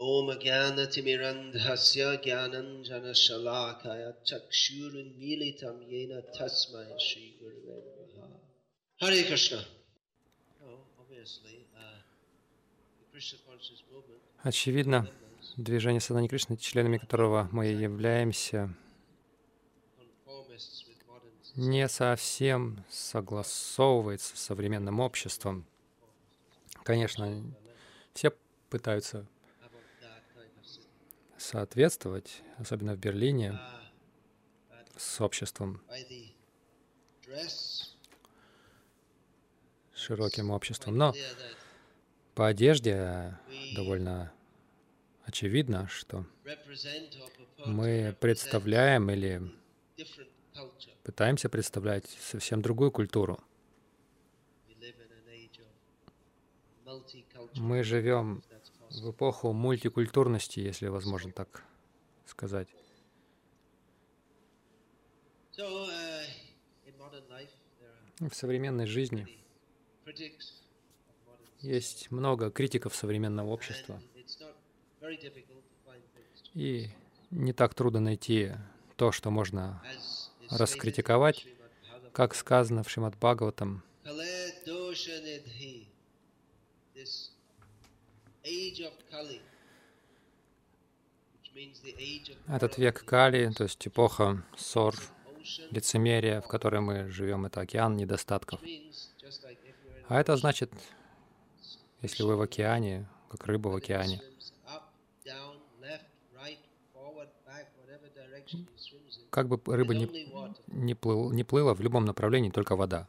Jnanatimirandhasya 0.00 2.24
Jnananjana 2.24 3.12
Chakshurunmilitam 4.24 5.76
Yena 5.90 6.22
Tasmai 6.32 6.98
Shri 6.98 7.34
Gurave 7.38 7.90
Namaha 7.98 8.38
Hare 9.00 9.22
Krishna. 9.24 9.58
Oh, 10.62 10.78
uh, 11.76 12.00
Очевидно, 14.42 15.06
движение 15.58 16.00
Садани 16.00 16.28
Кришны, 16.28 16.56
членами 16.56 16.96
которого 16.96 17.50
мы 17.52 17.66
являемся, 17.66 18.74
не 21.56 21.86
совсем 21.88 22.82
согласовывается 22.88 24.34
с 24.34 24.40
современным 24.40 25.00
обществом. 25.00 25.66
Конечно, 26.84 27.44
все 28.14 28.32
пытаются 28.70 29.26
соответствовать, 31.40 32.42
особенно 32.58 32.94
в 32.94 32.98
Берлине, 32.98 33.58
с 34.96 35.20
обществом, 35.20 35.82
широким 39.94 40.50
обществом. 40.50 40.96
Но 40.96 41.14
по 42.34 42.46
одежде 42.46 43.38
довольно 43.74 44.32
очевидно, 45.24 45.88
что 45.88 46.26
мы 47.66 48.16
представляем 48.20 49.10
или 49.10 49.42
пытаемся 51.04 51.48
представлять 51.48 52.06
совсем 52.20 52.62
другую 52.62 52.90
культуру. 52.92 53.42
Мы 57.54 57.82
живем. 57.82 58.42
В 58.90 59.10
эпоху 59.10 59.52
мультикультурности, 59.52 60.60
если 60.60 60.88
возможно 60.88 61.32
так 61.32 61.64
сказать. 62.26 62.68
Uh, 65.56 66.26
В 68.20 68.34
современной 68.34 68.86
жизни 68.86 69.26
есть 71.60 72.10
много 72.10 72.50
критиков 72.50 72.94
современного 72.94 73.48
общества, 73.48 74.00
и 76.54 76.88
не 77.30 77.52
так 77.52 77.74
трудно 77.74 78.00
найти 78.00 78.52
то, 78.96 79.12
что 79.12 79.30
можно, 79.30 79.82
раскритиковать, 80.48 81.46
как 82.12 82.34
сказано 82.34 82.82
в 82.82 82.90
Шримад 82.90 83.16
Бхагаватам, 83.16 83.82
этот 92.48 92.78
век 92.78 93.04
Кали, 93.04 93.50
то 93.52 93.64
есть 93.64 93.86
эпоха 93.86 94.42
ссор, 94.56 94.94
лицемерия, 95.70 96.40
в 96.40 96.48
которой 96.48 96.80
мы 96.80 97.08
живем, 97.08 97.46
это 97.46 97.60
океан 97.60 97.96
недостатков. 97.96 98.60
А 100.08 100.20
это 100.20 100.36
значит, 100.36 100.72
если 102.02 102.22
вы 102.22 102.36
в 102.36 102.40
океане, 102.40 103.08
как 103.30 103.46
рыба 103.46 103.68
в 103.68 103.76
океане, 103.76 104.20
как 109.30 109.48
бы 109.48 109.60
рыба 109.72 109.94
не, 109.94 110.08
не, 110.66 110.94
плыл, 110.94 111.30
не 111.30 111.44
плыла 111.44 111.74
в 111.74 111.80
любом 111.80 112.04
направлении, 112.04 112.50
только 112.50 112.74
вода 112.74 113.08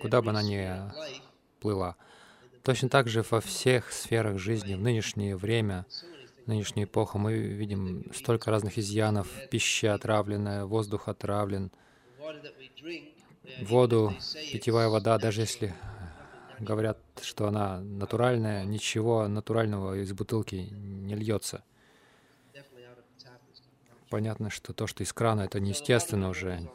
Куда 0.00 0.22
бы 0.22 0.30
она 0.30 0.42
ни 0.42 1.60
плыла. 1.60 1.96
Точно 2.70 2.88
так 2.88 3.08
же 3.08 3.24
во 3.28 3.40
всех 3.40 3.90
сферах 3.90 4.38
жизни, 4.38 4.76
в 4.76 4.80
нынешнее 4.80 5.36
время, 5.36 5.86
в 6.44 6.46
нынешнюю 6.46 6.86
эпоху 6.86 7.18
мы 7.18 7.36
видим 7.36 8.04
столько 8.14 8.52
разных 8.52 8.78
изъянов. 8.78 9.26
Пища 9.50 9.92
отравленная, 9.94 10.64
воздух 10.66 11.08
отравлен, 11.08 11.72
воду, 13.62 14.14
питьевая 14.52 14.88
вода, 14.88 15.18
даже 15.18 15.40
если 15.40 15.74
говорят, 16.60 16.96
что 17.20 17.48
она 17.48 17.80
натуральная, 17.80 18.64
ничего 18.64 19.26
натурального 19.26 20.00
из 20.00 20.12
бутылки 20.12 20.54
не 20.54 21.16
льется. 21.16 21.64
Понятно, 24.10 24.48
что 24.48 24.72
то, 24.72 24.86
что 24.86 25.02
из 25.02 25.12
крана, 25.12 25.40
это 25.40 25.58
неестественно 25.58 26.28
уже. 26.28 26.70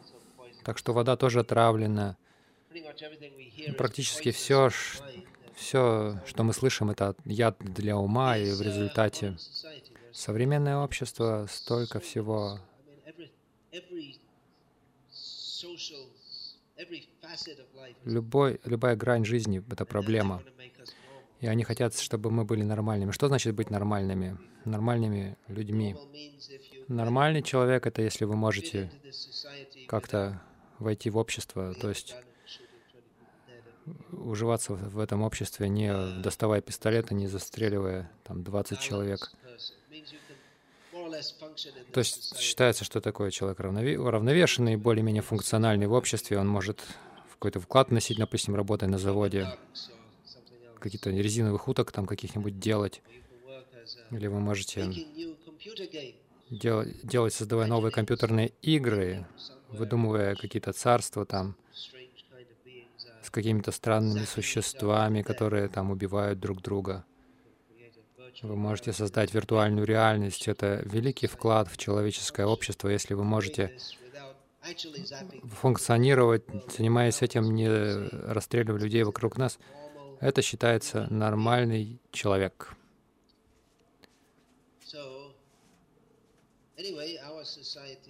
Так 0.65 0.77
что 0.77 0.91
вода 0.91 1.15
тоже 1.15 1.39
отравлена. 1.39 2.17
Практически 3.77 4.31
все, 4.31 4.69
все, 5.55 6.21
что 6.25 6.43
мы 6.43 6.53
слышим, 6.53 6.89
это 6.89 7.15
яд 7.25 7.57
для 7.59 7.97
ума, 7.97 8.37
и 8.37 8.51
в 8.51 8.61
результате 8.61 9.37
современное 10.11 10.77
общество 10.77 11.47
столько 11.49 11.99
всего 11.99 12.59
Любой, 18.03 18.59
любая 18.65 18.95
грань 18.95 19.25
жизни— 19.25 19.63
это 19.71 19.85
проблема. 19.85 20.43
И 21.41 21.47
они 21.47 21.63
хотят, 21.63 21.97
чтобы 21.97 22.31
мы 22.31 22.45
были 22.45 22.63
нормальными. 22.63 23.11
Что 23.11 23.27
значит 23.27 23.55
быть 23.55 23.69
нормальными? 23.69 24.37
Нормальными 24.63 25.37
людьми. 25.47 25.95
Нормальный 26.87 27.43
человек— 27.43 27.85
это 27.87 28.01
если 28.01 28.25
вы 28.25 28.35
можете 28.35 28.91
как-то 29.87 30.41
войти 30.79 31.09
в 31.09 31.17
общество, 31.17 31.73
то 31.73 31.89
есть 31.89 32.15
уживаться 34.11 34.73
в 34.73 34.99
этом 34.99 35.21
обществе, 35.21 35.69
не 35.69 35.93
доставая 36.21 36.61
пистолета, 36.61 37.13
не 37.13 37.27
застреливая 37.27 38.11
там 38.23 38.43
20 38.43 38.79
человек. 38.79 39.31
То 41.91 41.99
есть 41.99 42.37
считается, 42.37 42.83
что 42.83 42.99
такой 43.01 43.31
человек 43.31 43.59
равнове- 43.59 43.97
уравновешенный, 43.97 44.75
более-менее 44.75 45.21
функциональный 45.21 45.87
в 45.87 45.93
обществе, 45.93 46.39
он 46.39 46.47
может 46.47 46.81
какой-то 47.33 47.59
вклад 47.59 47.89
вносить, 47.89 48.17
допустим, 48.17 48.55
работая 48.55 48.89
на 48.89 48.97
заводе, 48.97 49.51
какие-то 50.79 51.09
резиновых 51.09 51.67
уток 51.67 51.91
там 51.91 52.05
каких-нибудь 52.05 52.59
делать, 52.59 53.01
или 54.11 54.27
вы 54.27 54.39
можете 54.39 54.87
дел- 56.49 56.85
делать, 57.03 57.33
создавая 57.33 57.67
новые 57.67 57.91
компьютерные 57.91 58.49
игры, 58.61 59.27
выдумывая 59.71 60.35
какие-то 60.35 60.73
царства 60.73 61.25
там 61.25 61.55
с 63.25 63.31
какими-то 63.31 63.71
странными 63.71 64.25
существами, 64.25 65.21
которые 65.21 65.67
там 65.67 65.91
убивают 65.91 66.39
друг 66.39 66.61
друга. 66.61 67.05
Вы 68.41 68.55
можете 68.55 68.93
создать 68.93 69.33
виртуальную 69.33 69.85
реальность. 69.85 70.47
Это 70.47 70.81
великий 70.85 71.27
вклад 71.27 71.67
в 71.69 71.77
человеческое 71.77 72.45
общество, 72.45 72.89
если 72.89 73.13
вы 73.13 73.23
можете 73.23 73.71
функционировать, 75.61 76.43
занимаясь 76.75 77.21
этим, 77.21 77.53
не 77.53 77.69
расстреливая 77.69 78.79
людей 78.79 79.03
вокруг 79.03 79.37
нас. 79.37 79.59
Это 80.19 80.41
считается 80.41 81.07
нормальный 81.09 81.99
человек. 82.11 82.75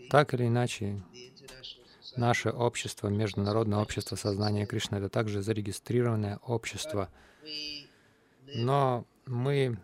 Так 0.10 0.34
или 0.34 0.48
иначе, 0.48 1.02
наше 2.18 2.50
общество, 2.50 3.08
Международное 3.08 3.80
общество 3.80 4.16
сознания 4.16 4.66
Кришны, 4.66 4.98
это 4.98 5.10
также 5.10 5.42
зарегистрированное 5.42 6.40
общество. 6.44 7.10
Но 8.56 9.06
мы 9.26 9.78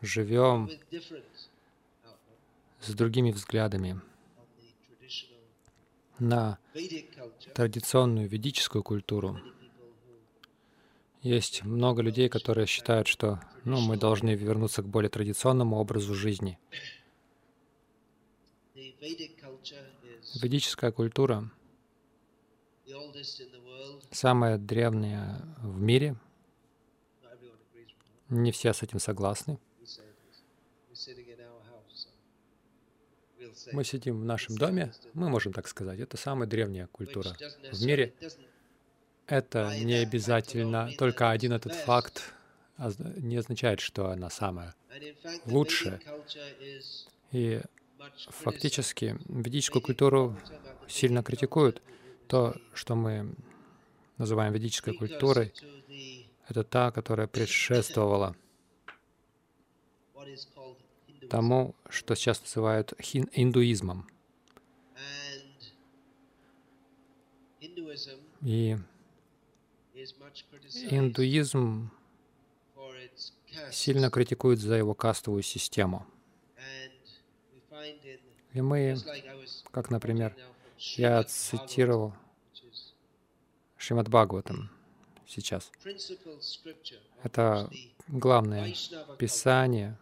живем 0.00 0.70
с 2.80 2.94
другими 2.94 3.30
взглядами 3.30 4.00
на 6.18 6.58
традиционную 7.54 8.28
ведическую 8.28 8.82
культуру. 8.82 9.40
Есть 11.22 11.64
много 11.64 12.02
людей, 12.02 12.28
которые 12.28 12.66
считают, 12.66 13.06
что 13.06 13.40
ну, 13.64 13.80
мы 13.80 13.98
должны 13.98 14.34
вернуться 14.34 14.82
к 14.82 14.88
более 14.88 15.10
традиционному 15.10 15.76
образу 15.76 16.14
жизни. 16.14 16.58
Ведическая 20.34 20.92
культура 20.92 21.50
самая 24.10 24.58
древняя 24.58 25.40
в 25.62 25.80
мире. 25.80 26.16
Не 28.28 28.52
все 28.52 28.72
с 28.72 28.82
этим 28.82 28.98
согласны. 29.00 29.58
Мы 33.72 33.84
сидим 33.84 34.20
в 34.20 34.24
нашем 34.24 34.56
доме, 34.56 34.92
мы 35.14 35.28
можем 35.28 35.52
так 35.52 35.66
сказать. 35.68 35.98
Это 35.98 36.16
самая 36.16 36.48
древняя 36.48 36.86
культура 36.86 37.36
в 37.72 37.84
мире. 37.84 38.14
Это 39.26 39.76
не 39.78 39.94
обязательно, 39.94 40.90
только 40.98 41.30
один 41.30 41.52
этот 41.52 41.74
факт 41.74 42.32
оз- 42.78 42.98
не 42.98 43.36
означает, 43.36 43.80
что 43.80 44.10
она 44.10 44.30
самая. 44.30 44.74
is 46.60 47.06
И. 47.32 47.60
фактически 48.28 49.18
ведическую 49.28 49.82
культуру 49.82 50.36
сильно 50.88 51.22
критикуют. 51.22 51.82
То, 52.26 52.54
что 52.74 52.94
мы 52.94 53.34
называем 54.18 54.52
ведической 54.52 54.94
культурой, 54.94 55.52
Это 56.48 56.64
та, 56.64 56.90
которая 56.90 57.28
предшествовала 57.28 58.34
тому, 61.28 61.74
что 61.88 62.14
сейчас 62.16 62.40
называют 62.42 62.92
индуизмом. 63.32 64.08
И 68.42 68.76
индуизм 70.90 71.90
сильно 73.70 74.10
критикует 74.10 74.58
за 74.58 74.74
его 74.74 74.94
кастовую 74.94 75.42
систему. 75.42 76.06
И 78.52 78.60
мы, 78.60 78.96
как, 79.70 79.90
например, 79.90 80.34
я 80.96 81.22
цитировал 81.24 82.14
Шримад 83.76 84.08
Бхагаватам 84.08 84.70
сейчас. 85.26 85.70
Это 87.22 87.70
главное 88.08 88.74
писание, 89.18 89.96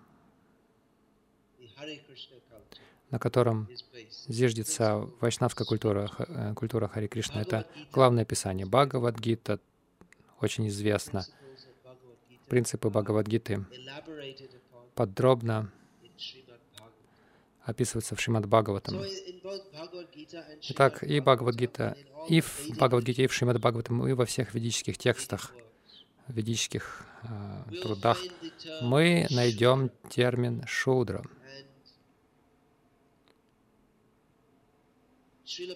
на 3.10 3.18
котором 3.18 3.68
зиждется 4.26 5.08
вайшнавская 5.20 5.66
культура, 5.66 6.10
э, 6.18 6.54
культура 6.54 6.88
Хари 6.88 7.06
Кришна. 7.06 7.40
Это 7.40 7.66
главное 7.92 8.24
писание. 8.24 8.66
Бхагавадгита 8.66 9.60
очень 10.40 10.68
известно. 10.68 11.24
Принципы 12.48 12.88
Бхагавадгиты 12.90 13.64
подробно 14.94 15.70
описываются 17.68 18.16
в 18.16 18.20
Шримад 18.20 18.46
Бхагаватам. 18.46 19.02
Итак, 20.70 21.02
и 21.02 21.20
Бхагавадгита, 21.20 21.98
и 22.26 22.40
в 22.40 22.70
Бхагавадгите, 22.70 23.24
и 23.24 23.26
в 23.26 23.34
Шримад 23.34 23.58
Бхагаватам, 23.58 24.08
и 24.08 24.14
во 24.14 24.24
всех 24.24 24.54
ведических 24.54 24.96
текстах, 24.96 25.52
ведических 26.28 27.06
э, 27.24 27.80
трудах 27.82 28.18
мы 28.80 29.26
найдем 29.30 29.90
термин 30.08 30.64
«шудра». 30.66 31.22
Шила 35.44 35.74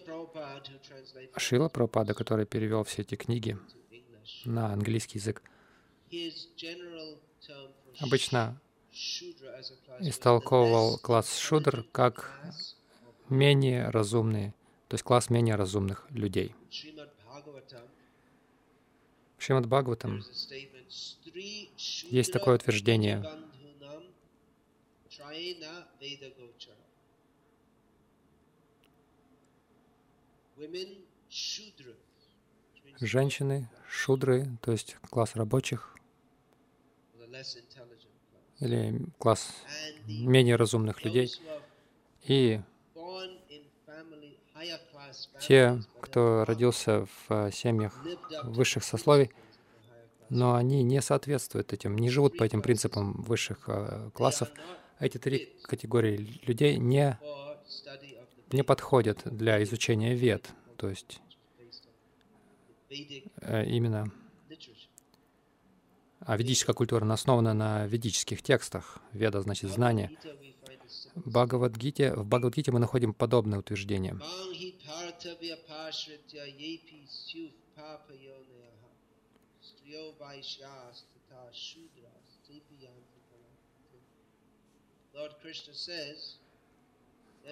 Прабхупада, 1.69 2.15
который 2.15 2.47
перевел 2.47 2.85
все 2.85 3.03
эти 3.03 3.17
книги 3.17 3.59
на 4.47 4.73
английский 4.73 5.19
язык, 5.19 5.43
обычно 8.01 8.59
истолковывал 10.01 10.99
класс 10.99 11.39
шудр 11.39 11.85
как 11.93 12.31
менее 13.29 13.89
разумные, 13.89 14.55
то 14.89 14.95
есть 14.95 15.05
класс 15.05 15.31
менее 15.31 15.55
разумных 15.55 16.07
людей. 16.11 16.55
В 19.39 19.43
Шримад 19.43 19.67
Бхагаватам 19.67 20.23
есть 22.11 22.33
такое 22.33 22.57
утверждение. 22.57 23.25
Женщины, 33.01 33.69
шудры, 33.89 34.47
то 34.61 34.71
есть 34.71 34.97
класс 35.11 35.35
рабочих, 35.35 35.97
или 38.61 39.01
класс 39.19 39.53
менее 40.07 40.57
разумных 40.57 41.05
людей, 41.05 41.33
и 42.25 42.61
те, 45.41 45.83
кто 46.01 46.45
родился 46.45 47.07
в 47.29 47.51
семьях 47.53 47.95
высших 48.45 48.85
сословий, 48.85 49.31
но 50.29 50.55
они 50.55 50.83
не 50.83 51.03
соответствуют 51.03 51.73
этим, 51.73 51.97
не 51.97 52.09
живут 52.09 52.39
по 52.39 52.45
этим 52.45 52.63
принципам 52.63 53.23
высших 53.23 53.65
э, 53.67 54.11
классов. 54.15 54.49
Эти 54.99 55.19
три 55.19 55.53
категории 55.63 56.41
людей 56.47 56.79
не, 56.79 57.19
не 58.51 58.63
подходят 58.63 59.21
для 59.25 59.63
изучения 59.63 60.15
вед, 60.15 60.49
то 60.77 60.89
есть 60.89 61.21
э, 63.43 63.67
именно 63.67 64.11
а 66.27 66.37
ведическая 66.37 66.73
культура 66.73 67.11
основана 67.13 67.55
на 67.55 67.87
ведических 67.87 68.43
текстах. 68.43 68.99
Веда 69.13 69.41
значит 69.41 69.71
знание. 69.71 70.11
Бхагавадгите, 71.15 72.15
в 72.15 72.25
Бхагавадгите 72.25 72.73
мы 72.73 72.79
находим 72.79 73.13
подобное 73.13 73.59
утверждение. 73.59 74.19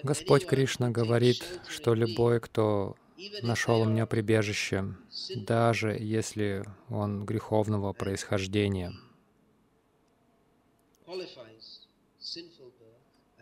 Господь 0.03 0.45
Кришна 0.45 0.89
говорит, 0.89 1.43
что 1.67 1.93
любой, 1.93 2.39
кто 2.39 2.95
нашел 3.41 3.81
у 3.81 3.85
меня 3.85 4.05
прибежище, 4.05 4.95
даже 5.35 5.91
если 5.91 6.63
он 6.89 7.25
греховного 7.25 7.93
происхождения. 7.93 8.93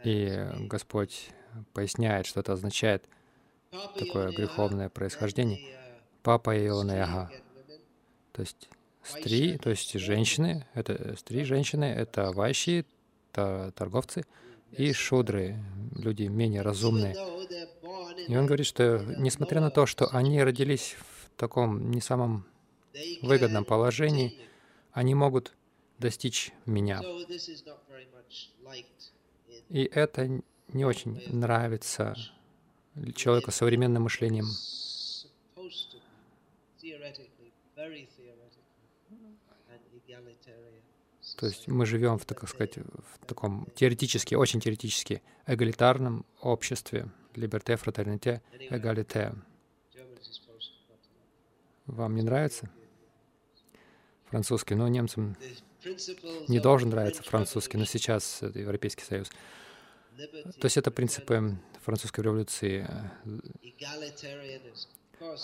И 0.03 0.47
Господь 0.61 1.29
поясняет, 1.73 2.25
что 2.25 2.39
это 2.39 2.53
означает 2.53 3.07
такое 3.97 4.31
греховное 4.31 4.89
происхождение. 4.89 5.77
Папа 6.23 6.57
Ионаяга. 6.57 7.31
То 8.31 8.41
есть 8.41 8.69
стри, 9.03 9.57
то 9.57 9.69
есть 9.69 9.93
женщины, 9.93 10.65
это 10.73 11.15
стри, 11.17 11.43
женщины, 11.43 11.85
это 11.85 12.31
вайши, 12.31 12.85
торговцы, 13.31 14.25
и 14.71 14.93
шудры, 14.93 15.57
люди 15.95 16.23
менее 16.23 16.61
разумные. 16.61 17.15
И 18.27 18.35
он 18.35 18.45
говорит, 18.45 18.65
что 18.65 18.99
несмотря 19.17 19.61
на 19.61 19.71
то, 19.71 19.85
что 19.85 20.07
они 20.07 20.41
родились 20.43 20.95
в 20.99 21.29
таком 21.37 21.91
не 21.91 22.01
самом 22.01 22.45
выгодном 23.21 23.65
положении, 23.65 24.39
они 24.91 25.15
могут 25.15 25.53
достичь 25.97 26.51
меня. 26.65 27.01
И 29.69 29.83
это 29.83 30.41
не 30.73 30.85
очень 30.85 31.21
нравится 31.27 32.15
человеку 33.15 33.51
с 33.51 33.55
современным 33.55 34.03
мышлением. 34.03 34.45
То 41.37 41.45
есть 41.45 41.67
мы 41.67 41.85
живем 41.85 42.17
в, 42.17 42.25
так 42.25 42.47
сказать, 42.49 42.77
в 42.77 43.25
таком 43.25 43.67
теоретически, 43.75 44.35
очень 44.35 44.59
теоретически 44.59 45.21
эгалитарном 45.45 46.25
обществе. 46.41 47.09
Либерте, 47.39 47.77
фратерните, 47.77 48.41
эгалите. 48.69 49.33
Вам 51.85 52.15
не 52.15 52.21
нравится 52.21 52.69
французский? 54.25 54.75
Ну, 54.75 54.87
немцам 54.87 55.37
не 56.49 56.59
должен 56.59 56.89
нравиться 56.89 57.23
французский, 57.23 57.77
но 57.77 57.85
сейчас 57.85 58.43
это 58.43 58.59
Европейский 58.59 59.03
Союз. 59.03 59.29
То 60.17 60.65
есть 60.65 60.75
это 60.75 60.91
принципы 60.91 61.55
французской 61.81 62.21
революции. 62.21 62.85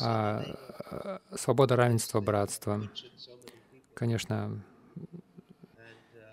А, 0.01 0.43
а, 0.89 1.21
свобода, 1.35 1.77
равенство, 1.77 2.19
братство. 2.19 2.89
Конечно, 3.93 4.61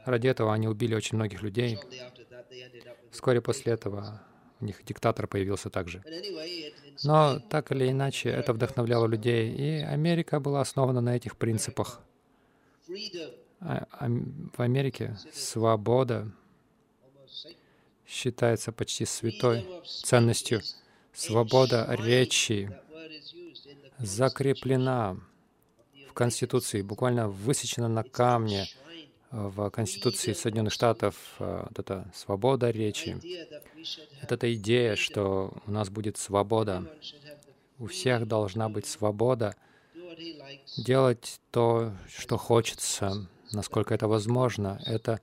ради 0.05 0.27
этого 0.27 0.53
они 0.53 0.67
убили 0.67 0.97
очень 0.97 1.17
многих 1.17 1.43
людей. 1.43 1.79
Вскоре 3.13 3.41
после 3.41 3.75
этого 3.75 4.21
у 4.63 4.65
них 4.65 4.85
диктатор 4.85 5.27
появился 5.27 5.69
также. 5.71 6.03
Но 7.05 7.41
так 7.41 7.73
или 7.73 7.91
иначе, 7.91 8.31
это 8.31 8.53
вдохновляло 8.53 9.07
людей, 9.07 9.53
и 9.53 9.83
Америка 9.83 10.41
была 10.41 10.61
основана 10.61 11.01
на 11.01 11.17
этих 11.17 11.37
принципах. 11.37 12.01
А, 13.61 13.87
а 13.91 14.09
в 14.57 14.61
Америке 14.61 15.17
свобода 15.33 16.31
считается 18.07 18.73
почти 18.73 19.05
святой 19.05 19.67
ценностью. 19.85 20.61
Свобода 21.13 21.87
речи 21.99 22.71
закреплена 23.99 25.17
в 26.09 26.13
Конституции, 26.13 26.83
буквально 26.83 27.29
высечена 27.29 27.89
на 27.89 28.03
камне 28.03 28.67
в 29.33 29.71
Конституции 29.71 30.35
Соединенных 30.35 30.73
Штатов, 30.73 31.15
э, 31.39 31.65
вот 31.69 31.79
эта 31.79 32.11
свобода 32.15 32.71
речи. 32.71 33.17
Вот 34.21 34.31
эта 34.31 34.55
идея, 34.55 34.95
что 34.95 35.55
у 35.67 35.71
нас 35.71 35.89
будет 35.89 36.19
свобода, 36.19 36.85
у 37.79 37.87
всех 37.87 38.29
должна 38.29 38.69
быть 38.69 38.87
свобода 38.87 39.57
делать 40.77 41.41
то, 41.51 41.93
что 42.09 42.37
хочется, 42.37 43.27
насколько 43.53 43.95
это 43.95 44.07
возможно. 44.07 44.81
Это 44.85 45.21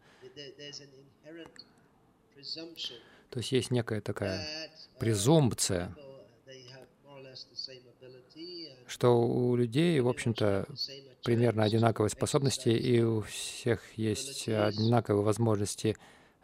то 3.30 3.38
есть 3.38 3.52
есть 3.52 3.70
некая 3.70 4.02
такая 4.02 4.72
презумпция, 4.98 5.96
что 8.88 9.22
у 9.22 9.56
людей, 9.56 10.00
в 10.00 10.08
общем-то, 10.08 10.66
примерно 11.24 11.64
одинаковые 11.64 12.10
способности, 12.10 12.70
и 12.70 13.02
у 13.02 13.22
всех 13.22 13.82
есть 13.98 14.48
одинаковые 14.48 15.24
возможности 15.24 15.96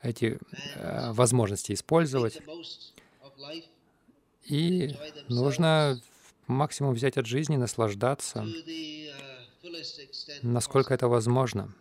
эти 0.05 0.38
э, 0.75 1.12
возможности 1.12 1.74
использовать. 1.74 2.39
И 4.44 4.96
нужно 5.27 6.00
максимум 6.48 6.94
взять 6.94 7.17
от 7.17 7.25
жизни, 7.25 7.55
наслаждаться, 7.58 8.46
насколько 10.41 10.94
это 10.94 11.08
возможно. 11.08 11.74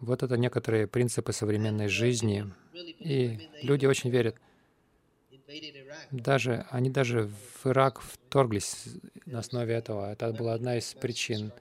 Вот 0.00 0.24
это 0.24 0.36
некоторые 0.36 0.88
принципы 0.88 1.32
современной 1.32 1.88
жизни. 1.88 2.52
И 2.98 3.48
люди 3.62 3.86
очень 3.86 4.10
верят. 4.10 4.36
Даже, 6.10 6.66
они 6.70 6.90
даже 6.90 7.30
в 7.62 7.66
Ирак 7.66 8.00
вторглись 8.00 8.88
на 9.26 9.40
основе 9.40 9.74
этого. 9.74 10.12
Это 10.12 10.32
была 10.32 10.54
одна 10.54 10.78
из 10.78 10.94
причин. 10.94 11.52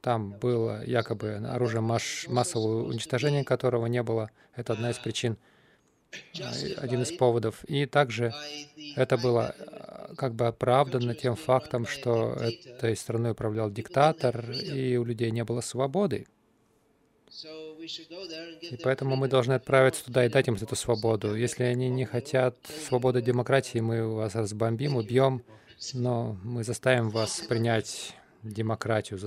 Там 0.00 0.32
было 0.32 0.84
якобы 0.84 1.34
оружие 1.34 1.80
масс 1.80 2.26
массового 2.26 2.88
уничтожения, 2.88 3.44
которого 3.44 3.86
не 3.86 4.02
было. 4.02 4.30
Это 4.54 4.72
одна 4.72 4.90
из 4.90 4.98
причин, 4.98 5.36
один 6.76 7.02
из 7.02 7.12
поводов. 7.12 7.64
И 7.64 7.86
также 7.86 8.34
это 8.96 9.16
было 9.16 9.54
э, 9.56 10.14
как 10.16 10.34
бы 10.34 10.48
оправдано 10.48 11.14
тем 11.14 11.36
фактом, 11.36 11.86
что 11.86 12.32
этой 12.32 12.96
страной 12.96 13.32
управлял 13.32 13.70
диктатор, 13.70 14.50
и 14.50 14.96
у 14.96 15.04
людей 15.04 15.30
не 15.30 15.44
было 15.44 15.60
свободы. 15.60 16.26
И 17.82 18.76
поэтому 18.82 19.16
мы 19.16 19.28
должны 19.28 19.54
отправиться 19.54 20.04
туда 20.04 20.24
и 20.24 20.28
дать 20.28 20.48
им 20.48 20.54
эту 20.54 20.76
свободу. 20.76 21.34
Если 21.34 21.64
они 21.64 21.88
не 21.88 22.04
хотят 22.04 22.56
свободы 22.86 23.22
демократии, 23.22 23.78
мы 23.78 24.14
вас 24.14 24.34
разбомбим, 24.34 24.96
убьем, 24.96 25.42
но 25.92 26.38
мы 26.44 26.62
заставим 26.64 27.10
вас 27.10 27.40
принять 27.40 28.14
демократию, 28.42 29.18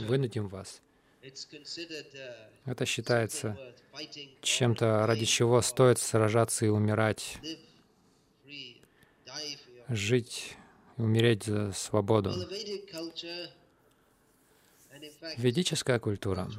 вынудим 0.00 0.48
вас. 0.48 0.80
Это 2.64 2.86
считается 2.86 3.58
чем-то, 4.40 5.06
ради 5.06 5.26
чего 5.26 5.60
стоит 5.60 5.98
сражаться 5.98 6.64
и 6.64 6.68
умирать, 6.68 7.38
жить 9.88 10.56
и 10.96 11.02
умереть 11.02 11.44
за 11.44 11.72
свободу. 11.72 12.32
Ведическая 15.36 15.98
культура 15.98 16.50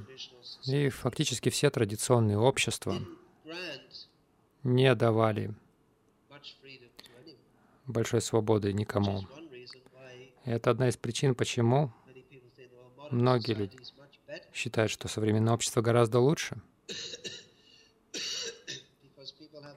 и 0.66 0.90
фактически 0.90 1.50
все 1.50 1.70
традиционные 1.70 2.38
общества 2.38 3.02
не 4.64 4.94
давали 4.96 5.54
большой 7.86 8.22
свободы 8.22 8.74
никому. 8.74 9.24
Это 10.46 10.72
одна 10.72 10.90
из 10.90 10.98
причин, 10.98 11.36
почему 11.36 11.92
многие 13.12 13.54
люди 13.54 13.78
считают, 14.54 14.92
что 14.92 15.08
современное 15.08 15.54
общество 15.54 15.82
гораздо 15.82 16.20
лучше, 16.20 16.62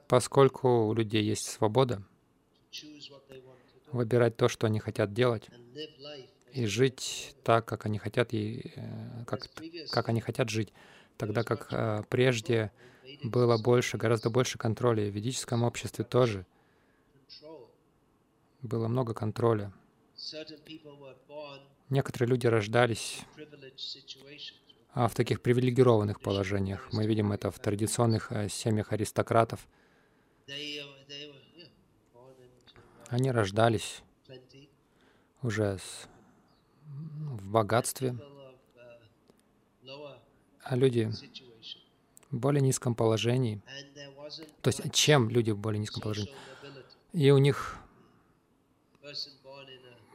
поскольку 0.09 0.87
у 0.87 0.95
людей 0.95 1.23
есть 1.23 1.47
свобода 1.47 2.03
выбирать 3.93 4.37
то, 4.37 4.49
что 4.49 4.67
они 4.67 4.79
хотят 4.79 5.13
делать, 5.13 5.49
и 6.53 6.67
жить 6.67 7.35
так, 7.45 7.65
как 7.65 7.87
они 7.87 7.99
хотят, 7.99 8.33
и 8.33 8.73
э, 8.77 9.25
как, 9.27 9.49
как 9.91 10.09
они 10.09 10.21
хотят 10.21 10.49
жить, 10.49 10.73
тогда 11.17 11.43
как 11.45 11.69
э, 11.71 12.03
прежде 12.09 12.71
было 13.23 13.59
больше, 13.59 13.97
гораздо 13.97 14.31
больше 14.31 14.59
контроля. 14.59 15.09
В 15.11 15.15
ведическом 15.15 15.63
обществе 15.63 16.05
тоже 16.05 16.47
было 18.61 18.89
много 18.89 19.15
контроля. 19.15 19.73
Некоторые 21.89 22.29
люди 22.29 22.47
рождались 22.47 23.21
а 24.95 25.09
в 25.09 25.15
таких 25.15 25.41
привилегированных 25.41 26.21
положениях. 26.21 26.89
Мы 26.93 27.07
видим 27.07 27.33
это 27.33 27.51
в 27.51 27.59
традиционных 27.59 28.31
э, 28.31 28.49
семьях 28.51 28.93
аристократов. 28.93 29.67
Они 33.09 33.31
рождались 33.31 34.03
уже 35.43 35.79
с 35.79 36.09
в 36.93 37.49
богатстве, 37.49 38.17
а 40.65 40.77
люди 40.77 41.11
в 42.31 42.39
более 42.39 42.63
низком 42.63 42.95
положении. 42.95 43.61
То 44.63 44.69
есть 44.69 44.93
чем 44.93 45.29
люди 45.29 45.51
в 45.51 45.59
более 45.59 45.81
низком 45.81 46.03
положении? 46.03 46.33
И 47.13 47.31
у 47.31 47.39
них 47.39 47.77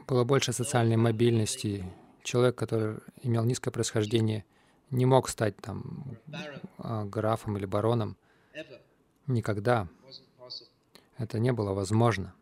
было 0.07 0.23
больше 0.23 0.53
социальной 0.53 0.97
мобильности. 0.97 1.85
Человек, 2.23 2.55
который 2.55 2.97
имел 3.21 3.43
низкое 3.43 3.71
происхождение, 3.71 4.45
не 4.89 5.05
мог 5.05 5.29
стать 5.29 5.55
там 5.57 6.17
а, 6.77 7.05
графом 7.05 7.57
или 7.57 7.65
бароном. 7.65 8.17
Никогда. 9.27 9.87
Это 11.17 11.39
не 11.39 11.51
было 11.51 11.73
возможно. 11.73 12.33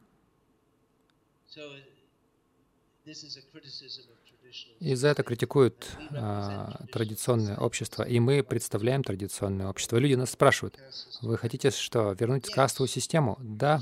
И 4.79 4.95
за 4.95 5.09
это 5.09 5.23
критикуют 5.23 5.87
а, 6.11 6.85
традиционное 6.91 7.57
общество. 7.57 8.03
И 8.03 8.19
мы 8.19 8.43
представляем 8.43 9.03
традиционное 9.03 9.67
общество. 9.67 9.97
Люди 9.97 10.15
нас 10.15 10.31
спрашивают, 10.31 10.77
вы 11.21 11.37
хотите 11.37 11.71
что, 11.71 12.11
вернуть 12.13 12.49
кастовую 12.49 12.87
систему? 12.87 13.37
Да. 13.41 13.81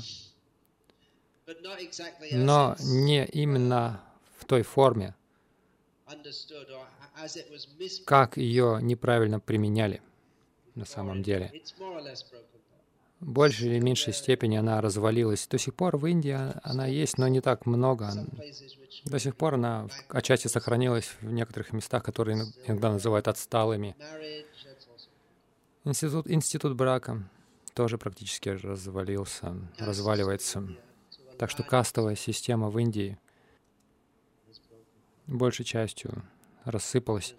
Но 2.32 2.76
не 2.80 3.26
именно 3.26 4.00
в 4.38 4.44
той 4.46 4.62
форме, 4.62 5.14
как 8.06 8.36
ее 8.36 8.78
неправильно 8.82 9.40
применяли 9.40 10.02
на 10.74 10.84
самом 10.84 11.22
деле. 11.22 11.52
Большей 13.24 13.68
или 13.68 13.78
меньшей 13.80 14.12
степени 14.12 14.56
она 14.56 14.82
развалилась. 14.82 15.48
До 15.48 15.56
сих 15.56 15.74
пор 15.74 15.96
в 15.96 16.06
Индии 16.06 16.36
она 16.62 16.86
есть, 16.86 17.16
но 17.16 17.26
не 17.26 17.40
так 17.40 17.64
много. 17.64 18.12
До 19.06 19.18
сих 19.18 19.34
пор 19.34 19.54
она 19.54 19.88
отчасти 20.10 20.46
сохранилась 20.46 21.10
в 21.22 21.32
некоторых 21.32 21.72
местах, 21.72 22.02
которые 22.02 22.52
иногда 22.66 22.92
называют 22.92 23.26
отсталыми. 23.26 23.96
Институт, 25.84 26.30
институт 26.30 26.76
брака 26.76 27.26
тоже 27.72 27.96
практически 27.96 28.50
развалился, 28.50 29.56
разваливается. 29.78 30.68
Так 31.38 31.50
что 31.50 31.62
кастовая 31.62 32.16
система 32.16 32.68
в 32.68 32.78
Индии 32.78 33.18
большей 35.26 35.64
частью 35.64 36.22
рассыпалась 36.64 37.34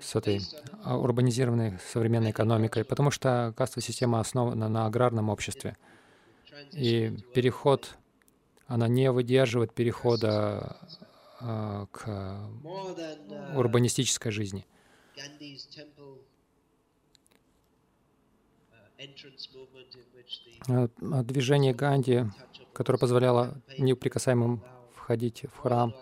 с 0.00 0.16
этой 0.16 0.40
урбанизированной 0.84 1.78
современной 1.92 2.32
экономикой, 2.32 2.84
потому 2.84 3.10
что 3.10 3.54
кастовая 3.56 3.84
система 3.84 4.20
основана 4.20 4.68
на 4.68 4.86
аграрном 4.86 5.28
обществе. 5.28 5.76
И 6.72 7.16
переход, 7.34 7.96
она 8.66 8.88
не 8.88 9.10
выдерживает 9.10 9.74
перехода 9.74 10.76
а, 11.40 11.86
к 11.86 12.38
урбанистической 13.54 14.32
жизни. 14.32 14.66
А, 20.68 20.88
а 21.00 21.22
движение 21.22 21.74
Ганди, 21.74 22.24
которое 22.72 22.98
позволяло 22.98 23.60
неприкасаемым 23.78 24.62
входить 24.94 25.44
в 25.52 25.58
храм, 25.58 25.94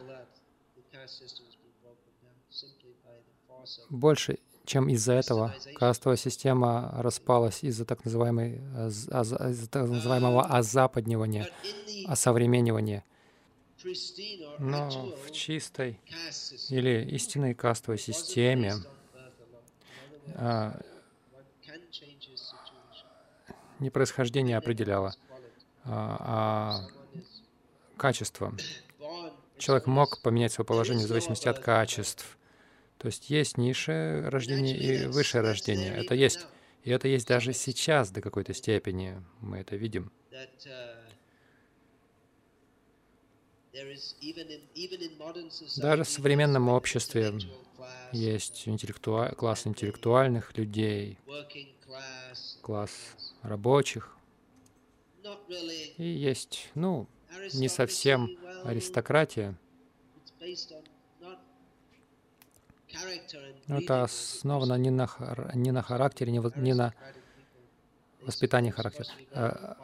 больше, 3.89 4.39
чем 4.65 4.89
из-за 4.89 5.15
этого 5.15 5.55
кастовая 5.75 6.17
система 6.17 6.93
распалась 6.99 7.65
из-за 7.65 7.85
так, 7.85 8.05
называемой, 8.05 8.57
из 8.89 9.69
так 9.69 9.89
называемого 9.89 10.47
озападнивания, 10.47 11.49
осовременивания. 12.07 13.05
Но 14.59 14.91
в 15.27 15.31
чистой 15.33 15.99
или 16.69 17.05
истинной 17.11 17.55
кастовой 17.55 17.99
системе 17.99 18.75
а, 20.35 20.79
не 23.79 23.91
происхождение 23.91 24.59
определяло, 24.59 25.15
а, 25.85 26.17
а 26.21 26.87
качество. 27.97 28.55
Человек 29.59 29.87
мог 29.87 30.21
поменять 30.23 30.53
свое 30.53 30.67
положение 30.67 31.05
в 31.05 31.09
зависимости 31.09 31.49
от 31.49 31.59
качеств. 31.59 32.37
То 33.01 33.07
есть 33.07 33.31
есть 33.31 33.57
низшее 33.57 34.29
рождение 34.29 34.77
и 34.77 35.07
высшее 35.07 35.43
рождение. 35.43 35.91
Это 35.97 36.15
есть. 36.15 36.47
И 36.85 36.91
это 36.91 37.09
есть 37.09 37.27
даже 37.27 37.55
сейчас 37.55 38.11
до 38.11 38.21
какой-то 38.21 38.53
степени. 38.53 39.23
Мы 39.41 39.57
это 39.61 39.75
видим. 39.77 40.13
Даже 45.79 46.05
в 46.05 46.09
современном 46.11 46.69
обществе 46.69 47.33
есть 48.13 48.69
интеллектуа... 48.69 49.31
класс 49.31 49.67
интеллектуальных 49.67 50.59
людей, 50.59 51.19
класс 52.61 53.17
рабочих. 53.41 54.15
И 55.97 56.05
есть, 56.05 56.69
ну, 56.75 57.07
не 57.55 57.69
совсем 57.69 58.37
аристократия. 58.65 59.57
Но 63.67 63.79
это 63.79 64.03
основано 64.03 64.75
не 64.75 64.91
на, 64.91 65.09
не 65.55 65.71
на 65.71 65.83
характере, 65.83 66.33
не, 66.33 66.41
не 66.61 66.75
на 66.75 66.95
воспитании 68.23 68.71
характера. 68.71 69.09
А, 69.33 69.77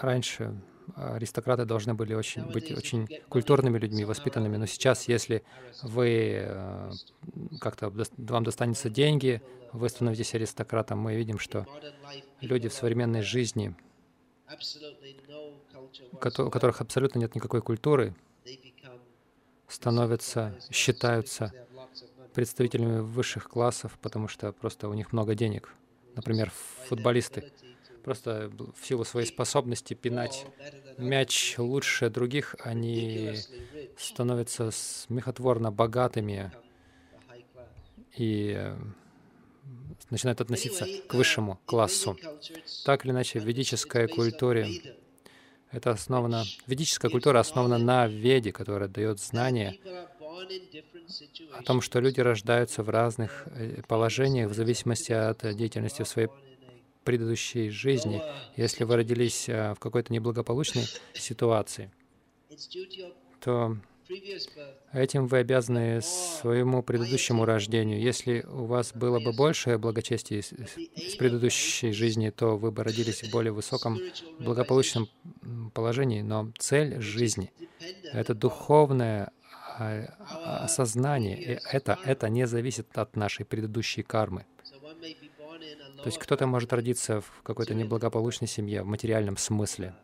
раньше 0.00 0.60
аристократы 0.96 1.64
должны 1.64 1.94
были 1.94 2.14
очень, 2.14 2.44
быть 2.50 2.70
очень 2.72 3.08
культурными 3.28 3.78
людьми, 3.78 4.04
воспитанными, 4.04 4.56
но 4.56 4.66
сейчас, 4.66 5.08
если 5.08 5.44
вы 5.82 6.44
э, 6.44 6.92
как-то 7.60 7.92
вам 8.16 8.44
достанется 8.44 8.88
деньги, 8.88 9.42
вы 9.72 9.88
становитесь 9.88 10.34
аристократом, 10.34 10.98
мы 10.98 11.14
видим, 11.16 11.38
что 11.38 11.66
люди 12.40 12.68
в 12.68 12.72
современной 12.72 13.22
жизни, 13.22 13.74
у 16.12 16.16
которых 16.16 16.80
абсолютно 16.80 17.18
нет 17.18 17.34
никакой 17.34 17.60
культуры, 17.60 18.14
становятся, 19.68 20.58
считаются 20.70 21.52
представителями 22.38 23.00
высших 23.00 23.48
классов, 23.48 23.98
потому 24.00 24.28
что 24.28 24.52
просто 24.52 24.88
у 24.88 24.94
них 24.94 25.12
много 25.12 25.34
денег. 25.34 25.74
Например, 26.14 26.52
футболисты 26.86 27.50
просто 28.04 28.48
в 28.80 28.86
силу 28.86 29.04
своей 29.04 29.26
способности 29.26 29.94
пинать 29.94 30.46
мяч 30.98 31.56
лучше 31.58 32.10
других, 32.10 32.54
они 32.60 33.34
становятся 33.96 34.70
смехотворно 34.70 35.72
богатыми 35.72 36.52
и 38.16 38.54
э, 38.56 38.76
начинают 40.10 40.40
относиться 40.40 40.86
к 41.08 41.14
высшему 41.14 41.58
классу. 41.66 42.16
Так 42.84 43.04
или 43.04 43.10
иначе, 43.10 43.40
в 43.40 43.44
ведической 43.44 44.06
культуре 44.06 44.94
это 45.72 45.90
основано, 45.90 46.44
ведическая 46.68 47.10
культура 47.10 47.40
основана 47.40 47.78
на 47.78 48.06
веде, 48.06 48.52
которая 48.52 48.88
дает 48.88 49.18
знания 49.18 49.76
о 51.52 51.62
том, 51.62 51.80
что 51.80 52.00
люди 52.00 52.20
рождаются 52.20 52.82
в 52.82 52.88
разных 52.88 53.44
э, 53.46 53.82
положениях 53.86 54.50
в 54.50 54.54
зависимости 54.54 55.12
от 55.12 55.40
деятельности 55.56 56.02
в 56.02 56.08
своей 56.08 56.28
предыдущей 57.04 57.70
жизни. 57.70 58.22
Если 58.56 58.84
вы 58.84 58.96
родились 58.96 59.48
э, 59.48 59.74
в 59.74 59.78
какой-то 59.78 60.12
неблагополучной 60.12 60.84
ситуации, 61.14 61.90
то 63.40 63.76
этим 64.92 65.26
вы 65.26 65.38
обязаны 65.38 66.00
своему 66.02 66.82
предыдущему 66.82 67.44
рождению. 67.44 68.00
Если 68.00 68.42
у 68.42 68.64
вас 68.64 68.92
было 68.94 69.20
бы 69.20 69.32
большее 69.32 69.78
благочестие 69.78 70.42
с 70.42 71.16
предыдущей 71.16 71.92
жизни, 71.92 72.30
то 72.30 72.56
вы 72.56 72.70
бы 72.70 72.84
родились 72.84 73.22
в 73.22 73.30
более 73.30 73.52
высоком 73.52 73.98
благополучном 74.38 75.08
положении. 75.72 76.22
Но 76.22 76.52
цель 76.58 77.00
жизни— 77.00 77.52
это 78.12 78.34
духовное 78.34 79.30
осознание. 79.78 81.40
И 81.40 81.60
это, 81.70 81.98
это 82.04 82.28
не 82.28 82.46
зависит 82.46 82.96
от 82.96 83.16
нашей 83.16 83.44
предыдущей 83.44 84.02
кармы. 84.02 84.46
То 85.98 86.06
есть 86.06 86.18
кто-то 86.18 86.46
может 86.46 86.72
родиться 86.72 87.20
в 87.20 87.42
какой-то 87.42 87.74
неблагополучной 87.74 88.48
семье 88.48 88.82
в 88.82 88.86
материальном 88.86 89.36
смысле, 89.36 89.94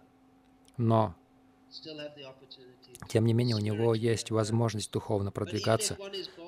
но 0.76 1.14
тем 3.08 3.26
не 3.26 3.32
менее 3.32 3.56
у 3.56 3.60
него 3.60 3.94
есть 3.94 4.30
возможность 4.30 4.90
духовно 4.90 5.30
продвигаться. 5.30 5.96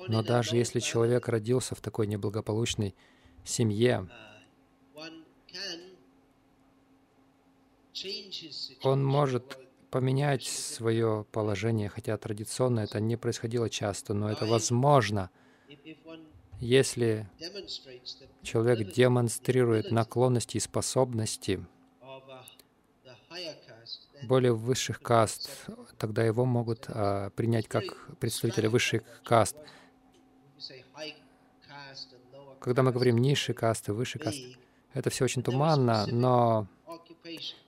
Но 0.07 0.23
даже 0.23 0.57
если 0.57 0.79
человек 0.79 1.27
родился 1.27 1.75
в 1.75 1.81
такой 1.81 2.07
неблагополучной 2.07 2.95
семье, 3.43 4.09
он 8.83 9.03
может 9.03 9.57
поменять 9.89 10.43
свое 10.43 11.25
положение, 11.31 11.89
хотя 11.89 12.17
традиционно 12.17 12.81
это 12.81 12.99
не 12.99 13.15
происходило 13.15 13.69
часто, 13.69 14.13
но 14.13 14.29
это 14.29 14.45
возможно, 14.45 15.29
если 16.59 17.29
человек 18.41 18.91
демонстрирует 18.91 19.91
наклонности 19.91 20.57
и 20.57 20.59
способности 20.59 21.65
более 24.23 24.53
высших 24.53 24.99
каст, 24.99 25.67
тогда 25.97 26.23
его 26.23 26.45
могут 26.45 26.85
а, 26.87 27.29
принять 27.31 27.67
как 27.67 27.83
представителя 28.19 28.69
высших 28.69 29.03
каст. 29.23 29.55
Когда 32.59 32.83
мы 32.83 32.91
говорим 32.91 33.19
низшие 33.19 33.55
касты, 33.55 33.93
высшие 33.93 34.21
касты, 34.21 34.57
это 34.93 35.09
все 35.11 35.25
очень 35.25 35.43
туманно, 35.43 36.07
но 36.07 36.67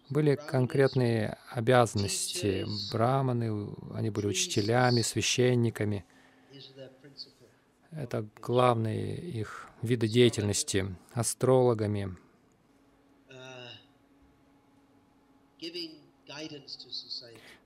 были 0.10 0.36
конкретные 0.36 1.38
обязанности. 1.50 2.66
Браманы, 2.92 3.74
они 3.94 4.10
были 4.10 4.28
учителями, 4.28 5.02
священниками. 5.02 6.06
Это 7.92 8.28
главные 8.42 9.18
их 9.18 9.68
виды 9.82 10.08
деятельности, 10.08 10.96
астрологами, 11.14 12.18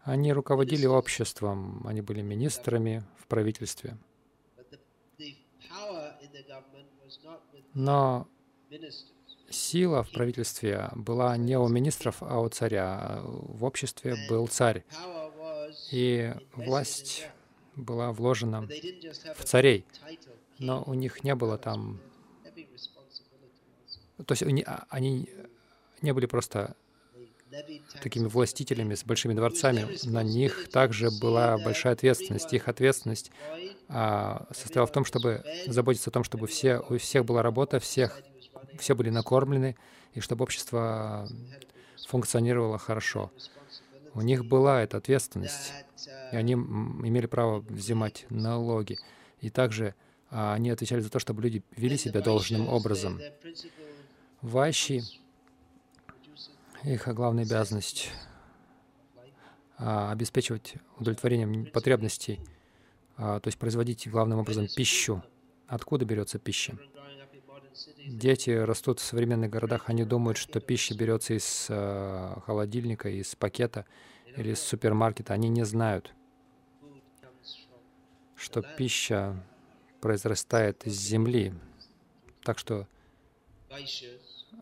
они 0.04 0.34
руководили 0.34 0.86
обществом, 0.86 1.86
они 1.88 2.02
были 2.02 2.22
министрами 2.22 3.04
в 3.18 3.28
правительстве. 3.28 3.98
Но 7.74 8.28
сила 9.54 10.04
в 10.04 10.12
правительстве 10.12 10.90
была 10.96 11.38
не 11.38 11.58
у 11.58 11.68
министров, 11.68 12.18
а 12.22 12.40
у 12.40 12.50
царя. 12.50 13.22
В 13.24 13.64
обществе 13.64 14.16
был 14.30 14.48
царь. 14.48 14.84
И 15.92 16.34
власть 16.54 17.28
была 17.76 18.12
вложена 18.12 18.68
в 19.36 19.44
царей. 19.44 19.86
Но 20.60 20.84
у 20.86 20.94
них 20.94 21.24
не 21.24 21.36
было 21.36 21.58
там... 21.58 22.00
То 24.26 24.34
есть 24.34 24.44
а, 24.66 24.86
они 24.90 25.28
не 26.02 26.14
были 26.14 26.28
просто 26.28 26.76
такими 28.02 28.28
властителями 28.28 28.96
с 28.96 29.04
большими 29.04 29.34
дворцами. 29.34 29.88
На 30.04 30.24
них 30.24 30.70
также 30.70 31.10
была 31.12 31.58
большая 31.58 31.94
ответственность. 31.94 32.54
Их 32.54 32.68
ответственность 32.68 33.32
а, 33.90 34.48
состояла 34.52 34.88
в 34.88 34.92
том, 34.92 35.06
чтобы 35.06 35.44
заботиться 35.68 36.10
о 36.10 36.14
том, 36.14 36.24
чтобы 36.24 36.48
все, 36.48 36.80
у 36.90 36.98
всех 36.98 37.26
была 37.26 37.42
работа, 37.42 37.80
всех 37.80 38.22
все 38.80 38.96
были 38.96 39.10
накормлены, 39.10 39.76
и 40.14 40.20
чтобы 40.20 40.44
общество 40.44 41.28
функционировало 42.08 42.78
хорошо. 42.78 43.32
У 44.14 44.22
них 44.22 44.46
была 44.46 44.82
эта 44.82 44.98
ответственность, 44.98 45.74
и 46.32 46.36
они 46.36 46.54
имели 46.54 47.26
право 47.26 47.60
взимать 47.62 48.26
налоги. 48.30 48.98
И 49.42 49.50
также 49.50 49.96
а, 50.30 50.54
они 50.54 50.70
отвечали 50.70 51.02
за 51.02 51.10
то, 51.10 51.20
чтобы 51.20 51.42
люди 51.42 51.64
вели 51.76 51.98
себя 51.98 52.22
должным 52.22 52.68
образом. 52.68 53.20
Вайши, 54.42 55.02
их 56.84 57.08
главная 57.08 57.44
обязанность 57.44 58.12
а, 59.78 60.12
обеспечивать 60.12 60.76
удовлетворением 60.98 61.66
потребностей, 61.68 62.40
а, 63.18 63.40
то 63.40 63.48
есть 63.48 63.58
производить 63.58 64.08
главным 64.10 64.40
образом 64.40 64.68
пищу. 64.68 65.24
Откуда 65.68 66.06
берется 66.06 66.40
пища? 66.40 66.78
Дети 68.06 68.52
растут 68.52 69.00
в 69.00 69.04
современных 69.04 69.50
городах, 69.50 69.90
они 69.90 70.04
думают, 70.04 70.38
что 70.38 70.60
пища 70.60 70.96
берется 70.96 71.34
из 71.34 71.68
э, 71.70 72.36
холодильника, 72.46 73.10
из 73.10 73.36
пакета 73.36 73.86
или 74.38 74.52
из 74.52 74.62
супермаркета. 74.62 75.34
Они 75.34 75.50
не 75.50 75.64
знают, 75.64 76.14
что 78.36 78.62
пища 78.62 79.36
произрастает 80.02 80.86
из 80.86 80.94
земли. 80.94 81.54
Так 82.44 82.60
что 82.60 82.88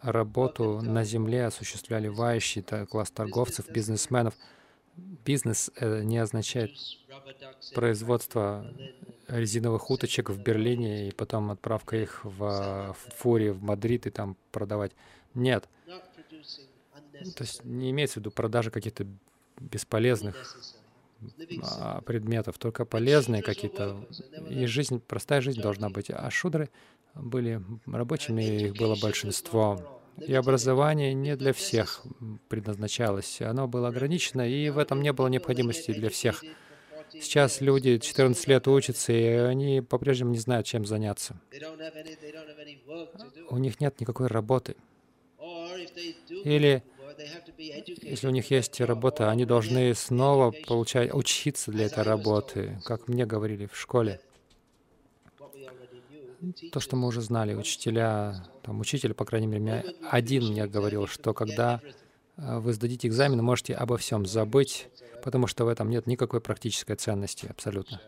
работу 0.02 0.82
на 0.82 1.04
земле 1.04 1.46
осуществляли 1.46 2.08
вайщи, 2.08 2.64
класс 2.90 3.12
торговцев, 3.12 3.70
бизнесменов. 3.70 4.36
Бизнес 4.96 5.72
э, 5.76 6.04
не 6.04 6.18
означает 6.18 6.72
производство 7.74 8.66
резиновых 9.28 9.90
уточек 9.90 10.30
в 10.30 10.42
Берлине 10.42 11.08
и 11.08 11.12
потом 11.12 11.52
отправка 11.52 11.98
их 11.98 12.22
в, 12.24 12.96
фуре 13.16 13.52
в 13.52 13.64
Мадрид 13.64 14.08
и 14.08 14.10
там 14.10 14.36
продавать. 14.52 14.92
Нет. 15.34 15.70
То 17.36 17.44
есть 17.44 17.64
не 17.64 17.92
имеется 17.92 18.16
в 18.16 18.18
виду 18.18 18.32
продажа 18.32 18.72
каких-то 18.72 19.06
бесполезных 19.60 20.36
а, 21.64 22.02
предметов, 22.02 22.58
только 22.58 22.84
полезные 22.84 23.44
какие-то. 23.44 24.06
И 24.50 24.66
жизнь, 24.66 25.00
простая 25.00 25.42
жизнь 25.42 25.62
должна 25.62 25.90
быть. 25.90 26.10
А 26.10 26.30
шудры 26.32 26.70
были 27.14 27.62
рабочими, 27.86 28.42
их 28.42 28.76
было 28.76 28.96
большинство. 28.96 30.01
И 30.18 30.34
образование 30.34 31.14
не 31.14 31.36
для 31.36 31.54
всех 31.54 32.04
предназначалось. 32.48 33.42
Оно 33.42 33.68
было 33.68 33.88
ограничено, 33.88 34.48
и 34.48 34.70
в 34.70 34.78
этом 34.78 35.02
не 35.02 35.14
было 35.14 35.28
необходимости 35.28 35.92
для 35.92 36.10
всех. 36.10 36.44
Сейчас 37.14 37.60
люди 37.60 37.98
14 37.98 38.48
лет 38.48 38.68
учатся, 38.68 39.12
и 39.12 39.26
они 39.26 39.82
по-прежнему 39.82 40.32
не 40.32 40.38
знают, 40.38 40.66
чем 40.66 40.86
заняться. 40.86 41.40
У 43.50 43.58
них 43.58 43.82
нет 43.82 44.00
никакой 44.00 44.28
работы. 44.28 44.76
Или 46.44 46.84
если 48.02 48.28
у 48.28 48.32
них 48.32 48.50
есть 48.52 48.80
работа, 48.82 49.30
они 49.30 49.46
должны 49.46 49.94
снова 49.94 50.52
получать, 50.68 51.14
учиться 51.14 51.72
для 51.72 51.86
этой 51.86 52.04
работы, 52.04 52.80
как 52.86 53.08
мне 53.08 53.26
говорили 53.26 53.68
в 53.68 53.78
школе. 53.78 54.20
То, 56.72 56.80
что 56.80 56.96
мы 56.96 57.08
уже 57.08 57.22
знали, 57.22 57.54
учителя, 57.54 58.48
там, 58.64 58.80
учитель, 58.80 59.14
по 59.14 59.26
крайней 59.26 59.48
мере, 59.48 59.96
один 60.10 60.48
мне 60.48 60.66
говорил, 60.68 61.08
что 61.08 61.34
когда 61.34 61.82
э, 62.38 62.60
вы 62.60 62.74
сдадите 62.74 63.08
экзамен, 63.08 63.44
можете 63.44 63.74
обо 63.74 63.98
всем 63.98 64.26
забыть, 64.26 64.88
потому 65.24 65.48
что 65.48 65.66
в 65.66 65.68
этом 65.68 65.90
нет 65.90 66.08
никакой 66.08 66.42
практической 66.42 66.96
ценности 66.96 67.46
абсолютно. 67.48 68.02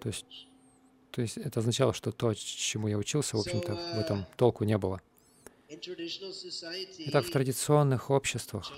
То 0.00 0.08
есть, 0.08 0.48
то 1.10 1.22
есть 1.22 1.36
это 1.36 1.60
означало, 1.60 1.92
что 1.92 2.12
то, 2.12 2.34
чему 2.34 2.88
я 2.88 2.98
учился, 2.98 3.36
в 3.36 3.40
общем-то, 3.40 3.74
в 3.74 3.98
этом 3.98 4.26
толку 4.36 4.64
не 4.64 4.78
было. 4.78 5.00
Итак, 5.68 7.24
в 7.24 7.30
традиционных 7.30 8.10
обществах 8.10 8.72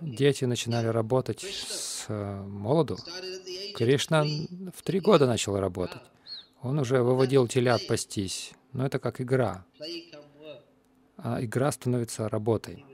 дети 0.00 0.44
начинали 0.44 0.86
работать 0.86 1.42
с 1.42 2.06
э, 2.08 2.42
молоду. 2.42 2.96
Кришна 3.74 4.24
в 4.24 4.82
три 4.82 5.00
года 5.00 5.26
начал 5.26 5.58
работать. 5.58 6.02
Он 6.64 6.78
уже 6.78 7.02
выводил 7.02 7.46
телят 7.46 7.86
пастись. 7.86 8.52
Но 8.72 8.86
это 8.86 8.98
как 8.98 9.20
игра. 9.20 9.64
А 11.18 11.44
игра 11.44 11.70
становится 11.70 12.28
работой. 12.28 12.84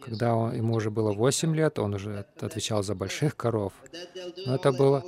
Когда 0.00 0.34
он, 0.34 0.54
ему 0.54 0.74
уже 0.74 0.90
было 0.90 1.12
8 1.12 1.54
лет, 1.54 1.78
он 1.78 1.94
уже 1.94 2.26
отвечал 2.40 2.82
за 2.82 2.94
больших 2.94 3.36
коров. 3.36 3.74
Но 4.46 4.54
это 4.54 4.72
было 4.72 5.04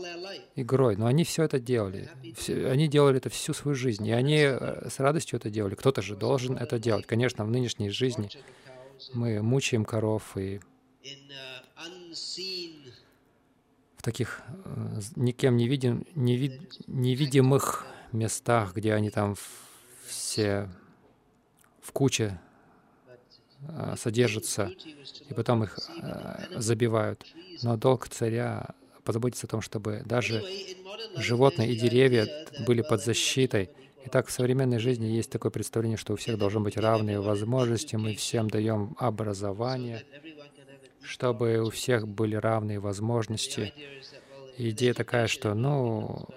игрой. 0.55 0.97
Но 0.97 1.07
они 1.07 1.25
все 1.25 1.45
это 1.45 1.59
делали. 1.59 2.11
Все, 2.37 2.69
они 2.69 2.89
делали 2.89 3.17
это 3.17 3.31
всю 3.31 3.55
свою 3.55 3.75
жизнь. 3.75 4.07
И 4.07 4.13
они 4.13 4.41
э, 4.41 4.89
с 4.91 4.99
радостью 4.99 5.39
это 5.39 5.49
делали. 5.49 5.75
Кто-то 5.75 6.03
же 6.03 6.15
должен 6.15 6.57
это 6.57 6.79
делать. 6.79 7.07
Конечно, 7.07 7.45
в 7.45 7.51
нынешней 7.51 7.89
жизни 7.89 8.29
мы 9.15 9.43
мучаем 9.43 9.87
коров 9.87 10.37
и 10.37 10.61
в 14.03 14.05
таких 14.05 14.41
э, 14.65 15.01
никем 15.15 15.57
не 15.57 15.69
видим, 15.69 16.05
невид, 16.17 16.61
невидимых 16.89 17.87
местах, 18.11 18.75
где 18.75 18.95
они 18.95 19.11
там 19.11 19.37
все 20.09 20.69
в 21.81 21.93
куче 21.93 22.41
а, 23.69 23.95
содержатся, 23.97 24.73
и 25.29 25.35
потом 25.35 25.63
их 25.63 25.79
а, 26.01 26.41
забивают. 26.57 27.25
Но 27.63 27.77
долг 27.77 28.09
царя 28.09 28.75
позаботиться 29.05 29.47
о 29.47 29.51
том, 29.51 29.61
чтобы 29.61 30.03
даже 30.05 30.43
животные 31.17 31.71
и 31.71 31.77
деревья 31.77 32.27
были 32.67 32.83
под 32.83 33.05
защитой. 33.05 33.71
Итак, 34.07 34.27
в 34.27 34.33
современной 34.33 34.81
жизни 34.81 35.07
есть 35.07 35.31
такое 35.31 35.53
представление, 35.53 35.97
что 35.97 36.15
у 36.15 36.17
всех 36.17 36.39
должны 36.39 36.59
быть 36.59 36.77
равные 36.77 37.21
возможности, 37.21 37.95
мы 37.95 38.17
всем 38.17 38.51
даем 38.51 38.97
образование, 38.99 40.05
чтобы 41.05 41.59
у 41.59 41.71
всех 41.71 42.09
были 42.09 42.37
равные 42.37 42.79
возможности. 42.79 43.73
идея 44.57 44.95
такая, 44.95 45.27
что, 45.27 45.55
ну, 45.55 46.29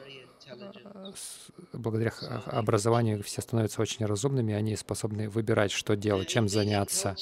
благодаря 1.73 2.11
образованию 2.45 3.23
все 3.23 3.41
становятся 3.41 3.81
очень 3.81 4.05
разумными, 4.05 4.53
они 4.53 4.75
способны 4.75 5.29
выбирать, 5.29 5.71
что 5.71 5.95
делать, 5.95 6.27
чем 6.27 6.47
заняться. 6.47 7.15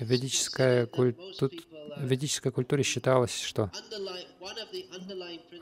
В 0.00 0.04
ведической, 0.04 0.86
культу... 0.86 1.50
в 1.96 2.04
ведической 2.04 2.52
культуре 2.52 2.82
считалось, 2.82 3.40
что 3.40 3.70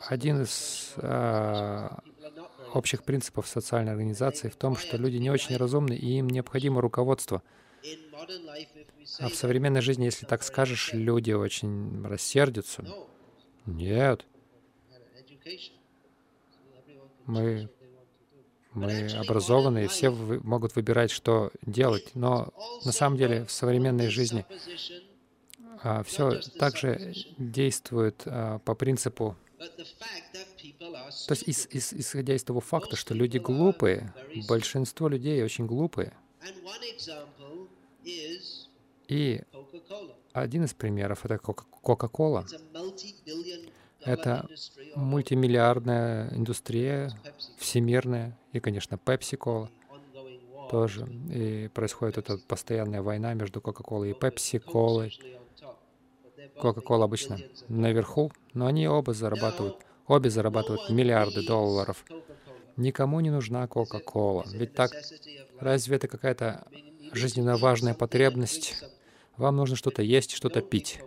один 0.08 0.42
из 0.42 0.92
а, 0.96 2.00
общих 2.74 3.02
принципов 3.04 3.46
социальной 3.46 3.92
организации 3.92 4.48
в 4.48 4.56
том, 4.56 4.76
что 4.76 4.96
люди 4.96 5.16
не 5.16 5.30
очень 5.30 5.56
разумны, 5.56 5.94
и 5.94 6.18
им 6.18 6.28
необходимо 6.28 6.80
руководство. 6.80 7.42
А 9.20 9.28
в 9.28 9.34
современной 9.34 9.80
жизни, 9.82 10.04
если 10.04 10.26
так 10.26 10.42
скажешь, 10.42 10.92
люди 10.92 11.32
очень 11.32 12.04
рассердятся. 12.04 12.84
Нет. 13.66 14.24
Мы 17.26 17.68
мы 18.72 19.08
образованы, 19.16 19.84
и 19.84 19.88
все 19.88 20.10
могут 20.10 20.76
выбирать, 20.76 21.10
что 21.10 21.50
делать. 21.66 22.12
Но 22.14 22.52
на 22.84 22.92
самом 22.92 23.18
деле 23.18 23.44
в 23.44 23.50
современной 23.50 24.08
жизни 24.08 24.46
а, 25.82 26.02
все 26.04 26.40
также 26.58 27.14
действует 27.36 28.22
а, 28.26 28.60
по 28.60 28.74
принципу, 28.74 29.36
то 31.26 31.32
есть 31.34 31.48
ис, 31.48 31.68
ис, 31.70 31.92
исходя 31.92 32.34
из 32.34 32.44
того 32.44 32.60
факта, 32.60 32.96
что 32.96 33.14
люди 33.14 33.38
глупые, 33.38 34.14
большинство 34.48 35.08
людей 35.08 35.42
очень 35.42 35.66
глупые. 35.66 36.12
И 39.10 39.42
один 40.32 40.64
из 40.64 40.72
примеров— 40.72 41.24
это 41.24 41.38
Кока-Кола. 41.38 42.46
Это 44.04 44.48
мультимиллиардная 44.94 46.32
индустрия, 46.32 47.10
всемирная, 47.58 48.38
и, 48.52 48.60
конечно, 48.60 48.94
Pepsi-Cola 48.94 49.68
тоже. 50.70 51.08
И 51.28 51.68
происходит 51.74 52.18
эта 52.18 52.38
постоянная 52.38 53.02
война 53.02 53.34
между 53.34 53.58
Coca-Cola 53.60 54.08
и 54.08 54.12
Pepsi-Cola. 54.12 55.10
Coca-Cola 56.56 57.04
обычно 57.04 57.38
наверху, 57.68 58.30
но 58.54 58.66
они 58.66 58.86
оба 58.86 59.12
зарабатывают, 59.12 59.76
обе 60.06 60.30
зарабатывают 60.30 60.88
миллиарды 60.88 61.44
долларов. 61.44 62.04
Никому 62.76 63.18
не 63.18 63.30
нужна 63.30 63.66
Coca-Cola. 63.66 64.44
Ведь 64.52 64.74
так, 64.74 64.92
разве 65.58 65.96
это 65.96 66.06
какая-то 66.06 66.68
жизненно 67.12 67.56
важная 67.56 67.94
потребность? 67.94 68.84
Вам 69.40 69.56
нужно 69.56 69.74
что-то 69.74 70.02
есть, 70.02 70.32
что-то 70.32 70.60
пить. 70.60 71.00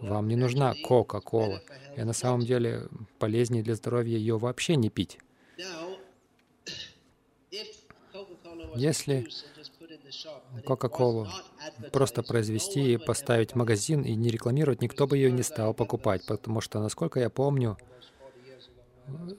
Вам 0.00 0.28
не 0.28 0.36
нужна 0.36 0.74
Кока-Кола. 0.84 1.60
И 1.96 2.04
на 2.04 2.12
самом 2.12 2.42
деле 2.42 2.86
полезнее 3.18 3.64
для 3.64 3.74
здоровья 3.74 4.16
ее 4.16 4.38
вообще 4.38 4.76
не 4.76 4.90
пить. 4.90 5.18
Если 8.76 9.26
Кока-Колу 10.64 11.26
просто 11.92 12.22
произвести 12.22 12.92
и 12.92 12.96
поставить 12.96 13.52
в 13.52 13.54
магазин 13.56 14.02
и 14.02 14.14
не 14.14 14.30
рекламировать, 14.30 14.82
никто 14.82 15.08
бы 15.08 15.16
ее 15.16 15.32
не 15.32 15.42
стал 15.42 15.74
покупать, 15.74 16.24
потому 16.26 16.60
что, 16.60 16.78
насколько 16.78 17.18
я 17.18 17.28
помню, 17.28 17.76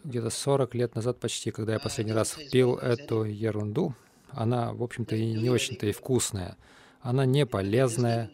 где-то 0.04 0.30
40 0.30 0.76
лет 0.76 0.96
назад 0.96 1.22
почти, 1.22 1.52
когда 1.52 1.72
я 1.72 1.80
последний 1.80 2.12
раз 2.12 2.38
пил 2.52 2.76
эту 2.76 3.24
ерунду, 3.24 3.96
она, 4.30 4.74
в 4.74 4.84
общем-то, 4.84 5.16
и 5.16 5.32
не 5.36 5.50
очень-то 5.50 5.88
и 5.88 5.94
вкусная. 5.94 6.58
Она 7.00 7.26
не 7.26 7.46
полезная, 7.46 8.30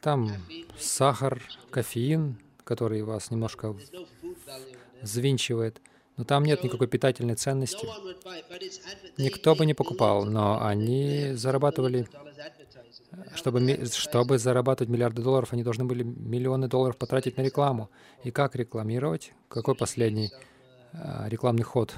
там 0.00 0.30
сахар, 0.78 1.42
кофеин, 1.70 2.38
который 2.64 3.02
вас 3.02 3.30
немножко 3.30 3.74
взвинчивает, 5.02 5.80
но 6.16 6.24
там 6.24 6.44
нет 6.44 6.64
никакой 6.64 6.88
питательной 6.88 7.36
ценности. 7.36 7.86
Никто 9.16 9.54
бы 9.54 9.64
не 9.66 9.74
покупал, 9.74 10.24
но 10.24 10.64
они 10.64 11.32
зарабатывали, 11.34 12.08
чтобы, 13.34 13.86
чтобы 13.92 14.38
зарабатывать 14.38 14.90
миллиарды 14.90 15.22
долларов, 15.22 15.52
они 15.52 15.62
должны 15.62 15.84
были 15.84 16.02
миллионы 16.02 16.68
долларов 16.68 16.96
потратить 16.96 17.36
на 17.36 17.42
рекламу. 17.42 17.90
И 18.24 18.30
как 18.30 18.56
рекламировать? 18.56 19.32
Какой 19.48 19.74
последний 19.74 20.32
а, 20.92 21.28
рекламный 21.28 21.62
ход? 21.62 21.94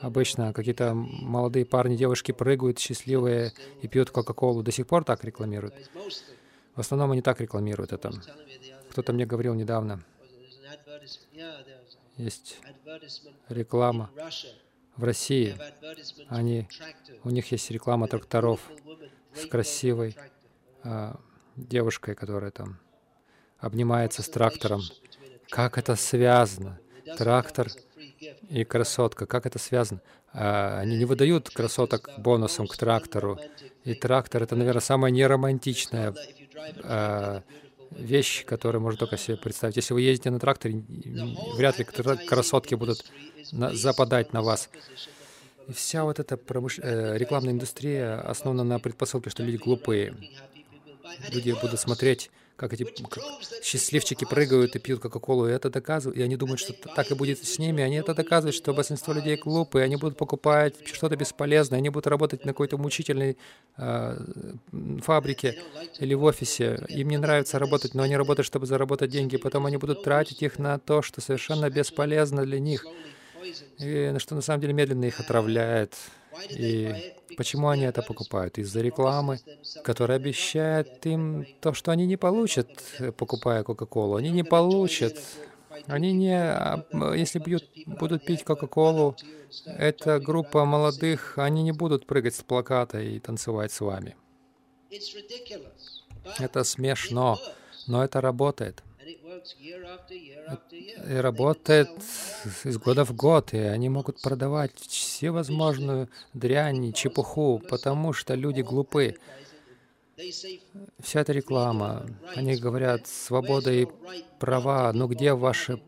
Обычно 0.00 0.52
какие-то 0.52 0.94
молодые 0.94 1.64
парни, 1.64 1.96
девушки 1.96 2.32
прыгают 2.32 2.78
счастливые 2.78 3.52
и 3.82 3.88
пьют 3.88 4.10
Кока-Колу. 4.10 4.62
До 4.62 4.70
сих 4.70 4.86
пор 4.86 5.04
так 5.04 5.24
рекламируют. 5.24 5.74
В 6.74 6.80
основном 6.80 7.12
они 7.12 7.22
так 7.22 7.40
рекламируют 7.40 7.92
это. 7.92 8.12
Кто-то 8.90 9.12
мне 9.12 9.26
говорил 9.26 9.54
недавно, 9.54 10.02
есть 12.16 12.60
реклама 13.48 14.10
в 14.96 15.04
России. 15.04 15.56
Они, 16.28 16.68
у 17.24 17.30
них 17.30 17.50
есть 17.52 17.70
реклама 17.70 18.08
тракторов 18.08 18.60
с 19.34 19.46
красивой 19.46 20.16
а, 20.82 21.18
девушкой, 21.56 22.14
которая 22.14 22.50
там 22.50 22.78
обнимается 23.58 24.22
с 24.22 24.28
трактором. 24.28 24.82
Как 25.48 25.78
это 25.78 25.94
связано? 25.96 26.78
Трактор 27.16 27.68
и 28.48 28.64
красотка. 28.64 29.26
Как 29.26 29.46
это 29.46 29.58
связано? 29.58 30.00
А, 30.32 30.80
они 30.80 30.96
не 30.96 31.04
выдают 31.04 31.50
красоток 31.50 32.10
бонусом 32.18 32.66
к 32.66 32.76
трактору. 32.76 33.38
И 33.84 33.94
трактор— 33.94 34.42
это, 34.44 34.56
наверное, 34.56 34.80
самая 34.80 35.10
неромантичная 35.10 36.14
а, 36.82 37.42
вещь, 37.90 38.44
которую 38.44 38.82
можно 38.82 38.98
только 38.98 39.16
себе 39.16 39.36
представить. 39.36 39.76
Если 39.76 39.94
вы 39.94 40.02
ездите 40.02 40.30
на 40.30 40.38
тракторе, 40.38 40.82
вряд 41.56 41.78
ли 41.78 41.84
красотки 41.84 42.74
будут 42.74 43.04
западать 43.50 44.32
на 44.32 44.42
вас. 44.42 44.68
И 45.68 45.72
вся 45.72 46.04
вот 46.04 46.18
эта 46.18 46.36
промыш... 46.36 46.78
э, 46.78 47.18
рекламная 47.18 47.52
индустрия 47.52 48.20
основана 48.20 48.64
на 48.64 48.78
предпосылке, 48.78 49.28
что 49.28 49.42
люди 49.42 49.56
глупые. 49.58 50.14
люди 51.30 51.54
будут 51.60 51.78
смотреть, 51.78 52.30
как 52.58 52.72
эти 52.72 52.82
как 52.82 53.22
счастливчики 53.62 54.24
прыгают 54.24 54.74
и 54.74 54.80
пьют 54.80 55.00
Кока-Колу, 55.00 55.46
и 55.48 55.52
это 55.52 55.70
доказывают, 55.70 56.18
и 56.18 56.22
они 56.22 56.36
думают, 56.36 56.58
что 56.58 56.72
так 56.72 57.08
и 57.10 57.14
будет 57.14 57.44
с 57.44 57.58
ними, 57.58 57.84
они 57.84 57.96
это 57.96 58.14
доказывают, 58.14 58.56
что 58.56 58.74
большинство 58.74 59.14
людей 59.14 59.36
глупые, 59.36 59.84
они 59.84 59.94
будут 59.94 60.18
покупать 60.18 60.74
что-то 60.84 61.16
бесполезное, 61.16 61.78
они 61.78 61.88
будут 61.90 62.08
работать 62.08 62.44
на 62.44 62.52
какой-то 62.52 62.76
мучительной 62.76 63.38
э, 63.76 64.18
фабрике 65.02 65.62
или 66.00 66.14
в 66.14 66.24
офисе, 66.24 66.84
им 66.88 67.08
не 67.10 67.16
нравится 67.16 67.60
работать, 67.60 67.94
но 67.94 68.02
они 68.02 68.16
работают, 68.16 68.46
чтобы 68.46 68.66
заработать 68.66 69.10
деньги, 69.10 69.36
потом 69.36 69.66
они 69.66 69.76
будут 69.76 70.02
тратить 70.02 70.42
их 70.42 70.58
на 70.58 70.80
то, 70.80 71.00
что 71.00 71.20
совершенно 71.20 71.70
бесполезно 71.70 72.44
для 72.44 72.58
них, 72.58 72.84
и 73.78 74.14
что 74.18 74.34
на 74.34 74.40
самом 74.40 74.60
деле 74.60 74.72
медленно 74.72 75.04
их 75.04 75.20
отравляет. 75.20 75.94
И 76.50 77.14
почему 77.36 77.68
они 77.68 77.84
это 77.84 78.02
покупают? 78.02 78.58
Из-за 78.58 78.80
рекламы, 78.80 79.40
которая 79.82 80.18
обещает 80.18 81.04
им 81.06 81.46
то, 81.60 81.72
что 81.72 81.90
они 81.90 82.06
не 82.06 82.16
получат, 82.16 82.68
покупая 83.16 83.62
Кока-Колу. 83.62 84.16
Они 84.16 84.30
не 84.30 84.44
получат. 84.44 85.18
Они 85.86 86.12
не... 86.12 86.34
А, 86.34 86.84
если 87.14 87.38
бьют, 87.38 87.64
будут 87.86 88.24
пить 88.24 88.42
Кока-Колу, 88.44 89.16
эта 89.64 90.18
группа 90.18 90.64
молодых, 90.64 91.38
они 91.38 91.62
не 91.62 91.72
будут 91.72 92.06
прыгать 92.06 92.34
с 92.34 92.42
плаката 92.42 93.00
и 93.00 93.20
танцевать 93.20 93.72
с 93.72 93.80
вами. 93.80 94.16
Это 96.38 96.64
смешно, 96.64 97.38
но 97.86 98.04
это 98.04 98.20
работает 98.20 98.82
и 101.06 101.14
работает 101.14 101.88
из 102.64 102.78
года 102.78 103.04
в 103.04 103.14
год, 103.14 103.54
и 103.54 103.58
они 103.58 103.88
могут 103.88 104.20
продавать 104.20 104.72
всевозможную 104.78 106.08
дрянь 106.34 106.84
и 106.86 106.94
чепуху, 106.94 107.62
потому 107.68 108.12
что 108.12 108.34
люди 108.34 108.60
глупы. 108.60 109.16
Вся 111.00 111.20
эта 111.20 111.32
реклама, 111.32 112.06
они 112.34 112.56
говорят, 112.56 113.06
свобода 113.06 113.72
и 113.72 113.86
права, 114.38 114.92
но 114.92 115.06
где 115.06 115.32
ваши 115.32 115.80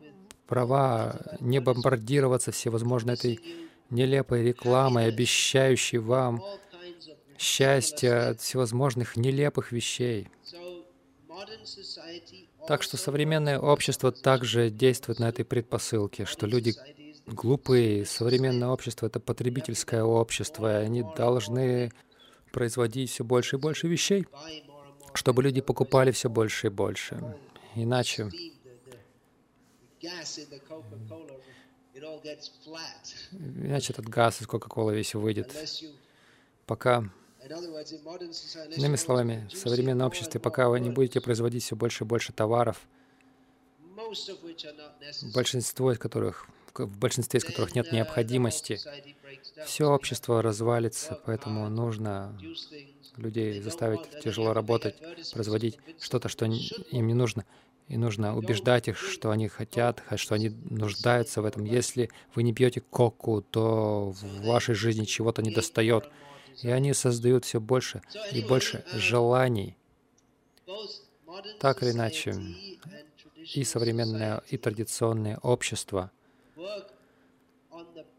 права 0.46 1.20
не 1.40 1.60
бомбардироваться 1.60 2.52
всевозможной 2.52 3.14
этой 3.14 3.40
нелепой 3.90 4.44
рекламой, 4.44 5.06
обещающей 5.06 5.98
вам 5.98 6.42
счастье 7.38 8.14
от 8.14 8.40
всевозможных 8.40 9.16
нелепых 9.16 9.72
вещей. 9.72 10.28
Так 12.66 12.82
что 12.82 12.96
современное 12.96 13.58
общество 13.58 14.12
также 14.12 14.70
действует 14.70 15.18
на 15.18 15.28
этой 15.28 15.44
предпосылке, 15.44 16.24
что 16.24 16.46
люди 16.46 16.74
глупые. 17.26 18.04
Современное 18.04 18.68
общество— 18.68 19.06
это 19.08 19.20
потребительское 19.20 20.02
общество, 20.02 20.80
и 20.80 20.84
они 20.84 21.04
должны 21.16 21.90
производить 22.52 23.10
все 23.10 23.24
больше 23.24 23.56
и 23.56 23.58
больше 23.58 23.88
вещей, 23.88 24.26
чтобы 25.14 25.42
люди 25.42 25.60
покупали 25.60 26.10
все 26.10 26.28
больше 26.28 26.68
и 26.68 26.70
больше. 26.70 27.36
Иначе 27.74 28.30
Иначе 33.32 33.92
этот 33.92 34.08
газ 34.08 34.40
из 34.40 34.46
Кока-Колы 34.46 34.96
весь 34.96 35.14
выйдет. 35.14 35.54
Пока 36.66 37.04
Иными 38.76 38.96
словами, 38.96 39.48
в 39.52 39.56
современном 39.56 40.06
обществе, 40.06 40.40
пока 40.40 40.68
вы 40.68 40.78
не 40.78 40.90
будете 40.90 41.20
производить 41.20 41.64
все 41.64 41.74
больше 41.74 42.04
и 42.04 42.06
больше 42.06 42.32
товаров, 42.32 42.80
большинство 45.34 45.92
из 45.92 45.98
которых, 45.98 46.46
в 46.74 46.98
большинстве 46.98 47.38
из 47.38 47.44
которых 47.44 47.74
нет 47.74 47.90
необходимости, 47.92 48.78
все 49.66 49.90
общество 49.90 50.42
развалится, 50.42 51.18
поэтому 51.26 51.68
нужно 51.68 52.38
людей 53.16 53.60
заставить 53.60 54.20
тяжело 54.22 54.52
работать, 54.52 54.96
производить 55.32 55.78
что-то, 55.98 56.28
что 56.28 56.46
им 56.46 57.06
не 57.06 57.14
нужно. 57.14 57.44
И 57.88 57.96
нужно 57.96 58.36
убеждать 58.36 58.86
их, 58.86 58.96
что 58.96 59.32
они 59.32 59.48
хотят, 59.48 60.04
что 60.14 60.36
они 60.36 60.50
нуждаются 60.50 61.42
в 61.42 61.44
этом. 61.44 61.64
Если 61.64 62.10
вы 62.36 62.44
не 62.44 62.54
пьете 62.54 62.80
коку, 62.80 63.42
то 63.42 64.12
в 64.12 64.46
вашей 64.46 64.76
жизни 64.76 65.04
чего-то 65.04 65.42
не 65.42 65.50
достает. 65.50 66.08
И 66.62 66.70
они 66.70 66.92
создают 66.92 67.44
все 67.44 67.60
больше 67.60 68.02
и 68.32 68.42
больше 68.42 68.84
желаний. 68.92 69.76
Так 71.58 71.82
или 71.82 71.92
иначе, 71.92 72.34
и 73.54 73.64
современное, 73.64 74.42
и 74.48 74.56
традиционное 74.56 75.38
общество 75.38 76.10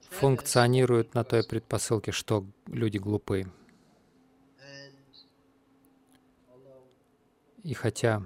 функционируют 0.10 1.14
на 1.14 1.24
той 1.24 1.44
предпосылке, 1.44 2.12
что 2.12 2.46
люди 2.68 2.98
глупы. 2.98 3.52
И 7.64 7.74
хотя 7.74 8.26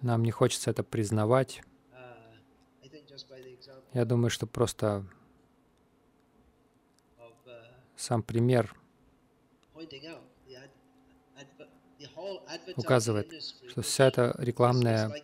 нам 0.00 0.22
не 0.22 0.30
хочется 0.30 0.70
это 0.70 0.82
признавать, 0.84 1.62
я 3.92 4.04
думаю, 4.04 4.30
что 4.30 4.46
просто 4.46 5.04
сам 8.02 8.22
пример 8.22 8.74
указывает, 12.76 13.32
что 13.68 13.82
вся 13.82 14.08
эта 14.08 14.34
рекламная 14.38 15.14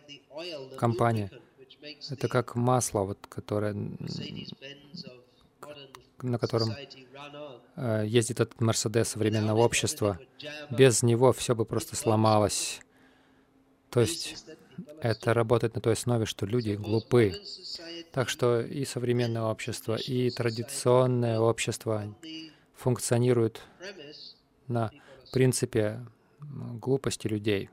кампания— 0.77 1.29
это 2.09 2.27
как 2.29 2.55
масло, 2.55 3.01
вот, 3.01 3.19
которое, 3.27 3.73
на 6.21 6.39
котором 6.39 6.69
э, 7.75 8.03
ездит 8.07 8.39
этот 8.39 8.61
Мерседес 8.61 9.09
современного 9.09 9.59
общества. 9.59 10.19
Без 10.69 11.03
него 11.03 11.33
все 11.33 11.55
бы 11.55 11.65
просто 11.65 11.95
сломалось. 11.95 12.79
То 13.89 14.01
есть 14.01 14.45
это 15.01 15.33
работает 15.33 15.75
на 15.75 15.81
той 15.81 15.93
основе, 15.93 16.25
что 16.25 16.45
люди 16.45 16.73
глупы. 16.73 17.33
Так 18.11 18.29
что 18.29 18.61
и 18.61 18.85
современное 18.85 19.43
общество, 19.43 19.95
и 19.95 20.29
традиционное 20.29 21.39
общество 21.39 22.15
функционирует 22.79 23.61
на 24.67 24.89
принципе 25.31 25.99
глупости 26.39 27.27
людей. 27.27 27.69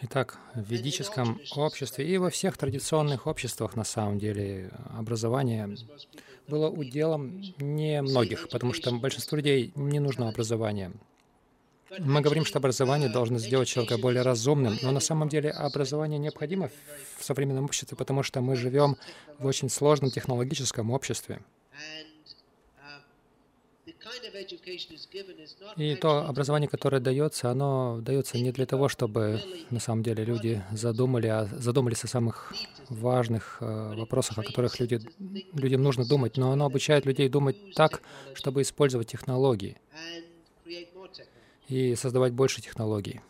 Итак, 0.00 0.38
в 0.54 0.70
ведическом 0.70 1.40
обществе 1.56 2.06
и 2.06 2.18
во 2.18 2.30
всех 2.30 2.56
традиционных 2.56 3.26
обществах 3.26 3.76
на 3.76 3.84
самом 3.84 4.18
деле 4.18 4.70
образование 4.90 5.76
было 6.46 6.68
уделом 6.68 7.40
немногих, 7.58 8.48
потому 8.48 8.72
что 8.74 8.92
большинству 8.92 9.36
людей 9.36 9.72
не 9.74 10.00
нужно 10.00 10.28
образование. 10.28 10.92
Мы 11.98 12.20
говорим, 12.20 12.44
что 12.44 12.58
образование 12.58 13.08
должно 13.08 13.38
сделать 13.38 13.68
человека 13.68 13.98
более 13.98 14.22
разумным, 14.22 14.76
но 14.82 14.92
на 14.92 15.00
самом 15.00 15.28
деле 15.28 15.50
образование 15.50 16.18
необходимо 16.18 16.70
в 17.16 17.24
современном 17.24 17.64
обществе, 17.64 17.96
потому 17.96 18.22
что 18.22 18.40
мы 18.40 18.56
живем 18.56 18.96
в 19.38 19.46
очень 19.46 19.68
сложном 19.68 20.10
технологическом 20.10 20.90
обществе. 20.90 21.40
И 25.76 25.94
то 25.96 26.26
образование, 26.26 26.68
которое 26.68 27.00
дается, 27.00 27.50
оно 27.50 28.00
дается 28.00 28.38
не 28.38 28.52
для 28.52 28.66
того, 28.66 28.88
чтобы 28.88 29.42
на 29.70 29.80
самом 29.80 30.02
деле 30.02 30.24
люди 30.24 30.62
задумали, 30.72 31.26
а 31.26 31.46
задумались 31.46 32.04
о 32.04 32.08
самых 32.08 32.54
важных 32.88 33.58
э, 33.60 33.94
вопросах, 33.96 34.38
о 34.38 34.42
которых 34.42 34.78
люди, 34.80 35.00
людям 35.52 35.82
нужно 35.82 36.04
думать, 36.04 36.36
но 36.36 36.52
оно 36.52 36.66
обучает 36.66 37.06
людей 37.06 37.28
думать 37.28 37.74
так, 37.74 38.02
чтобы 38.34 38.62
использовать 38.62 39.08
технологии 39.08 39.78
и 41.68 41.94
создавать 41.94 42.32
больше 42.32 42.60
технологий. 42.62 43.20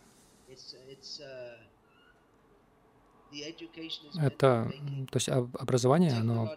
Это, 4.20 4.72
то 5.10 5.16
есть 5.16 5.28
образование, 5.28 6.12
оно 6.12 6.56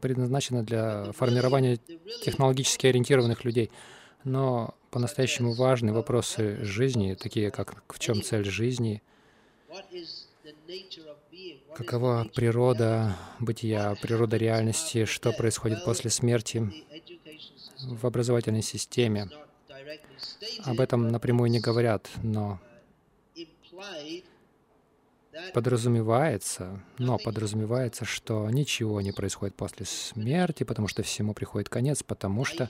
предназначено 0.00 0.62
для 0.62 1.12
формирования 1.12 1.78
технологически 2.22 2.86
ориентированных 2.86 3.44
людей. 3.44 3.70
Но 4.24 4.74
по-настоящему 4.90 5.54
важны 5.54 5.92
вопросы 5.92 6.62
жизни, 6.62 7.14
такие 7.14 7.50
как 7.50 7.84
в 7.88 7.98
чем 7.98 8.22
цель 8.22 8.44
жизни, 8.44 9.02
какова 11.74 12.28
природа 12.34 13.16
бытия, 13.38 13.96
природа 14.02 14.36
реальности, 14.36 15.06
что 15.06 15.32
происходит 15.32 15.84
после 15.84 16.10
смерти 16.10 16.70
в 17.82 18.06
образовательной 18.06 18.62
системе. 18.62 19.28
Об 20.64 20.80
этом 20.80 21.08
напрямую 21.08 21.50
не 21.50 21.60
говорят, 21.60 22.08
но 22.22 22.60
подразумевается, 25.54 26.80
но 26.98 27.18
подразумевается, 27.18 28.04
что 28.04 28.48
ничего 28.50 29.00
не 29.00 29.12
происходит 29.12 29.54
после 29.54 29.86
смерти, 29.86 30.64
потому 30.64 30.88
что 30.88 31.02
всему 31.02 31.34
приходит 31.34 31.68
конец, 31.68 32.02
потому 32.02 32.44
что 32.44 32.68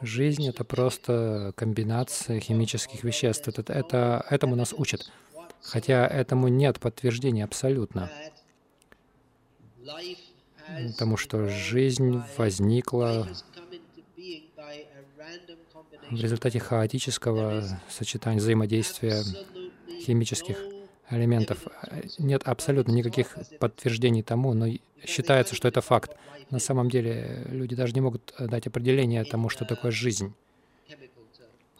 жизнь— 0.00 0.46
это 0.48 0.64
просто 0.64 1.52
комбинация 1.56 2.40
химических 2.40 3.04
веществ. 3.04 3.48
Это, 3.48 3.72
это, 3.72 4.26
этому 4.28 4.56
нас 4.56 4.72
учат. 4.72 5.10
Хотя 5.62 6.06
этому 6.06 6.48
нет 6.48 6.78
подтверждения 6.78 7.44
абсолютно. 7.44 8.10
Потому 10.92 11.16
что 11.16 11.48
жизнь 11.48 12.22
возникла 12.36 13.28
в 16.10 16.20
результате 16.20 16.58
хаотического 16.60 17.64
сочетания 17.88 18.38
взаимодействия 18.38 19.22
химических 20.00 20.58
элементов. 21.10 21.66
Нет 22.18 22.42
абсолютно 22.44 22.92
никаких 22.92 23.36
подтверждений 23.60 24.22
тому, 24.22 24.54
но 24.54 24.66
считается, 25.04 25.54
что 25.54 25.68
это 25.68 25.80
факт. 25.80 26.16
На 26.50 26.58
самом 26.58 26.90
деле 26.90 27.44
люди 27.48 27.74
даже 27.74 27.94
не 27.94 28.00
могут 28.00 28.34
дать 28.38 28.66
определение 28.66 29.24
тому, 29.24 29.48
что 29.48 29.64
такое 29.64 29.90
жизнь 29.90 30.34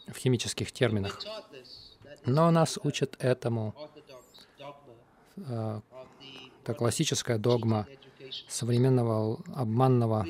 в 0.07 0.17
химических 0.17 0.71
терминах. 0.71 1.21
Но 2.25 2.51
нас 2.51 2.79
учат 2.83 3.15
этому. 3.19 3.75
Это 5.37 6.73
классическая 6.77 7.37
догма 7.37 7.87
современного 8.47 9.39
обманного, 9.55 10.25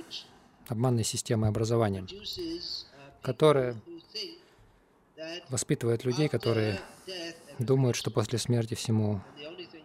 обманной 0.67 1.03
системы 1.03 1.47
образования, 1.47 2.05
которая 3.25 3.75
воспитывает 5.49 6.05
людей, 6.05 6.29
которые 6.29 6.79
думают, 7.57 7.95
что 7.95 8.11
после 8.11 8.37
смерти 8.37 8.75
всему 8.75 9.21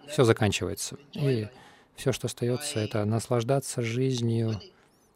все 0.09 0.25
заканчивается. 0.25 0.97
И 1.15 1.49
все, 1.97 2.13
что 2.13 2.27
остается, 2.27 2.81
это 2.81 3.05
наслаждаться 3.07 3.81
жизнью, 3.81 4.61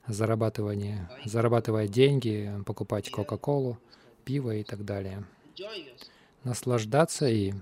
зарабатывание, 0.06 1.10
зарабатывая 1.24 1.86
деньги, 1.86 2.50
покупать 2.64 3.10
Кока-Колу, 3.10 3.78
пиво 4.24 4.54
и 4.54 4.64
так 4.64 4.84
далее. 4.84 5.24
Наслаждаться, 6.44 7.28
и 7.28 7.52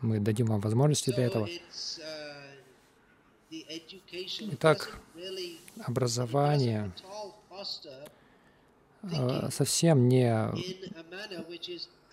мы 0.00 0.20
дадим 0.20 0.46
вам 0.46 0.60
возможности 0.60 1.10
для 1.10 1.24
этого. 1.24 1.48
Итак, 4.52 4.96
образование 5.86 6.92
совсем 9.50 10.08
не 10.08 10.52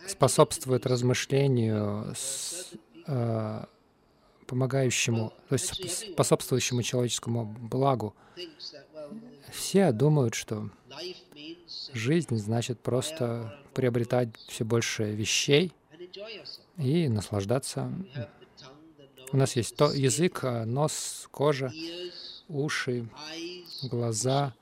способствует 0.07 0.85
размышлению, 0.85 2.13
с, 2.15 2.71
э, 3.07 3.65
помогающему, 4.45 5.33
то 5.49 5.53
есть 5.53 6.11
способствующему 6.13 6.81
человеческому 6.81 7.45
благу. 7.45 8.15
Все 9.51 9.91
думают, 9.91 10.33
что 10.33 10.69
жизнь 11.93 12.37
значит 12.37 12.79
просто 12.79 13.59
приобретать 13.73 14.29
все 14.47 14.63
больше 14.63 15.11
вещей 15.11 15.73
и 16.77 17.09
наслаждаться. 17.09 17.91
У 19.31 19.37
нас 19.37 19.55
есть 19.55 19.75
то, 19.75 19.91
язык, 19.91 20.43
нос, 20.43 21.27
кожа, 21.31 21.71
уши, 22.47 23.09
глаза, 23.83 24.53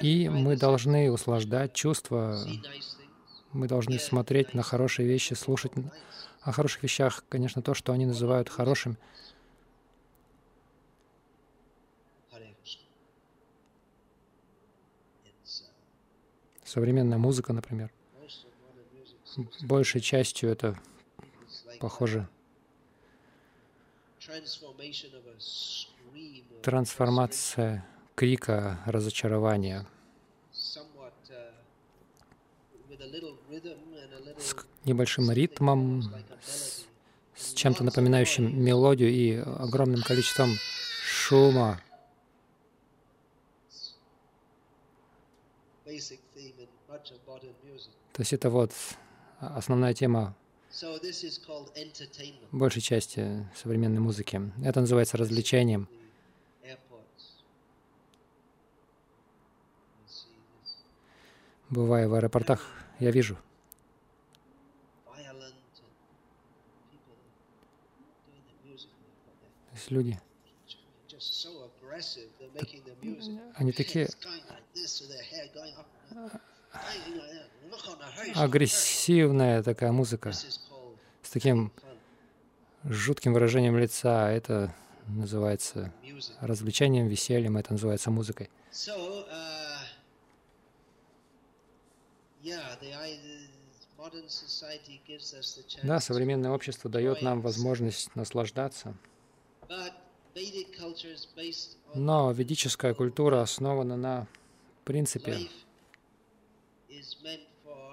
и 0.00 0.28
мы 0.28 0.56
должны 0.56 1.10
услаждать 1.10 1.72
чувства 1.72 2.38
мы 3.56 3.68
должны 3.68 3.98
смотреть 3.98 4.54
на 4.54 4.62
хорошие 4.62 5.08
вещи, 5.08 5.34
слушать 5.34 5.72
о 6.42 6.52
хороших 6.52 6.82
вещах, 6.82 7.24
конечно, 7.28 7.62
то, 7.62 7.74
что 7.74 7.92
они 7.92 8.06
называют 8.06 8.48
хорошим. 8.48 8.96
Современная 16.64 17.18
музыка, 17.18 17.52
например. 17.52 17.90
Большей 19.62 20.00
частью 20.00 20.50
это 20.50 20.78
похоже 21.80 22.28
трансформация 26.62 27.86
крика 28.16 28.80
разочарования 28.86 29.86
с 30.52 30.78
небольшим 34.84 35.30
ритмом, 35.30 36.02
с, 36.42 36.86
с 37.36 37.52
чем-то 37.52 37.84
напоминающим 37.84 38.64
мелодию 38.64 39.10
и 39.10 39.36
огромным 39.36 40.02
количеством 40.02 40.54
шума. 41.04 41.80
То 45.84 45.92
есть 48.22 48.32
это 48.32 48.48
вот 48.48 48.72
основная 49.38 49.92
тема 49.92 50.34
большей 52.50 52.80
части 52.80 53.46
современной 53.54 54.00
музыки. 54.00 54.40
Это 54.64 54.80
называется 54.80 55.18
развлечением. 55.18 55.86
Бывая 61.68 62.06
в 62.08 62.14
аэропортах, 62.14 62.64
я 63.00 63.10
вижу. 63.10 63.36
То 69.70 69.78
есть 69.78 69.90
люди, 69.90 70.18
они 73.56 73.72
такие 73.72 74.08
агрессивная 78.34 79.62
такая 79.62 79.92
музыка 79.92 80.32
с 80.32 81.30
таким 81.30 81.72
жутким 82.84 83.32
выражением 83.32 83.76
лица. 83.76 84.30
Это 84.30 84.74
называется 85.08 85.92
развлечением, 86.40 87.08
весельем, 87.08 87.56
это 87.56 87.72
называется 87.72 88.10
музыкой. 88.10 88.50
Да, 95.82 96.00
современное 96.00 96.50
общество 96.50 96.90
дает 96.90 97.22
нам 97.22 97.40
возможность 97.40 98.14
наслаждаться. 98.14 98.94
Но 101.94 102.30
ведическая 102.32 102.94
культура 102.94 103.40
основана 103.40 103.96
на 103.96 104.26
принципе, 104.84 105.38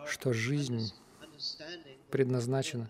что 0.06 0.34
жизнь 0.34 0.94
предназначена 2.12 2.90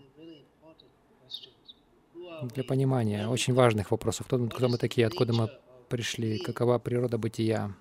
для 2.42 2.64
понимания 2.64 3.28
очень 3.28 3.54
важных 3.54 3.90
вопросов. 3.90 4.26
Кто, 4.26 4.44
кто 4.48 4.68
мы 4.68 4.76
такие, 4.76 5.06
откуда 5.06 5.32
мы 5.32 5.50
пришли, 5.88 6.38
какова 6.38 6.78
природа 6.78 7.16
бытия, 7.16 7.74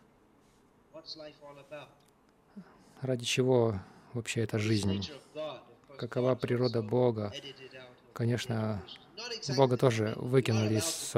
ради 3.03 3.25
чего 3.25 3.79
вообще 4.13 4.41
эта 4.41 4.57
жизнь, 4.57 5.09
какова 5.97 6.35
природа 6.35 6.81
Бога. 6.81 7.31
Конечно, 8.13 8.81
Бога 9.55 9.77
тоже 9.77 10.13
выкинули 10.15 10.77
из 10.77 11.13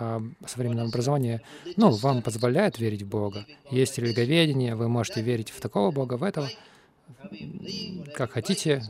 а, 0.00 0.22
современного 0.46 0.88
образования. 0.88 1.42
Ну, 1.76 1.90
вам 1.90 2.22
позволяет 2.22 2.78
верить 2.78 3.02
в 3.02 3.08
Бога. 3.08 3.46
Есть 3.70 3.98
религоведение, 3.98 4.74
вы 4.74 4.88
можете 4.88 5.22
верить 5.22 5.50
в 5.50 5.60
такого 5.60 5.90
Бога, 5.90 6.14
в 6.14 6.22
этого, 6.22 6.48
как 8.14 8.32
хотите. 8.32 8.82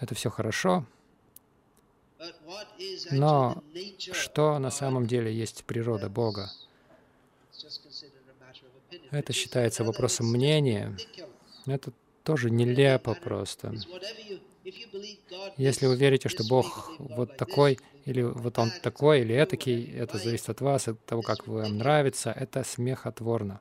Это 0.00 0.14
все 0.14 0.30
хорошо. 0.30 0.84
Но 3.10 3.62
что 4.12 4.58
на 4.58 4.70
самом 4.70 5.06
деле 5.06 5.34
есть 5.34 5.64
природа 5.64 6.08
Бога? 6.08 6.50
Это 9.10 9.32
считается 9.32 9.84
вопросом 9.84 10.30
мнения. 10.30 10.96
Это 11.66 11.92
тоже 12.22 12.50
нелепо 12.50 13.14
просто. 13.14 13.74
Если 15.56 15.86
вы 15.86 15.96
верите, 15.96 16.28
что 16.28 16.44
Бог 16.44 16.92
вот 16.98 17.36
такой, 17.36 17.78
или 18.04 18.22
вот 18.22 18.58
Он 18.58 18.70
такой, 18.82 19.20
или 19.20 19.34
этакий, 19.34 19.92
это 19.92 20.18
зависит 20.18 20.48
от 20.48 20.60
вас, 20.60 20.88
от 20.88 21.04
того, 21.04 21.22
как 21.22 21.46
вам 21.46 21.78
нравится, 21.78 22.30
это 22.30 22.64
смехотворно. 22.64 23.60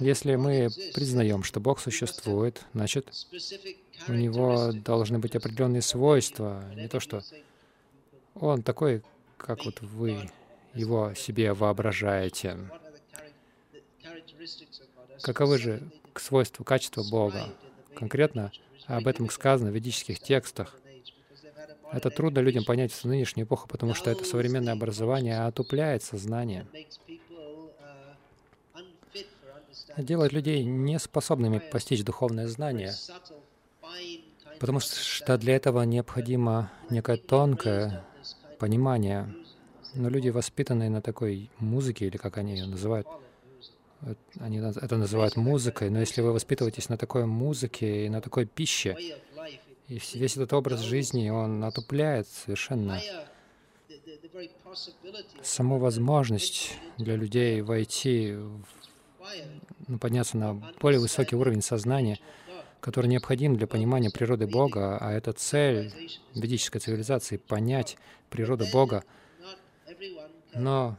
Если 0.00 0.34
мы 0.34 0.68
признаем, 0.94 1.42
что 1.42 1.60
Бог 1.60 1.80
существует, 1.80 2.62
значит, 2.74 3.08
у 4.08 4.12
Него 4.12 4.72
должны 4.72 5.18
быть 5.18 5.36
определенные 5.36 5.82
свойства, 5.82 6.64
не 6.74 6.88
то 6.88 7.00
что 7.00 7.22
Он 8.34 8.62
такой, 8.62 9.02
как 9.36 9.64
вот 9.64 9.80
вы 9.80 10.28
его 10.74 11.14
себе 11.14 11.54
воображаете. 11.54 12.58
Каковы 15.22 15.58
же 15.58 15.82
свойства, 16.16 16.64
качества 16.64 17.02
Бога? 17.02 17.48
Конкретно 17.94 18.52
об 18.86 19.06
этом 19.06 19.30
сказано 19.30 19.70
в 19.70 19.74
ведических 19.74 20.20
текстах. 20.20 20.76
Это 21.92 22.10
трудно 22.10 22.40
людям 22.40 22.64
понять 22.64 22.92
в 22.92 23.04
нынешнюю 23.04 23.46
эпоху, 23.46 23.68
потому 23.68 23.94
что 23.94 24.10
это 24.10 24.24
современное 24.24 24.72
образование 24.72 25.44
отупляет 25.44 26.02
сознание, 26.02 26.66
делает 29.96 30.32
людей 30.32 30.64
неспособными 30.64 31.58
постичь 31.58 32.04
духовное 32.04 32.48
знание, 32.48 32.92
потому 34.58 34.80
что 34.80 35.38
для 35.38 35.54
этого 35.54 35.82
необходимо 35.82 36.72
некое 36.90 37.16
тонкое 37.16 38.04
понимание. 38.58 39.32
Но 39.94 40.08
люди, 40.08 40.30
воспитанные 40.30 40.90
на 40.90 41.00
такой 41.00 41.48
музыке, 41.60 42.06
или 42.06 42.16
как 42.16 42.38
они 42.38 42.54
ее 42.54 42.66
называют, 42.66 43.06
они 44.40 44.58
это 44.58 44.96
называют 44.96 45.36
музыкой, 45.36 45.90
но 45.90 46.00
если 46.00 46.20
вы 46.20 46.32
воспитываетесь 46.32 46.88
на 46.88 46.96
такой 46.96 47.26
музыке 47.26 48.06
и 48.06 48.08
на 48.08 48.20
такой 48.20 48.46
пище, 48.46 48.96
и 49.88 50.00
весь 50.14 50.36
этот 50.36 50.52
образ 50.52 50.80
жизни, 50.80 51.28
он 51.28 51.62
отупляет 51.64 52.26
совершенно 52.28 53.00
саму 55.42 55.78
возможность 55.78 56.72
для 56.98 57.16
людей 57.16 57.60
войти, 57.62 58.36
ну, 59.86 59.98
подняться 59.98 60.36
на 60.36 60.54
более 60.80 61.00
высокий 61.00 61.36
уровень 61.36 61.62
сознания, 61.62 62.18
который 62.80 63.06
необходим 63.06 63.56
для 63.56 63.66
понимания 63.66 64.10
природы 64.10 64.46
Бога, 64.46 64.98
а 65.00 65.12
это 65.12 65.32
цель 65.32 65.92
ведической 66.34 66.80
цивилизации— 66.80 67.36
понять 67.48 67.96
природу 68.30 68.66
Бога. 68.72 69.04
Но 70.54 70.96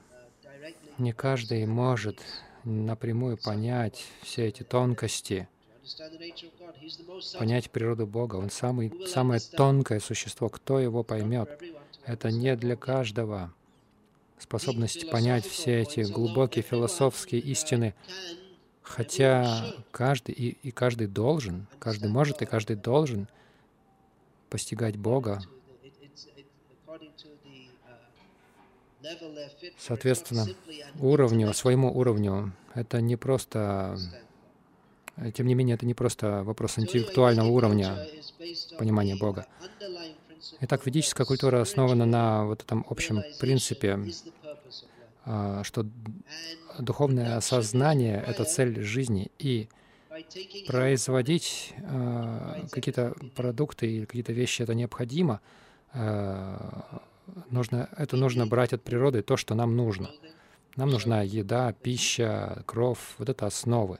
не 0.97 1.11
каждый 1.11 1.65
может 1.65 2.19
напрямую 2.65 3.37
понять 3.37 4.05
все 4.21 4.47
эти 4.47 4.63
тонкости, 4.63 5.47
понять 7.37 7.69
природу 7.69 8.07
Бога. 8.07 8.35
Он 8.35 8.49
самый, 8.49 8.91
самое 9.07 9.39
тонкое 9.39 9.99
существо. 9.99 10.49
Кто 10.49 10.79
его 10.79 11.03
поймет? 11.03 11.61
Это 12.05 12.31
не 12.31 12.55
для 12.55 12.75
каждого. 12.75 13.53
Способность 14.37 15.09
понять 15.09 15.45
все 15.45 15.81
эти 15.81 16.01
глубокие 16.01 16.61
философские 16.61 17.41
истины, 17.41 17.95
хотя 18.81 19.73
каждый 19.91 20.35
и, 20.35 20.57
и 20.61 20.71
каждый 20.71 21.07
должен, 21.07 21.67
каждый 21.79 22.09
может 22.09 22.41
и 22.41 22.45
каждый 22.45 22.75
должен 22.75 23.29
постигать 24.49 24.97
Бога. 24.97 25.41
Соответственно, 29.77 30.45
уровню, 30.99 31.53
своему 31.53 31.95
уровню, 31.95 32.53
это 32.73 33.01
не 33.01 33.15
просто 33.15 33.97
Э, 35.17 35.31
тем 35.31 35.47
не 35.47 35.55
менее, 35.55 35.75
это 35.75 35.85
не 35.85 35.93
просто 35.93 36.43
вопрос 36.43 36.77
интеллектуального 36.77 37.47
уровня 37.47 37.97
понимания 38.77 39.15
Бога. 39.15 39.45
Итак, 40.61 40.85
ведическая 40.85 41.25
культура 41.25 41.61
основана 41.61 42.05
на 42.05 42.45
вот 42.45 42.63
этом 42.63 42.85
общем 42.89 43.23
принципе, 43.39 43.99
а, 45.25 45.63
что 45.63 45.87
духовное 46.77 47.37
осознание— 47.37 48.23
это 48.27 48.43
цель 48.45 48.81
жизни, 48.81 49.31
и 49.39 49.67
производить 50.67 51.73
а, 51.83 52.63
какие-то 52.71 53.15
продукты 53.35 53.87
или 53.87 54.05
какие-то 54.05 54.33
вещи— 54.33 54.61
это 54.63 54.75
необходимо. 54.75 55.41
Нужно, 57.49 57.89
это 57.97 58.17
нужно 58.17 58.47
брать 58.47 58.73
от 58.73 58.83
природы 58.83 59.21
то, 59.21 59.37
что 59.37 59.55
нам 59.55 59.75
нужно. 59.75 60.09
Нам 60.75 60.89
нужна 60.89 61.21
еда, 61.21 61.73
пища, 61.73 62.63
кровь— 62.65 62.99
вот 63.17 63.29
это 63.29 63.45
основы. 63.45 63.97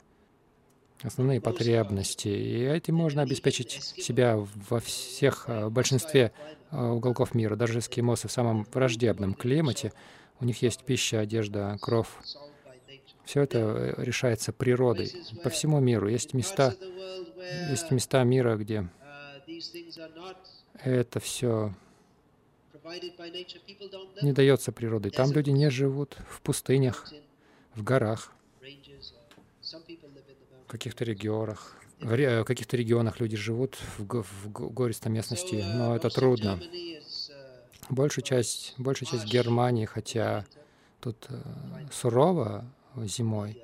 Основные 1.04 1.40
потребности. 1.40 2.28
И 2.28 2.64
этим 2.64 2.96
можно 2.96 3.22
обеспечить 3.22 3.72
себя 3.72 4.38
во 4.70 4.80
всех, 4.80 5.48
в 5.48 5.70
большинстве 5.70 6.32
уголков 6.72 7.34
мира, 7.36 7.56
даже 7.56 7.80
эскимосы 7.80 8.28
в 8.28 8.32
самом 8.32 8.66
враждебном 8.74 9.34
климате. 9.34 9.94
У 10.40 10.46
них 10.46 10.62
есть 10.62 10.84
пища, 10.84 11.20
одежда, 11.20 11.78
кровь. 11.82 12.10
Все 13.24 13.42
это 13.42 13.58
э, 13.60 14.04
решается 14.04 14.54
природой 14.54 15.12
по 15.44 15.50
всему 15.50 15.80
миру. 15.80 16.08
Есть 16.08 16.34
места, 16.34 16.76
есть 17.70 17.90
места 17.92 18.24
мира, 18.24 18.56
где 18.56 18.88
это 20.84 21.20
все 21.20 21.74
не 24.22 24.34
дается 24.34 24.72
природой. 24.72 25.12
Там 25.12 25.32
люди 25.32 25.50
не 25.50 25.70
живут 25.70 26.18
в 26.30 26.42
пустынях, 26.42 27.12
в 27.74 27.84
горах 27.84 28.32
в 30.66 30.68
каких-то 30.68 31.04
регионах. 31.04 31.78
В 32.00 32.44
каких-то 32.44 32.76
регионах 32.78 33.20
люди 33.20 33.38
живут 33.38 33.78
в, 33.98 34.24
в 34.24 34.50
гористой 34.50 35.12
местности, 35.12 35.64
но 35.76 35.96
это 35.96 36.10
трудно. 36.10 36.60
Большая 37.90 38.24
часть, 38.24 38.74
большая 38.78 39.10
часть 39.10 39.26
Германии, 39.26 39.86
хотя 39.86 40.46
тут 41.00 41.28
э, 41.30 41.42
сурово 41.92 42.66
зимой, 42.98 43.62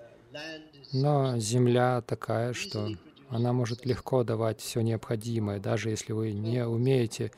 но 0.93 1.37
земля 1.39 2.01
такая, 2.01 2.53
что 2.53 2.89
она 3.29 3.51
может 3.51 3.85
легко 3.85 4.23
давать 4.23 4.61
все 4.61 4.81
необходимое, 4.81 5.59
даже 5.59 5.89
если 5.89 6.13
вы 6.13 6.33
не 6.33 6.65
умеете, 6.65 7.31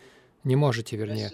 не 0.44 0.56
можете, 0.56 0.98
вернее, 0.98 1.32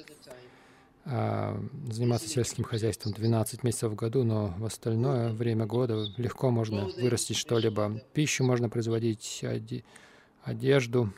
заниматься 1.09 2.27
сельским 2.27 2.63
хозяйством 2.63 3.13
12 3.13 3.63
месяцев 3.63 3.91
в 3.91 3.95
году, 3.95 4.23
но 4.23 4.53
в 4.59 4.65
остальное 4.65 5.31
время 5.33 5.65
года 5.65 6.05
легко 6.17 6.51
можно 6.51 6.85
вырастить 6.85 7.37
что-либо. 7.37 7.99
Пищу 8.13 8.43
можно 8.43 8.69
производить, 8.69 9.43
одежду, 10.43 11.11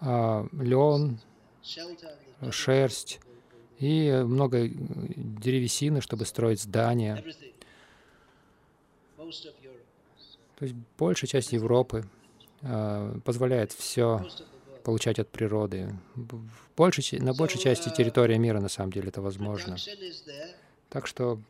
а, 0.00 0.46
лен, 0.52 1.20
шерсть 2.50 3.20
и 3.78 4.10
много 4.24 4.68
деревесины, 4.68 6.00
чтобы 6.00 6.26
строить 6.26 6.60
здания. 6.60 7.22
То 10.56 10.64
есть 10.64 10.74
большая 10.98 11.28
часть 11.28 11.52
Европы 11.52 12.04
а, 12.62 13.16
позволяет 13.20 13.72
все 13.72 14.26
получать 14.82 15.18
от 15.18 15.28
природы. 15.28 15.94
Больше, 16.76 17.16
на 17.22 17.34
большей 17.34 17.60
части 17.60 17.88
территории 17.90 18.36
мира, 18.36 18.60
на 18.60 18.68
самом 18.68 18.92
деле, 18.92 19.08
это 19.08 19.20
возможно. 19.20 19.76
Так 20.88 21.06
что 21.06 21.40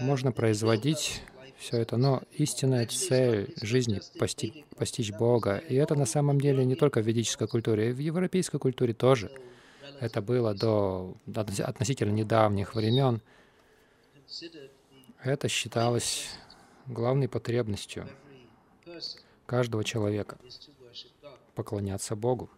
можно 0.00 0.32
производить 0.32 1.22
все 1.58 1.78
это, 1.78 1.96
но 1.96 2.22
истинная 2.32 2.86
цель 2.86 3.54
жизни— 3.60 4.00
постичь, 4.18 4.64
постичь 4.76 5.12
Бога. 5.12 5.58
И 5.58 5.74
это 5.74 5.94
на 5.94 6.06
самом 6.06 6.40
деле 6.40 6.64
не 6.64 6.74
только 6.74 7.02
в 7.02 7.06
ведической 7.06 7.48
культуре, 7.48 7.90
и 7.90 7.92
в 7.92 7.98
европейской 7.98 8.58
культуре 8.58 8.94
тоже. 8.94 9.30
Это 10.00 10.22
было 10.22 10.54
до 10.54 11.14
относительно 11.26 12.12
недавних 12.12 12.74
времен. 12.74 13.20
Это 15.22 15.48
считалось 15.48 16.28
главной 16.86 17.28
потребностью 17.28 18.08
каждого 19.46 19.84
человека 19.84 20.38
поклоняться 21.60 22.16
Богу. 22.16 22.48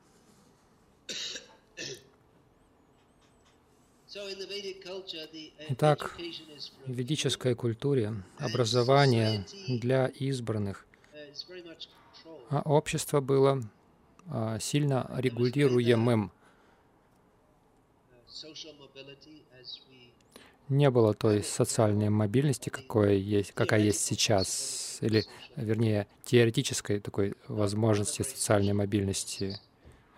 Итак, 5.70 6.16
в 6.86 6.92
ведической 6.92 7.57
культуре 7.57 8.14
образование 8.38 9.44
для 9.66 10.07
избранных, 10.07 10.86
а 12.48 12.62
общество 12.64 13.20
было 13.20 13.61
а, 14.28 14.61
сильно 14.61 15.11
регулируемым. 15.16 16.30
Не 20.68 20.90
было 20.90 21.12
той 21.12 21.42
социальной 21.42 22.09
мобильности, 22.09 22.68
какой 22.68 23.18
есть, 23.18 23.50
какая 23.53 23.80
есть 23.80 24.00
сейчас 24.05 24.91
или, 25.03 25.24
вернее, 25.57 26.07
теоретической 26.24 27.00
такой 27.00 27.34
возможности 27.48 28.22
социальной 28.22 28.72
мобильности. 28.72 29.59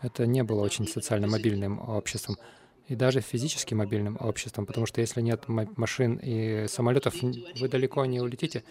Это 0.02 0.26
не 0.26 0.42
было 0.42 0.60
очень 0.62 0.86
социально 0.86 1.26
мобильным 1.26 1.80
обществом 1.88 2.36
и 2.88 2.94
даже 2.94 3.20
физически 3.20 3.74
мобильным 3.74 4.18
обществом, 4.20 4.66
потому 4.66 4.86
что 4.86 5.00
если 5.00 5.22
нет 5.22 5.48
машин 5.48 6.20
и 6.22 6.66
самолетов, 6.68 7.14
вы 7.22 7.68
далеко 7.68 8.04
не 8.04 8.20
улетите. 8.20 8.62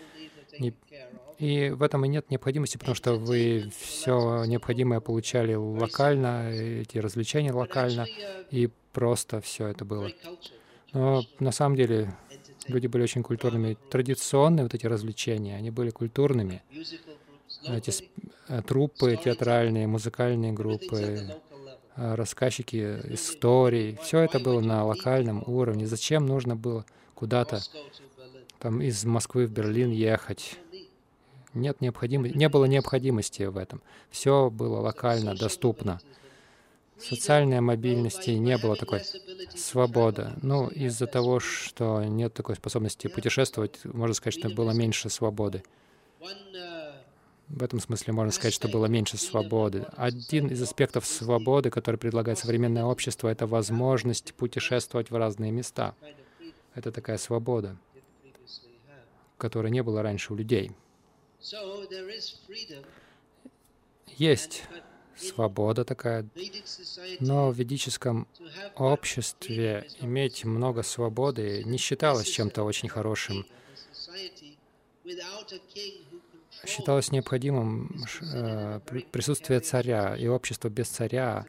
Не... 0.59 0.73
И 1.39 1.71
в 1.71 1.81
этом 1.81 2.05
и 2.05 2.07
нет 2.07 2.29
необходимости, 2.29 2.77
потому 2.77 2.95
что 2.95 3.15
вы 3.15 3.71
все 3.75 4.45
необходимое 4.45 4.99
получали 4.99 5.55
локально, 5.55 6.51
эти 6.51 6.99
развлечения 6.99 7.51
локально, 7.51 8.05
и 8.51 8.69
просто 8.91 9.41
все 9.41 9.67
это 9.67 9.83
было. 9.83 10.11
Но 10.93 11.23
на 11.39 11.51
самом 11.51 11.75
деле 11.75 12.15
Люди 12.67 12.87
были 12.87 13.03
очень 13.03 13.23
культурными. 13.23 13.77
Традиционные 13.89 14.63
вот 14.63 14.73
эти 14.73 14.85
развлечения, 14.85 15.55
они 15.55 15.71
были 15.71 15.89
культурными. 15.89 16.61
Эти 17.67 17.91
труппы 18.67 19.17
театральные, 19.23 19.87
музыкальные 19.87 20.51
группы, 20.51 21.39
э, 21.95 22.15
рассказчики 22.15 22.99
историй, 23.13 23.97
все 24.01 24.19
это 24.19 24.39
было 24.39 24.59
на 24.59 24.85
локальном 24.85 25.43
уровне. 25.47 25.87
Зачем 25.87 26.25
нужно 26.25 26.55
было 26.55 26.85
куда-то 27.13 27.61
там 28.59 28.81
из 28.81 29.05
Москвы 29.05 29.45
в 29.45 29.51
Берлин 29.51 29.91
ехать? 29.91 30.57
Нет 31.53 31.81
необходимости, 31.81 32.35
не 32.35 32.49
было 32.49 32.65
необходимости 32.65 33.43
в 33.43 33.57
этом. 33.57 33.81
Все 34.09 34.49
было 34.49 34.79
локально, 34.79 35.35
доступно. 35.35 36.01
Социальной 37.03 37.59
мобильности 37.59 38.31
не 38.31 38.57
было 38.57 38.75
такой 38.75 39.01
свободы. 39.55 40.31
Ну, 40.41 40.67
из-за 40.69 41.07
того, 41.07 41.39
что 41.39 42.03
нет 42.03 42.33
такой 42.33 42.55
способности 42.55 43.07
путешествовать, 43.07 43.83
можно 43.83 44.13
сказать, 44.13 44.39
что 44.39 44.49
было 44.49 44.71
меньше 44.71 45.09
свободы. 45.09 45.63
В 47.49 47.61
этом 47.61 47.79
смысле 47.79 48.13
можно 48.13 48.31
сказать, 48.31 48.53
что 48.53 48.67
было 48.67 48.85
меньше 48.87 49.17
свободы. 49.17 49.85
Один 49.95 50.47
из 50.47 50.61
аспектов 50.61 51.05
свободы, 51.05 51.69
который 51.69 51.97
предлагает 51.97 52.39
современное 52.39 52.85
общество, 52.85 53.27
это 53.27 53.45
возможность 53.45 54.33
путешествовать 54.33 55.11
в 55.11 55.15
разные 55.15 55.51
места. 55.51 55.93
Это 56.73 56.91
такая 56.91 57.17
свобода, 57.17 57.77
которой 59.37 59.71
не 59.71 59.83
было 59.83 60.01
раньше 60.01 60.33
у 60.33 60.35
людей. 60.35 60.71
Есть 64.07 64.63
свобода 65.17 65.83
такая, 65.83 66.25
но 67.19 67.51
в 67.51 67.55
ведическом 67.55 68.27
обществе 68.75 69.87
иметь 69.99 70.45
много 70.45 70.83
свободы 70.83 71.63
не 71.63 71.77
считалось 71.77 72.27
чем-то 72.27 72.63
очень 72.63 72.89
хорошим. 72.89 73.45
Считалось 76.65 77.11
необходимым 77.11 78.05
э, 78.21 78.79
присутствие 79.11 79.59
царя, 79.59 80.15
и 80.15 80.27
общество 80.27 80.69
без 80.69 80.87
царя, 80.87 81.45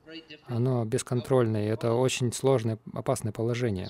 оно 0.47 0.85
бесконтрольное, 0.85 1.67
и 1.67 1.69
это 1.69 1.93
очень 1.93 2.33
сложное, 2.33 2.79
опасное 2.93 3.31
положение. 3.31 3.89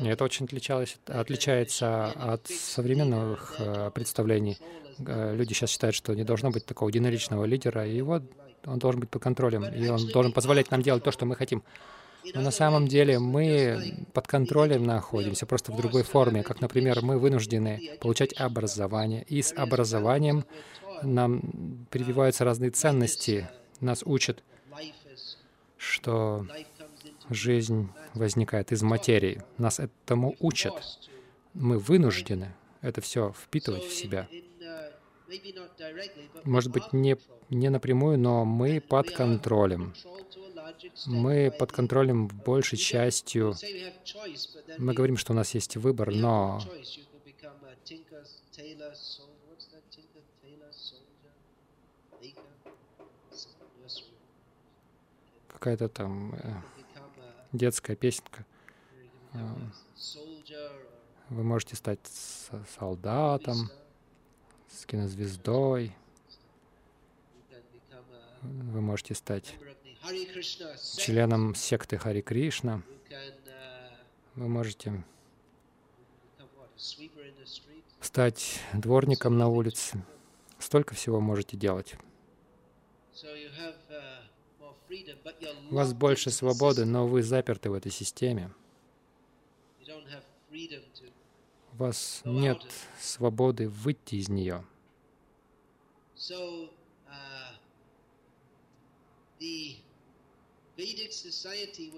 Это 0.00 0.24
очень 0.24 0.46
отличалось, 0.46 0.96
отличается 1.06 2.06
от 2.06 2.46
современных 2.46 3.56
э, 3.58 3.90
представлений. 3.92 4.58
Э, 5.06 5.34
люди 5.34 5.52
сейчас 5.52 5.70
считают, 5.70 5.94
что 5.94 6.14
не 6.14 6.24
должно 6.24 6.50
быть 6.50 6.66
такого 6.66 6.88
единоличного 6.88 7.44
лидера, 7.44 7.86
и 7.86 8.00
вот 8.02 8.22
он 8.66 8.78
должен 8.78 9.00
быть 9.00 9.10
под 9.10 9.22
контролем, 9.22 9.64
и 9.64 9.88
он 9.88 10.06
должен 10.08 10.32
позволять 10.32 10.70
нам 10.70 10.82
делать 10.82 11.02
то, 11.02 11.12
что 11.12 11.26
мы 11.26 11.36
хотим. 11.36 11.62
Но 12.34 12.42
на 12.42 12.50
самом 12.50 12.86
деле 12.86 13.18
мы 13.18 14.06
под 14.12 14.26
контролем 14.26 14.84
находимся, 14.84 15.46
просто 15.46 15.72
в 15.72 15.76
другой 15.76 16.02
форме. 16.02 16.42
Как, 16.42 16.60
например, 16.60 17.02
мы 17.02 17.18
вынуждены 17.18 17.96
получать 18.00 18.32
образование, 18.34 19.24
и 19.26 19.40
с 19.40 19.52
образованием 19.52 20.44
нам 21.02 21.86
прививаются 21.90 22.44
разные 22.44 22.70
ценности. 22.70 23.48
Нас 23.80 24.02
учат, 24.04 24.42
что 25.78 26.46
жизнь 27.30 27.88
возникает 28.14 28.72
из 28.72 28.82
материи. 28.82 29.42
Нас 29.58 29.80
этому 29.80 30.36
учат. 30.40 30.74
Мы 31.54 31.78
вынуждены 31.78 32.54
это 32.82 33.00
все 33.00 33.32
впитывать 33.32 33.84
в 33.84 33.92
себя. 33.92 34.28
Может 36.44 36.72
быть, 36.72 36.92
не, 36.92 37.16
не 37.48 37.68
напрямую, 37.68 38.18
но 38.18 38.44
мы 38.44 38.80
под 38.80 39.10
контролем 39.10 39.94
мы 41.06 41.50
под 41.50 41.72
контролем 41.72 42.28
большей 42.28 42.78
частью. 42.78 43.54
Мы 44.78 44.94
говорим, 44.94 45.16
что 45.16 45.32
у 45.32 45.36
нас 45.36 45.54
есть 45.54 45.76
выбор, 45.76 46.14
но 46.14 46.60
какая-то 55.48 55.88
там 55.90 56.34
э, 56.36 56.54
детская 57.52 57.96
песенка. 57.96 58.44
Э, 59.32 59.38
вы 61.28 61.42
можете 61.44 61.76
стать 61.76 62.00
солдатом, 62.76 63.70
с 64.68 64.86
кинозвездой. 64.86 65.94
Вы 68.42 68.80
можете 68.80 69.14
стать 69.14 69.54
членом 70.96 71.54
секты 71.54 71.98
Хари 71.98 72.20
Кришна. 72.20 72.82
Вы 74.34 74.48
можете 74.48 75.04
стать 78.00 78.60
дворником 78.72 79.36
на 79.36 79.48
улице. 79.48 80.02
Столько 80.58 80.94
всего 80.94 81.20
можете 81.20 81.56
делать. 81.56 81.96
У 85.70 85.74
вас 85.74 85.92
больше 85.92 86.30
свободы, 86.30 86.84
но 86.84 87.06
вы 87.06 87.22
заперты 87.22 87.70
в 87.70 87.74
этой 87.74 87.92
системе. 87.92 88.50
У 91.72 91.76
вас 91.76 92.22
нет 92.24 92.62
свободы 93.00 93.68
выйти 93.68 94.16
из 94.16 94.28
нее. 94.28 94.64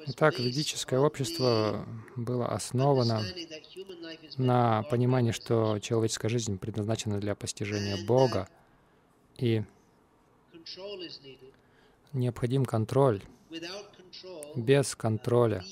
Итак, 0.06 0.38
ведическое 0.38 1.00
общество 1.00 1.86
было 2.16 2.46
основано 2.48 3.22
на 4.36 4.82
понимании, 4.84 5.32
что 5.32 5.78
человеческая 5.78 6.28
жизнь 6.28 6.58
предназначена 6.58 7.20
для 7.20 7.34
постижения 7.34 8.04
Бога, 8.04 8.48
и 9.38 9.62
необходим 12.12 12.64
контроль. 12.64 13.22
Без 14.54 14.94
контроля 14.94 15.64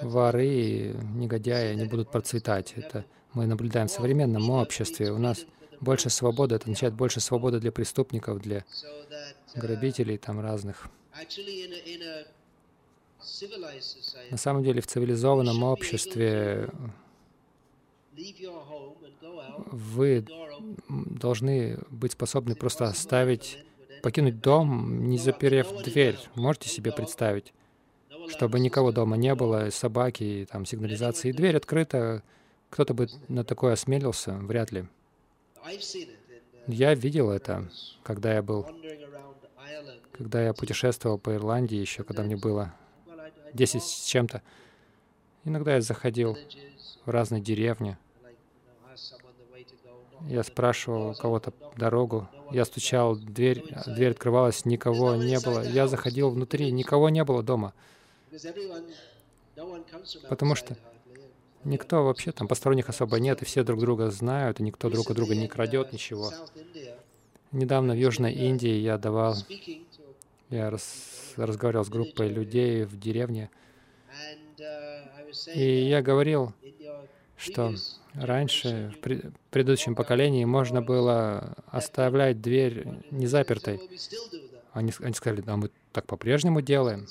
воры 0.00 0.46
и 0.46 0.92
негодяи 1.14 1.74
не 1.74 1.84
будут 1.84 2.10
процветать. 2.10 2.72
Это 2.76 3.04
мы 3.32 3.46
наблюдаем 3.46 3.88
в 3.88 3.90
современном 3.90 4.50
обществе. 4.50 5.10
У 5.10 5.18
нас 5.18 5.44
больше 5.80 6.10
свободы, 6.10 6.54
это 6.54 6.64
означает 6.64 6.94
больше 6.94 7.20
свободы 7.20 7.60
для 7.60 7.72
преступников, 7.72 8.40
для 8.40 8.64
грабителей 9.54 10.18
там 10.18 10.40
разных. 10.40 10.88
На 14.30 14.36
самом 14.36 14.62
деле 14.62 14.80
в 14.80 14.86
цивилизованном 14.86 15.62
обществе 15.62 16.70
вы 19.70 20.24
должны 20.88 21.78
быть 21.90 22.12
способны 22.12 22.54
просто 22.54 22.86
оставить, 22.86 23.58
покинуть 24.02 24.40
дом, 24.40 25.08
не 25.08 25.18
заперев 25.18 25.82
дверь. 25.82 26.18
Можете 26.34 26.68
себе 26.68 26.92
представить? 26.92 27.52
Чтобы 28.28 28.60
никого 28.60 28.92
дома 28.92 29.16
не 29.16 29.34
было, 29.34 29.70
собаки, 29.70 30.46
там, 30.50 30.66
сигнализации. 30.66 31.32
Дверь 31.32 31.56
открыта. 31.56 32.22
Кто-то 32.70 32.92
бы 32.92 33.08
на 33.28 33.44
такое 33.44 33.72
осмелился? 33.72 34.34
Вряд 34.34 34.72
ли. 34.72 34.86
Я 36.66 36.94
видел 36.94 37.30
это, 37.30 37.70
когда 38.02 38.34
я 38.34 38.42
был 38.42 38.66
когда 40.18 40.42
я 40.42 40.52
путешествовал 40.52 41.16
по 41.16 41.34
Ирландии 41.34 41.76
еще, 41.76 42.02
когда 42.02 42.24
мне 42.24 42.36
было 42.36 42.74
10 43.54 43.82
с 43.82 44.04
чем-то, 44.04 44.42
иногда 45.44 45.76
я 45.76 45.80
заходил 45.80 46.36
в 47.04 47.10
разные 47.10 47.40
деревни. 47.40 47.96
Я 50.26 50.42
спрашивал 50.42 51.10
у 51.10 51.14
кого-то 51.14 51.52
дорогу. 51.76 52.28
Я 52.50 52.64
стучал, 52.64 53.16
дверь, 53.16 53.64
дверь 53.86 54.12
открывалась, 54.12 54.64
никого 54.64 55.14
не 55.14 55.38
было. 55.40 55.62
Я 55.62 55.86
заходил 55.86 56.30
внутри, 56.30 56.70
никого 56.72 57.08
не 57.08 57.24
было 57.24 57.42
дома. 57.42 57.72
Потому 60.28 60.54
что 60.54 60.76
никто 61.64 62.04
вообще, 62.04 62.32
там 62.32 62.48
посторонних 62.48 62.88
особо 62.88 63.18
нет, 63.18 63.42
и 63.42 63.44
все 63.44 63.62
друг 63.62 63.80
друга 63.80 64.10
знают, 64.10 64.60
и 64.60 64.62
никто 64.62 64.90
друг 64.90 65.10
у 65.10 65.14
друга 65.14 65.34
не 65.34 65.48
крадет 65.48 65.92
ничего. 65.92 66.32
Недавно 67.52 67.94
в 67.94 67.96
Южной 67.96 68.32
Индии 68.32 68.74
я 68.74 68.98
давал 68.98 69.34
я 70.50 70.70
рас, 70.70 71.34
разговаривал 71.36 71.84
с 71.84 71.88
группой 71.88 72.28
людей 72.28 72.84
в 72.84 72.98
деревне, 72.98 73.50
и 75.54 75.88
я 75.88 76.02
говорил, 76.02 76.52
что 77.36 77.74
раньше, 78.20 78.94
в 78.96 79.50
предыдущем 79.50 79.94
поколении, 79.94 80.44
можно 80.44 80.82
было 80.82 81.54
оставлять 81.66 82.40
дверь 82.40 82.86
незапертой. 83.10 83.80
Они, 84.72 84.92
они 85.00 85.14
сказали, 85.14 85.40
да, 85.40 85.56
мы 85.56 85.70
так 85.92 86.06
по-прежнему 86.06 86.60
делаем. 86.60 87.06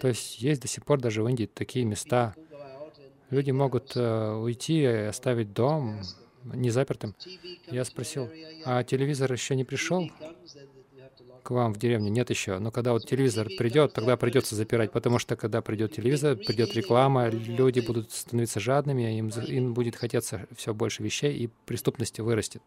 То 0.00 0.08
есть 0.08 0.40
есть 0.40 0.62
до 0.62 0.68
сих 0.68 0.84
пор 0.84 1.00
даже 1.00 1.22
в 1.22 1.28
Индии 1.28 1.48
такие 1.52 1.84
места. 1.84 2.34
Люди 3.30 3.50
могут 3.50 3.96
uh, 3.96 4.42
уйти 4.42 4.82
и 4.82 4.84
оставить 4.84 5.54
дом 5.54 6.00
незапертым. 6.44 7.14
Я 7.68 7.84
спросил, 7.84 8.28
а 8.64 8.84
телевизор 8.84 9.32
еще 9.32 9.56
не 9.56 9.64
пришел? 9.64 10.10
К 11.42 11.50
вам 11.50 11.74
в 11.74 11.78
деревню? 11.78 12.10
Нет 12.10 12.30
еще. 12.30 12.58
Но 12.58 12.70
когда 12.70 12.92
вот 12.92 13.06
телевизор 13.06 13.48
придет, 13.58 13.92
тогда 13.92 14.16
придется 14.16 14.54
запирать, 14.54 14.92
потому 14.92 15.18
что 15.18 15.36
когда 15.36 15.60
придет 15.60 15.92
телевизор, 15.92 16.36
придет 16.36 16.74
реклама, 16.74 17.28
люди 17.28 17.80
будут 17.80 18.12
становиться 18.12 18.60
жадными, 18.60 19.18
им, 19.18 19.28
им 19.28 19.74
будет 19.74 19.96
хотеться 19.96 20.46
все 20.56 20.72
больше 20.72 21.02
вещей, 21.02 21.36
и 21.36 21.50
преступность 21.66 22.18
вырастет. 22.20 22.62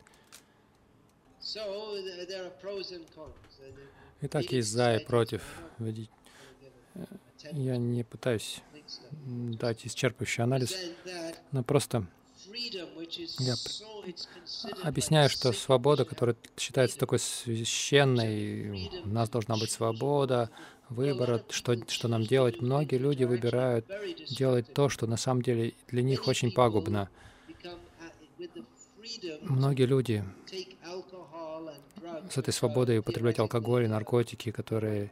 Итак, 4.21 4.45
есть 4.51 4.69
за 4.69 4.95
и 4.95 5.05
против. 5.05 5.41
Я 7.51 7.77
не 7.77 8.03
пытаюсь 8.03 8.61
дать 9.25 9.85
исчерпывающий 9.85 10.43
анализ, 10.43 10.75
но 11.51 11.63
просто 11.63 12.07
Я 13.39 13.55
объясняю, 14.83 15.29
что 15.29 15.51
свобода, 15.51 16.05
которая 16.05 16.35
считается 16.57 16.97
такой 16.97 17.19
священной, 17.19 18.89
у 19.03 19.09
нас 19.09 19.29
должна 19.29 19.57
быть 19.57 19.71
свобода, 19.71 20.49
выбора, 20.89 21.43
что, 21.49 21.75
что 21.89 22.07
нам 22.07 22.23
делать. 22.23 22.61
Многие 22.61 22.97
люди 22.97 23.23
выбирают 23.23 23.85
делать 24.29 24.73
то, 24.73 24.89
что 24.89 25.07
на 25.07 25.17
самом 25.17 25.41
деле 25.41 25.73
для 25.87 26.01
них 26.01 26.27
очень 26.27 26.51
пагубно. 26.51 27.09
Многие 29.41 29.85
люди 29.85 30.23
с 32.29 32.37
этой 32.37 32.53
свободой 32.53 32.99
употреблять 32.99 33.39
алкоголь 33.39 33.85
и 33.85 33.87
наркотики, 33.87 34.51
которые 34.51 35.11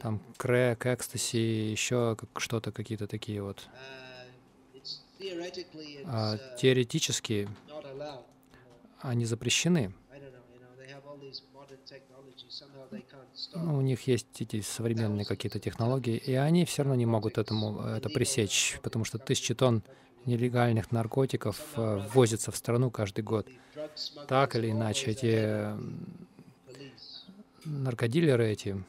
там 0.00 0.20
крэк, 0.36 0.86
экстаси, 0.86 1.70
еще 1.70 2.16
что-то, 2.36 2.72
какие-то 2.72 3.06
такие 3.06 3.42
вот. 3.42 3.68
А 6.06 6.38
теоретически 6.56 7.48
они 9.00 9.24
запрещены. 9.24 9.92
Ну, 13.54 13.78
у 13.78 13.80
них 13.80 14.06
есть 14.06 14.40
эти 14.40 14.60
современные 14.60 15.24
какие-то 15.24 15.58
технологии, 15.58 16.16
и 16.16 16.34
они 16.34 16.64
все 16.64 16.82
равно 16.82 16.94
не 16.94 17.06
могут 17.06 17.38
этому 17.38 17.80
это 17.82 18.08
пресечь, 18.08 18.78
потому 18.82 19.04
что 19.04 19.18
тысячи 19.18 19.54
тонн 19.54 19.82
нелегальных 20.26 20.92
наркотиков 20.92 21.58
э, 21.76 22.06
ввозятся 22.12 22.52
в 22.52 22.56
страну 22.56 22.90
каждый 22.90 23.24
год. 23.24 23.48
Так 24.28 24.54
или 24.54 24.70
иначе, 24.70 25.10
эти 25.10 25.72
наркодилеры 27.64 28.48
эти 28.48 28.82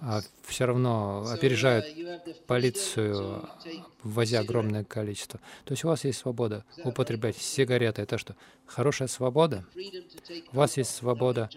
а 0.00 0.20
все 0.42 0.66
равно 0.66 1.24
опережают 1.30 1.86
полицию, 2.46 3.48
ввозя 4.02 4.40
огромное 4.40 4.84
количество. 4.84 5.40
То 5.64 5.72
есть 5.72 5.84
у 5.84 5.88
вас 5.88 6.04
есть 6.04 6.18
свобода 6.18 6.64
употреблять 6.84 7.36
сигареты. 7.36 8.02
Это 8.02 8.18
что? 8.18 8.36
Хорошая 8.66 9.08
свобода? 9.08 9.64
У 10.52 10.56
вас 10.56 10.76
есть 10.76 10.94
свобода 10.94 11.48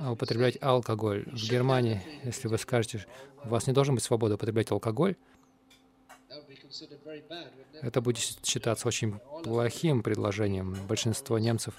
употреблять 0.00 0.58
алкоголь. 0.60 1.24
В 1.26 1.50
Германии, 1.50 2.00
если 2.24 2.48
вы 2.48 2.58
скажете, 2.58 3.06
у 3.44 3.48
вас 3.48 3.66
не 3.66 3.72
должен 3.72 3.94
быть 3.94 4.04
свобода 4.04 4.34
употреблять 4.34 4.70
алкоголь, 4.70 5.16
это 7.82 8.00
будет 8.00 8.18
считаться 8.44 8.86
очень 8.86 9.18
плохим 9.42 10.02
предложением. 10.02 10.76
Большинство 10.86 11.38
немцев 11.38 11.74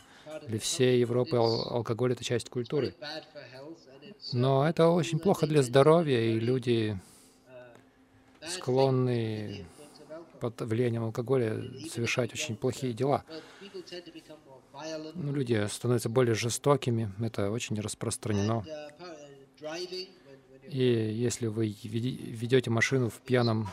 для 0.47 0.59
всей 0.59 0.99
Европы 0.99 1.37
алкоголь— 1.37 2.11
это 2.13 2.23
часть 2.23 2.49
культуры. 2.49 2.93
Но 4.33 4.67
это 4.67 4.87
очень 4.89 5.19
плохо 5.19 5.47
для 5.47 5.61
здоровья, 5.61 6.19
и 6.19 6.39
люди 6.39 6.97
склонны 8.47 9.65
под 10.39 10.61
влиянием 10.61 11.03
алкоголя 11.03 11.61
совершать 11.89 12.33
очень 12.33 12.55
плохие 12.55 12.93
дела. 12.93 13.23
Ну, 15.13 15.33
люди 15.33 15.67
становятся 15.67 16.09
более 16.09 16.33
жестокими, 16.33 17.11
это 17.19 17.51
очень 17.51 17.79
распространено. 17.79 18.65
И 20.67 20.83
если 20.83 21.47
вы 21.47 21.75
ведете 21.83 22.69
машину 22.69 23.09
в 23.09 23.19
пьяном 23.19 23.69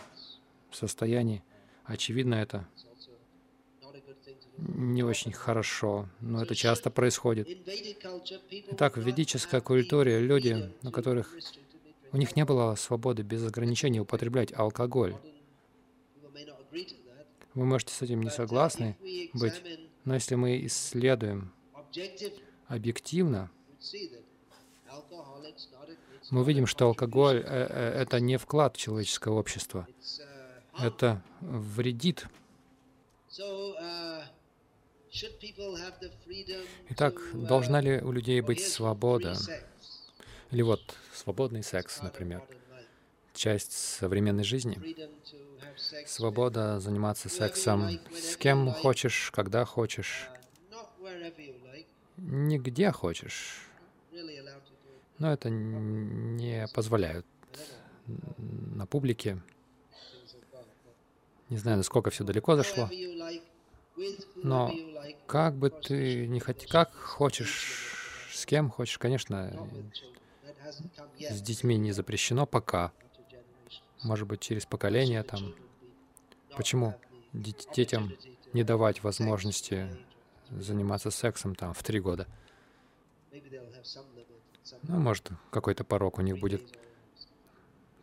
состоянии, 0.73 1.43
очевидно, 1.85 2.35
это 2.35 2.67
не 4.59 5.03
очень 5.03 5.33
хорошо, 5.33 6.09
но 6.21 6.43
это 6.43 6.55
часто 6.55 6.91
происходит. 6.91 7.49
Итак, 8.73 8.97
в 8.97 9.01
ведической 9.01 9.61
культуре 9.61 10.21
люди, 10.21 10.73
у 10.83 10.91
которых 10.91 11.35
у 12.13 12.17
них 12.17 12.37
не 12.37 12.45
было 12.45 12.75
свободы 12.75 13.23
без 13.23 13.47
ограничений 13.47 14.01
употреблять 14.01 14.53
алкоголь. 14.53 15.17
Вы 17.55 17.65
можете 17.65 17.93
с 17.95 18.03
этим 18.03 18.23
не 18.23 18.31
согласны 18.31 18.97
быть, 19.33 19.63
но 20.05 20.15
если 20.15 20.35
мы 20.35 20.65
исследуем 20.67 21.53
объективно, 22.67 23.51
мы 26.31 26.43
увидим, 26.43 26.67
что 26.67 26.87
алкоголь 26.87 27.43
э,— 27.45 27.93
это 28.03 28.21
не 28.21 28.37
вклад 28.37 28.77
в 28.77 28.79
человеческое 28.79 29.31
общество. 29.31 29.89
Это 30.79 31.23
вредит. 31.41 32.27
Итак, 36.91 37.21
должна 37.33 37.81
ли 37.81 38.01
у 38.01 38.13
людей 38.13 38.41
быть 38.41 38.61
свобода? 38.61 39.37
Или 40.51 40.63
вот 40.63 40.81
свободный 41.13 41.63
секс, 41.63 42.03
например, 42.03 42.43
часть 43.35 43.73
современной 43.73 44.45
жизни. 44.45 44.83
Свобода 46.07 46.81
заниматься 46.81 47.29
сексом 47.29 48.01
с 48.15 48.37
кем 48.37 48.73
хочешь, 48.73 49.31
когда 49.33 49.65
хочешь, 49.65 50.31
нигде 52.17 52.91
хочешь. 52.93 53.67
Но 55.19 55.33
это 55.33 55.51
не 55.51 56.69
позволяют 56.69 57.27
на 58.07 58.87
публике. 58.87 59.43
Не 61.49 61.57
знаю, 61.57 61.79
насколько 61.79 62.11
все 62.11 62.25
далеко 62.25 62.57
зашло. 62.57 62.91
Но 64.37 64.73
как 65.27 65.57
бы 65.57 65.71
ты 65.71 66.27
не 66.27 66.41
хотел, 66.41 66.69
как 66.69 66.95
хочешь, 66.95 68.29
с 68.33 68.47
кем 68.47 68.71
хочешь, 68.71 68.99
конечно, 68.99 69.69
с 71.19 71.41
детьми 71.41 71.77
не 71.77 71.93
запрещено 71.93 72.47
пока. 72.47 72.93
Может 74.03 74.29
быть, 74.29 74.41
через 74.41 74.67
поколение 74.67 75.23
там. 75.23 75.55
Почему 76.57 76.95
детям 77.33 78.13
не 78.53 78.63
давать 78.63 79.03
возможности 79.03 79.89
заниматься 80.51 81.11
сексом 81.11 81.55
там 81.55 81.75
в 81.75 81.83
три 81.83 82.01
года? 82.01 82.27
Ну, 84.83 84.99
может, 84.99 85.31
какой-то 85.51 85.85
порог 85.85 86.19
у 86.19 86.23
них 86.23 86.39
будет 86.39 86.63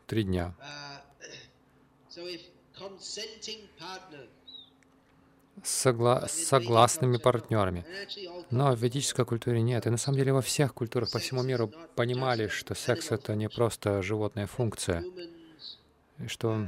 три 0.07 0.23
дня 0.23 0.55
согла 5.63 6.27
согласными 6.27 7.17
партнерами. 7.17 7.85
Но 8.51 8.73
в 8.73 8.79
ведической 8.79 9.25
культуре 9.25 9.61
нет. 9.61 9.87
И 9.87 9.89
на 9.89 9.97
самом 9.97 10.17
деле 10.17 10.33
во 10.33 10.41
всех 10.41 10.73
культурах 10.73 11.11
по 11.11 11.19
всему 11.19 11.43
миру 11.43 11.71
понимали, 11.95 12.47
что 12.47 12.75
секс— 12.75 13.11
это 13.11 13.35
не 13.35 13.49
просто 13.49 14.01
животная 14.01 14.47
функция, 14.47 15.03
что 16.27 16.67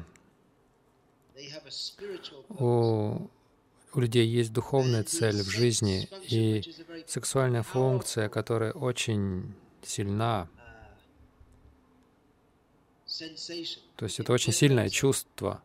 у, 2.49 3.29
у 3.93 3.99
людей 3.99 4.27
есть 4.27 4.53
духовная 4.53 5.03
цель 5.03 5.41
в 5.41 5.49
жизни 5.49 6.09
и 6.29 6.63
сексуальная 7.07 7.63
функция, 7.63 8.29
которая 8.29 8.71
очень 8.71 9.53
сильна. 9.83 10.49
То 13.95 14.05
есть 14.05 14.19
это 14.19 14.33
очень 14.33 14.53
сильное 14.53 14.89
чувство. 14.89 15.61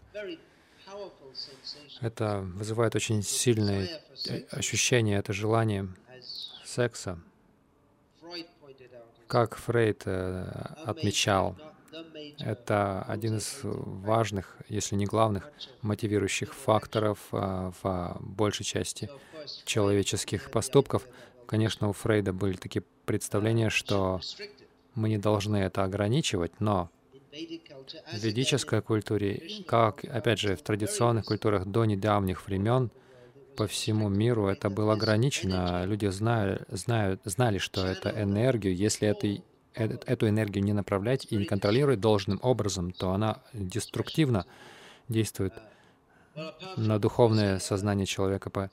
Это 2.00 2.40
вызывает 2.40 2.94
очень 2.96 3.22
сильное 3.22 3.88
ощущение, 4.50 5.18
это 5.18 5.32
желание 5.32 5.88
секса. 6.64 7.18
Как 9.26 9.56
Фрейд 9.56 10.02
э, 10.04 10.44
отмечал, 10.84 11.56
это 12.38 13.02
один 13.02 13.38
из 13.38 13.60
важных, 13.62 14.56
если 14.68 14.94
не 14.94 15.06
главных, 15.06 15.50
мотивирующих 15.80 16.54
факторов 16.54 17.18
э, 17.32 17.72
в 17.82 18.18
большей 18.20 18.64
части 18.64 19.08
человеческих 19.64 20.50
поступков. 20.50 21.06
Конечно, 21.46 21.88
у 21.88 21.92
Фрейда 21.92 22.32
были 22.32 22.56
такие 22.56 22.82
представления, 23.06 23.70
что 23.70 24.20
мы 24.94 25.08
не 25.08 25.18
должны 25.18 25.56
это 25.56 25.84
ограничивать, 25.84 26.60
но 26.60 26.90
в 27.32 28.18
ведической 28.18 28.82
культуре, 28.82 29.64
как, 29.66 30.04
опять 30.04 30.38
же, 30.38 30.54
в 30.54 30.62
традиционных 30.62 31.24
культурах 31.24 31.66
до 31.66 31.84
недавних 31.86 32.46
времен, 32.46 32.90
по 33.56 33.66
всему 33.66 34.08
миру 34.08 34.48
это 34.48 34.68
было 34.70 34.94
ограничено. 34.94 35.84
Люди 35.84 36.06
знали, 36.06 36.60
знают, 36.68 37.20
знали, 37.24 37.58
что 37.58 37.86
это 37.86 38.10
энергию, 38.10 38.74
если 38.76 39.08
этой, 39.08 39.42
эту 39.74 40.28
энергию 40.28 40.64
не 40.64 40.72
направлять 40.72 41.26
и 41.30 41.36
не 41.36 41.44
контролировать 41.44 42.00
должным 42.00 42.38
образом, 42.42 42.92
то 42.92 43.12
она 43.12 43.42
деструктивно 43.52 44.46
действует 45.08 45.54
на 46.76 46.98
духовное 46.98 47.58
сознание 47.58 48.06
человека. 48.06 48.70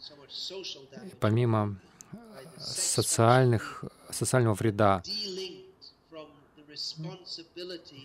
Помимо 1.19 1.77
социальных, 2.57 3.85
социального 4.09 4.53
вреда, 4.53 5.01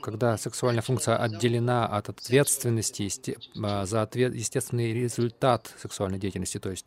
когда 0.03 0.37
сексуальная 0.37 0.83
функция 0.83 1.17
отделена 1.17 1.87
от 1.87 2.09
ответственности 2.09 3.37
а, 3.63 3.85
за 3.87 4.03
ответ, 4.03 4.35
естественный 4.35 4.93
результат 4.93 5.73
сексуальной 5.79 6.19
деятельности, 6.19 6.59
то 6.59 6.71
есть 6.71 6.87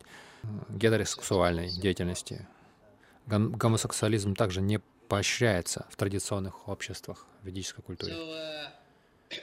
гетеросексуальной 0.68 1.70
деятельности. 1.70 2.46
Гомосексуализм 3.26 4.34
также 4.34 4.60
не 4.60 4.80
поощряется 5.08 5.86
в 5.90 5.96
традиционных 5.96 6.68
обществах 6.68 7.26
в 7.42 7.46
ведической 7.46 7.84
культуре. 7.84 8.14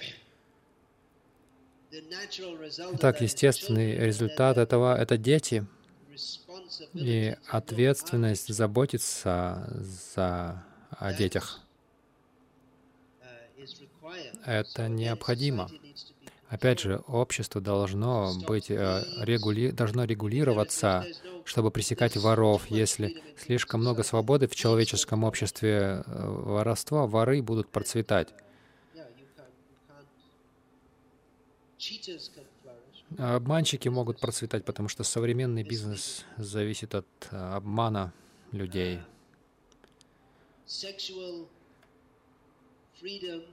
Итак, 2.94 3.22
естественный 3.22 3.96
результат 3.96 4.58
этого— 4.58 4.98
это 5.00 5.18
дети, 5.18 5.66
и 6.94 7.36
ответственность 7.48 8.54
заботиться 8.54 9.70
за, 10.16 10.64
о 10.90 11.14
детях. 11.14 11.64
Это 14.45 14.88
необходимо. 14.88 15.70
Опять 16.47 16.80
же, 16.80 16.97
общество 17.07 17.59
должно 17.59 18.32
быть 18.47 18.70
э, 18.70 19.03
регули... 19.20 19.72
должно 19.72 20.05
регулироваться, 20.05 21.05
чтобы 21.43 21.72
пресекать 21.72 22.16
воров. 22.18 22.68
Если 22.70 23.24
слишком 23.38 23.82
много 23.82 24.03
свободы 24.03 24.47
в 24.47 24.55
человеческом 24.55 25.24
обществе 25.24 26.03
э, 26.05 26.28
воровства, 26.28 27.07
воры 27.07 27.41
будут 27.41 27.70
процветать. 27.70 28.30
Обманщики 33.18 33.88
могут 33.89 34.20
процветать, 34.20 34.66
потому 34.66 34.88
что 34.88 35.03
современный 35.03 35.63
бизнес 35.63 36.26
зависит 36.38 36.93
от 36.93 37.07
э, 37.32 37.36
обмана 37.36 38.13
людей. 38.51 38.99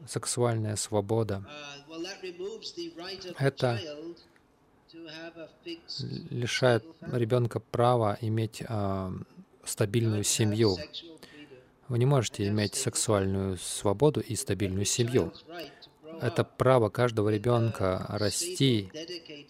Сексуальная 0.07 0.77
свобода— 0.77 1.45
это 3.39 3.81
лишает 6.31 6.85
ребенка 7.01 7.61
права 7.61 8.19
иметь 8.21 8.63
а, 8.69 9.13
стабильную 9.65 10.25
семью. 10.25 10.77
Вы 11.89 11.99
не 11.99 12.07
можете 12.07 12.49
иметь 12.49 12.75
сексуальную 12.75 13.59
свободу 13.59 14.21
и 14.21 14.35
стабильную 14.37 14.85
семью. 14.85 15.33
это 16.21 16.45
право 16.45 16.89
каждого 16.89 17.29
ребенка 17.31 18.07
расти 18.09 18.91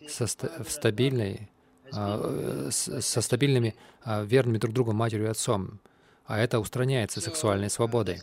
со, 0.08 0.26
в 0.26 0.70
стабильной, 0.70 1.50
а, 1.92 2.68
со 2.70 3.20
стабильными, 3.20 3.74
а, 4.02 4.22
верными 4.22 4.58
друг 4.58 4.72
другу 4.72 4.92
матерью 4.92 5.26
и 5.26 5.30
отцом. 5.30 5.80
А 6.24 6.38
это 6.38 6.60
устраняется 6.60 7.20
сексуальной 7.20 7.68
свободой. 7.68 8.20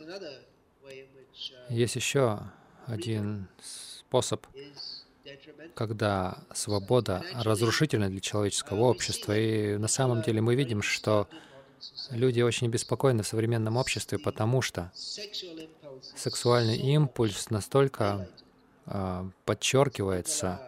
Есть 1.70 1.96
еще 1.96 2.40
один 2.88 3.48
способ, 3.62 4.46
когда 5.76 6.40
свобода 6.54 7.24
разрушительна 7.36 8.10
для 8.10 8.20
человеческого 8.20 8.86
общества. 8.86 9.38
И 9.38 9.78
на 9.78 9.88
самом 9.88 10.22
деле 10.22 10.42
мы 10.42 10.56
видим, 10.56 10.82
что 10.82 11.28
люди 12.10 12.42
очень 12.42 12.68
беспокойны 12.68 13.24
в 13.24 13.28
современном 13.28 13.78
обществе, 13.78 14.18
потому 14.18 14.62
что 14.62 14.92
сексуальный 16.16 16.78
импульс 16.78 17.50
настолько 17.50 18.30
а, 18.86 19.30
подчеркивается 19.46 20.60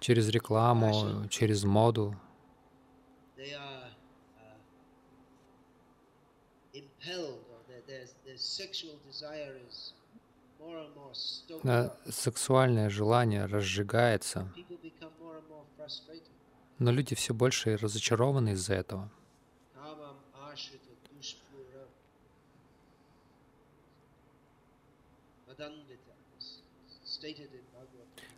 через 0.00 0.28
рекламу, 0.28 1.26
через 1.28 1.64
моду. 1.64 2.16
Сексуальное 12.10 12.90
желание 12.90 13.46
разжигается, 13.46 14.52
но 16.78 16.90
люди 16.90 17.14
все 17.14 17.32
больше 17.34 17.76
разочарованы 17.76 18.50
из-за 18.50 18.74
этого. 18.74 19.10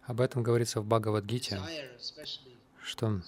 Об 0.03 0.21
этом 0.21 0.43
говорится 0.43 0.81
в 0.81 0.87
Бхагавадгите, 0.87 1.61
что 2.83 3.23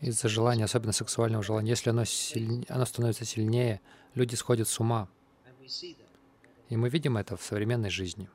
из-за 0.00 0.28
желания, 0.28 0.64
особенно 0.64 0.92
сексуального 0.92 1.42
желания, 1.42 1.70
если 1.70 1.90
оно, 1.90 2.04
сильнее, 2.04 2.66
оно 2.68 2.84
становится 2.84 3.24
сильнее, 3.24 3.80
люди 4.14 4.34
сходят 4.34 4.68
с 4.68 4.80
ума. 4.80 5.08
И 6.68 6.76
мы 6.76 6.88
видим 6.88 7.16
это 7.16 7.36
в 7.36 7.42
современной 7.42 7.90
жизни. 7.90 8.28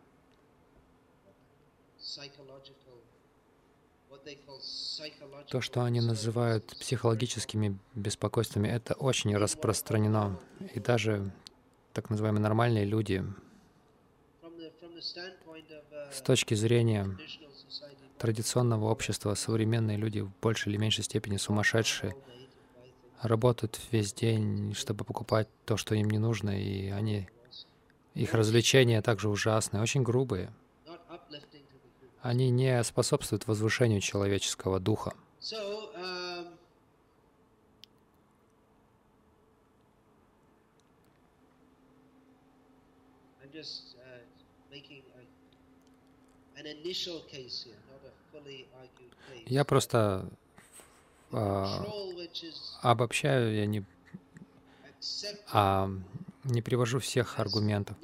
То, 5.49 5.61
что 5.61 5.83
они 5.83 6.01
называют 6.01 6.65
психологическими 6.65 7.77
беспокойствами, 7.93 8.67
это 8.67 8.93
очень 8.93 9.35
распространено. 9.35 10.39
И 10.73 10.79
даже 10.79 11.31
так 11.93 12.09
называемые 12.09 12.41
нормальные 12.41 12.85
люди 12.85 13.23
с 16.11 16.21
точки 16.21 16.53
зрения 16.53 17.17
традиционного 18.23 18.85
общества, 18.85 19.33
современные 19.33 19.97
люди 19.97 20.21
в 20.21 20.31
большей 20.41 20.71
или 20.71 20.77
меньшей 20.79 21.03
степени 21.03 21.35
сумасшедшие, 21.35 22.15
работают 23.21 23.77
весь 23.91 24.13
день, 24.13 24.73
чтобы 24.75 25.03
покупать 25.03 25.49
то, 25.65 25.75
что 25.75 25.93
им 25.93 26.09
не 26.09 26.19
нужно, 26.19 26.51
и 26.51 26.87
они, 26.87 27.27
их 28.13 28.33
развлечения 28.33 29.01
также 29.01 29.27
ужасные, 29.27 29.83
очень 29.83 30.03
грубые. 30.03 30.53
Они 32.21 32.49
не 32.49 32.81
способствуют 32.85 33.45
возвышению 33.45 33.99
человеческого 33.99 34.79
духа. 34.79 35.13
Я 49.45 49.65
просто 49.65 50.29
а, 51.31 51.83
обобщаю, 52.81 53.55
я 53.55 53.65
не, 53.65 53.83
а, 55.51 55.89
не 56.43 56.61
привожу 56.61 56.99
всех 56.99 57.39
аргументов. 57.39 57.97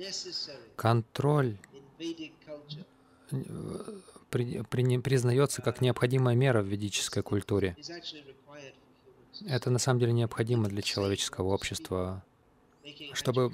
Контроль 0.76 1.58
при, 4.30 4.64
при, 4.64 4.98
признается 4.98 5.62
как 5.62 5.82
необходимая 5.82 6.36
мера 6.36 6.62
в 6.62 6.68
ведической 6.68 7.24
культуре. 7.24 7.76
Это 9.48 9.70
на 9.70 9.80
самом 9.80 10.00
деле 10.00 10.14
необходимо 10.14 10.68
для 10.68 10.82
человеческого 10.82 11.54
общества 11.54 12.24
чтобы 13.14 13.52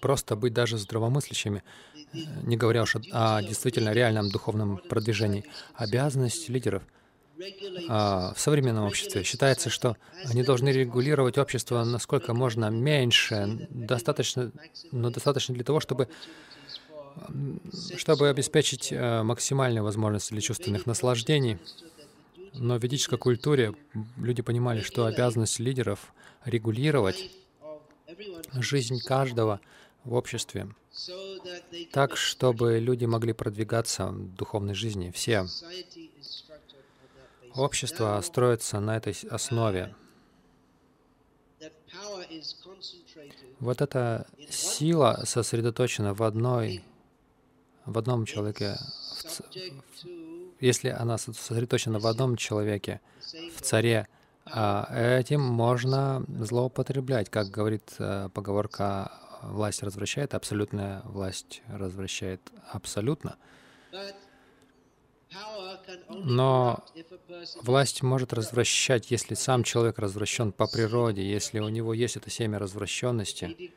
просто 0.00 0.36
быть 0.36 0.52
даже 0.52 0.78
здравомыслящими, 0.78 1.62
не 2.42 2.56
говоря 2.56 2.82
уж 2.82 2.96
о, 3.12 3.42
действительно 3.42 3.90
реальном 3.90 4.30
духовном 4.30 4.78
продвижении. 4.88 5.44
Обязанность 5.74 6.48
лидеров 6.48 6.82
а, 7.88 8.32
в 8.34 8.40
современном 8.40 8.84
обществе 8.84 9.22
считается, 9.22 9.70
что 9.70 9.96
они 10.24 10.42
должны 10.42 10.70
регулировать 10.70 11.38
общество 11.38 11.84
насколько 11.84 12.34
можно 12.34 12.68
меньше, 12.70 13.68
достаточно, 13.70 14.50
но 14.90 15.10
достаточно 15.10 15.54
для 15.54 15.64
того, 15.64 15.80
чтобы 15.80 16.08
чтобы 17.96 18.28
обеспечить 18.28 18.92
э, 18.92 19.22
максимальные 19.22 19.82
возможности 19.82 20.32
для 20.32 20.40
чувственных 20.40 20.86
наслаждений. 20.86 21.58
Но 22.54 22.78
в 22.78 22.82
ведической 22.82 23.18
культуре 23.18 23.74
люди 24.16 24.42
понимали, 24.42 24.82
что 24.82 25.04
обязанность 25.04 25.58
лидеров 25.58 26.12
регулировать 26.44 27.30
жизнь 28.54 29.00
каждого 29.00 29.60
в 30.04 30.14
обществе, 30.14 30.68
так, 31.92 32.16
чтобы 32.16 32.78
люди 32.78 33.04
могли 33.04 33.32
продвигаться 33.32 34.06
в 34.06 34.34
духовной 34.34 34.74
жизни. 34.74 35.10
Все. 35.10 35.46
Общество 37.54 38.20
строится 38.22 38.80
на 38.80 38.96
этой 38.96 39.16
основе. 39.30 39.94
Вот 43.58 43.80
эта 43.80 44.26
сила 44.50 45.22
сосредоточена 45.24 46.14
в 46.14 46.22
одной, 46.22 46.84
в 47.84 47.98
одном 47.98 48.24
человеке. 48.26 48.76
если 50.60 50.88
она 50.88 51.18
сосредоточена 51.18 51.98
в 51.98 52.06
одном 52.06 52.36
человеке, 52.36 53.00
в 53.54 53.62
царе, 53.62 54.08
этим 54.50 55.40
можно 55.40 56.24
злоупотреблять. 56.28 57.30
Как 57.30 57.48
говорит 57.48 57.94
э, 57.98 58.28
поговорка, 58.32 59.12
власть 59.42 59.82
развращает, 59.82 60.34
абсолютная 60.34 61.02
власть 61.04 61.62
развращает 61.68 62.40
абсолютно. 62.72 63.36
Но 66.08 66.84
власть 67.62 68.02
может 68.02 68.32
развращать, 68.32 69.10
если 69.10 69.34
сам 69.34 69.62
человек 69.62 69.98
развращен 69.98 70.52
по 70.52 70.66
природе, 70.66 71.28
если 71.28 71.58
у 71.60 71.68
него 71.68 71.94
есть 71.94 72.16
это 72.16 72.30
семя 72.30 72.58
развращенности. 72.58 73.72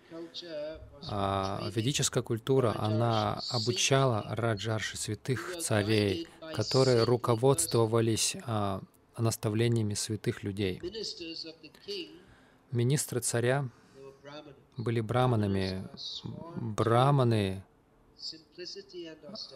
А 1.10 1.62
ведическая 1.74 2.24
культура, 2.24 2.76
она 2.78 3.42
обучала 3.50 4.26
раджарши, 4.30 4.98
святых 4.98 5.58
царей, 5.60 6.28
которые 6.54 7.04
руководствовались 7.04 8.36
а, 8.46 8.82
наставлениями 9.22 9.94
святых 9.94 10.44
людей. 10.44 10.82
Министры 12.72 13.20
царя 13.20 13.70
были 14.78 15.02
браманами. 15.02 15.88
Браманы 16.56 17.64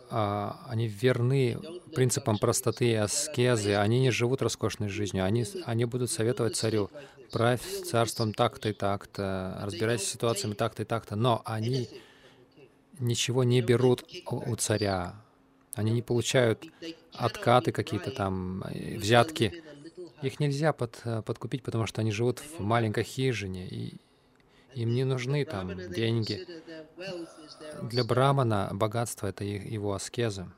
а, 0.10 0.66
они 0.68 0.88
верны 0.88 1.60
принципам 1.94 2.38
простоты 2.38 2.92
и 2.92 2.96
аскезы, 2.96 3.76
они 3.76 4.00
не 4.00 4.12
живут 4.12 4.42
роскошной 4.42 4.90
жизнью, 4.90 5.24
они, 5.24 5.46
они 5.66 5.86
будут 5.86 6.10
советовать 6.10 6.56
царю, 6.56 6.90
правь 7.32 7.62
царством 7.84 8.34
так-то 8.34 8.70
и 8.70 8.74
так-то, 8.74 9.60
разбирайся 9.62 10.06
с 10.06 10.10
ситуациями 10.10 10.56
так-то 10.56 10.82
и 10.82 10.86
так-то, 10.86 11.16
но 11.16 11.42
они 11.46 11.88
ничего 13.00 13.44
не 13.44 13.62
берут 13.62 14.04
у 14.26 14.56
царя, 14.56 15.16
они 15.76 15.92
не 15.92 16.02
получают 16.02 16.66
откаты 17.14 17.72
какие-то 17.72 18.12
там, 18.12 18.64
э, 18.64 18.98
взятки. 18.98 19.64
Их 20.22 20.40
нельзя 20.40 20.74
под, 20.74 21.02
э, 21.04 21.22
подкупить, 21.22 21.64
потому 21.64 21.86
что 21.86 22.02
они 22.02 22.12
живут 22.12 22.40
в 22.40 22.62
маленькой 22.62 23.04
хижине, 23.04 23.68
и 23.68 23.96
им 24.74 24.94
не 24.94 25.04
нужны 25.04 25.46
там 25.46 25.78
деньги. 25.92 26.46
Для 27.84 28.04
брамана 28.04 28.70
богатство— 28.74 29.28
это 29.32 29.44
его 29.44 29.94
аскеза. 29.94 30.52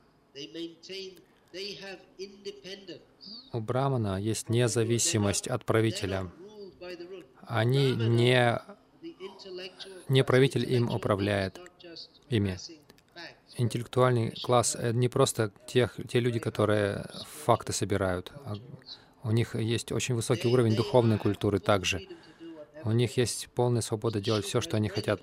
У 3.54 3.60
брамана 3.60 4.22
есть 4.22 4.50
независимость 4.50 5.48
от 5.48 5.66
правителя. 5.66 6.32
Они 7.42 7.96
не, 7.96 8.60
не 10.10 10.24
правитель 10.24 10.72
им 10.72 10.92
управляет 10.92 11.60
ими. 12.30 12.58
Интеллектуальный 13.58 14.32
класс— 14.44 14.78
не 14.94 15.10
просто 15.10 15.52
тех, 15.68 15.96
те 16.08 16.20
люди, 16.20 16.40
которые 16.40 17.06
факты 17.46 17.74
собирают. 17.74 18.32
А 18.46 18.56
у 19.24 19.32
них 19.32 19.56
есть 19.56 19.92
очень 19.92 20.16
высокий 20.16 20.48
уровень 20.48 20.76
духовной 20.76 21.18
культуры 21.18 21.60
также. 21.60 22.08
У 22.84 22.92
них 22.92 23.18
есть 23.18 23.50
полная 23.56 23.82
свобода 23.82 24.22
делать 24.22 24.46
все, 24.46 24.62
что 24.62 24.78
они 24.78 24.90
хотят. 24.90 25.22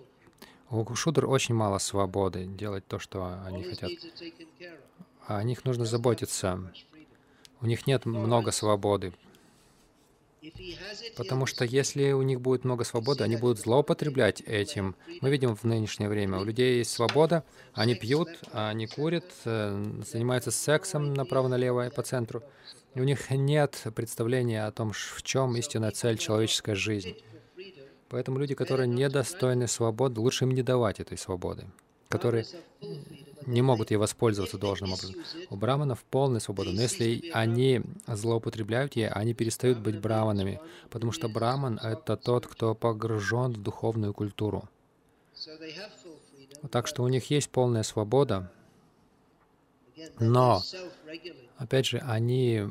У 0.70 0.95
шудр 0.95 1.26
очень 1.26 1.55
мало 1.55 1.78
свободы 1.78 2.47
делать 2.47 2.87
то, 2.87 2.99
что 2.99 3.41
они 3.47 3.62
хотят. 3.62 3.91
О 5.26 5.43
них 5.43 5.64
нужно 5.64 5.85
заботиться. 5.85 6.72
У 7.61 7.66
них 7.66 7.87
нет 7.87 8.05
много 8.05 8.51
свободы. 8.51 9.12
Потому 11.16 11.47
что 11.47 11.64
если 11.64 12.12
у 12.12 12.22
них 12.22 12.40
будет 12.40 12.64
много 12.64 12.84
свободы, 12.84 13.24
они 13.24 13.36
будут 13.36 13.59
злоупотреблять 13.59 14.40
этим. 14.40 14.97
Мы 15.20 15.30
видим 15.30 15.57
в 15.57 15.64
нынешнее 15.64 16.09
время, 16.09 16.38
у 16.38 16.45
людей 16.45 16.78
есть 16.78 16.90
свобода, 16.90 17.45
они 17.72 17.95
пьют, 17.95 18.28
они 18.53 18.86
курят, 18.86 19.30
э, 19.45 20.03
занимаются 20.07 20.51
сексом 20.51 21.14
направо-налево 21.14 21.86
и 21.86 21.90
по 21.90 22.03
центру. 22.03 22.42
И 22.95 23.01
у 23.01 23.05
них 23.05 23.30
нет 23.30 23.82
представления 23.95 24.66
о 24.66 24.72
том, 24.72 24.92
в 24.92 25.22
чем 25.22 25.57
истинная 25.57 25.90
цель 25.90 26.18
человеческой 26.18 26.74
жизни. 26.74 27.16
Поэтому 28.09 28.38
люди, 28.38 28.55
которые 28.55 28.86
недостойны 28.86 29.66
свободы, 29.66 30.20
лучше 30.20 30.45
им 30.45 30.53
не 30.53 30.62
давать 30.62 31.01
этой 31.01 31.18
свободы, 31.18 31.66
которые 32.09 32.47
не 33.47 33.62
могут 33.62 33.90
ей 33.90 33.97
воспользоваться 33.97 34.59
должным 34.59 34.92
образом. 34.92 35.16
У 35.51 35.57
браманов 35.57 36.05
полная 36.11 36.40
свобода, 36.40 36.72
но 36.72 36.82
если 36.82 37.30
они 37.32 37.82
злоупотребляют 38.07 38.97
ей, 38.97 39.09
они 39.09 39.34
перестают 39.34 39.78
быть 39.78 39.99
браманами, 40.01 40.61
потому 40.90 41.12
что 41.12 41.28
браман— 41.28 41.78
это 41.82 42.16
тот, 42.16 42.47
кто 42.47 42.74
погружен 42.74 43.53
в 43.53 43.62
духовную 43.62 44.12
культуру. 44.12 44.68
Так 46.70 46.86
что 46.86 47.03
у 47.03 47.09
них 47.09 47.30
есть 47.30 47.51
полная 47.51 47.82
свобода, 47.82 48.51
но, 50.18 50.62
опять 51.57 51.86
же, 51.86 51.99
они 51.99 52.62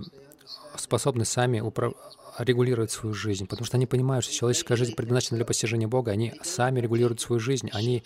способны 0.78 1.26
сами 1.26 1.60
управ 1.60 1.94
регулировать 2.38 2.92
свою 2.92 3.14
жизнь, 3.14 3.46
потому 3.46 3.66
что 3.66 3.78
они 3.78 3.86
понимают, 3.86 4.26
что 4.26 4.34
человеческая 4.34 4.76
жизнь 4.76 4.96
предназначена 4.96 5.38
для 5.38 5.46
постижения 5.46 5.88
Бога, 5.88 6.12
они 6.12 6.34
сами 6.42 6.80
регулируют 6.80 7.22
свою 7.22 7.40
жизнь, 7.40 7.70
они 7.74 8.04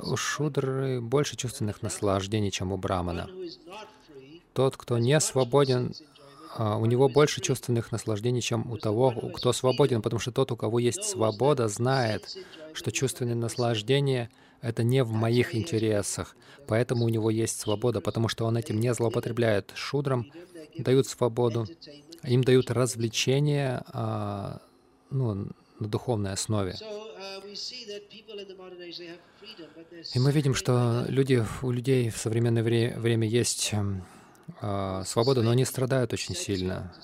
у 0.00 0.16
шудры 0.16 1.00
больше 1.00 1.36
чувственных 1.36 1.82
наслаждений, 1.82 2.50
чем 2.50 2.72
у 2.72 2.76
брамана. 2.76 3.28
Тот, 4.52 4.76
кто 4.76 4.98
не 4.98 5.18
свободен, 5.20 5.94
а, 6.56 6.76
у 6.76 6.86
него 6.86 7.08
больше 7.08 7.40
чувственных 7.40 7.92
наслаждений, 7.92 8.40
чем 8.40 8.70
у 8.70 8.76
того, 8.76 9.12
кто 9.34 9.52
свободен, 9.52 10.02
потому 10.02 10.20
что 10.20 10.32
тот, 10.32 10.50
у 10.50 10.56
кого 10.56 10.78
есть 10.78 11.04
свобода, 11.04 11.68
знает, 11.68 12.36
что 12.72 12.90
чувственные 12.90 13.36
наслаждения— 13.36 14.30
это 14.60 14.82
не 14.82 15.04
в 15.04 15.12
моих 15.12 15.54
интересах, 15.54 16.36
поэтому 16.66 17.04
у 17.04 17.08
него 17.08 17.30
есть 17.30 17.60
свобода, 17.60 18.00
потому 18.00 18.28
что 18.28 18.44
он 18.44 18.56
этим 18.56 18.80
не 18.80 18.92
злоупотребляет. 18.92 19.72
Шудрам 19.74 20.26
дают 20.76 21.06
свободу, 21.06 21.66
им 22.24 22.42
дают 22.42 22.70
развлечения 22.70 23.84
а, 23.92 24.60
ну, 25.10 25.48
на 25.78 25.88
духовной 25.88 26.32
основе. 26.32 26.74
И 30.14 30.18
мы 30.18 30.32
видим, 30.32 30.54
что 30.54 31.04
люди, 31.08 31.44
у 31.62 31.70
людей 31.70 32.10
в 32.10 32.16
современное 32.16 32.62
вре 32.62 32.94
время 32.96 33.26
есть 33.26 33.72
э, 34.60 35.02
свобода, 35.04 35.42
но 35.42 35.50
они 35.50 35.64
страдают 35.64 36.12
очень 36.12 36.34
сильно. 36.34 36.94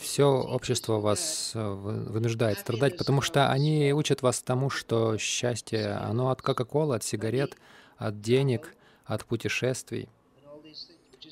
Все 0.00 0.24
общество 0.24 0.98
вас 0.98 1.52
э, 1.54 1.72
вынуждает 1.72 2.58
страдать, 2.58 2.96
потому 2.98 3.20
что 3.20 3.50
они 3.50 3.92
учат 3.92 4.22
вас 4.22 4.42
тому, 4.42 4.70
что 4.70 5.16
счастье, 5.18 5.92
оно 5.92 6.30
от 6.30 6.42
Кока-Колы, 6.42 6.96
от 6.96 7.04
сигарет, 7.04 7.56
от 7.96 8.20
денег, 8.20 8.74
от 9.04 9.24
путешествий 9.24 10.08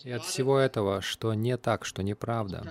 и 0.04 0.10
от 0.10 0.24
всего 0.24 0.58
этого, 0.58 1.00
что 1.02 1.34
не 1.34 1.56
так, 1.56 1.84
что 1.84 2.02
неправда 2.02 2.70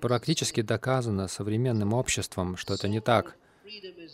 практически 0.00 0.62
доказано 0.62 1.28
современным 1.28 1.92
обществом, 1.92 2.56
что 2.56 2.74
это 2.74 2.88
не 2.88 3.00
так. 3.00 3.36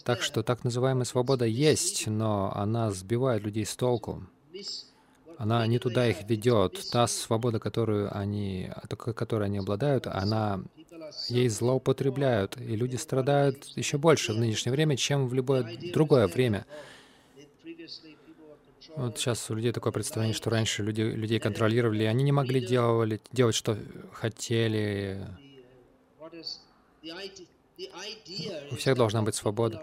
Так 0.05 0.23
что 0.23 0.43
так 0.43 0.65
называемая 0.65 1.05
свобода 1.05 1.45
есть, 1.45 2.07
но 2.07 2.53
она 2.55 2.91
сбивает 2.91 3.43
людей 3.43 3.67
с 3.67 3.77
толку. 3.77 4.23
Она 5.39 5.67
не 5.67 5.79
туда 5.79 6.07
их 6.07 6.29
ведет. 6.29 6.81
Та 6.93 7.07
свобода, 7.07 7.59
которую 7.59 8.15
они, 8.17 8.71
которой 9.15 9.47
они 9.47 9.59
обладают, 9.59 10.07
она 10.07 10.63
ей 11.29 11.49
злоупотребляют, 11.49 12.57
и 12.57 12.77
люди 12.77 12.97
страдают 12.97 13.65
еще 13.77 13.99
больше 13.99 14.33
в 14.33 14.39
нынешнее 14.39 14.73
время, 14.73 14.97
чем 14.97 15.29
в 15.29 15.35
любое 15.35 15.77
другое 15.93 16.27
время. 16.27 16.67
Вот 18.97 19.19
сейчас 19.19 19.51
у 19.51 19.55
людей 19.55 19.73
такое 19.73 19.93
представление, 19.93 20.35
что 20.35 20.51
раньше 20.51 20.83
люди, 20.83 21.01
людей 21.01 21.39
контролировали, 21.39 22.05
они 22.05 22.25
не 22.25 22.33
могли 22.33 22.65
делать, 22.65 23.23
делать, 23.33 23.55
что 23.55 23.79
хотели, 24.13 25.27
у 28.71 28.77
всех 28.77 28.97
должна 28.97 29.23
быть 29.23 29.35
свобода. 29.35 29.83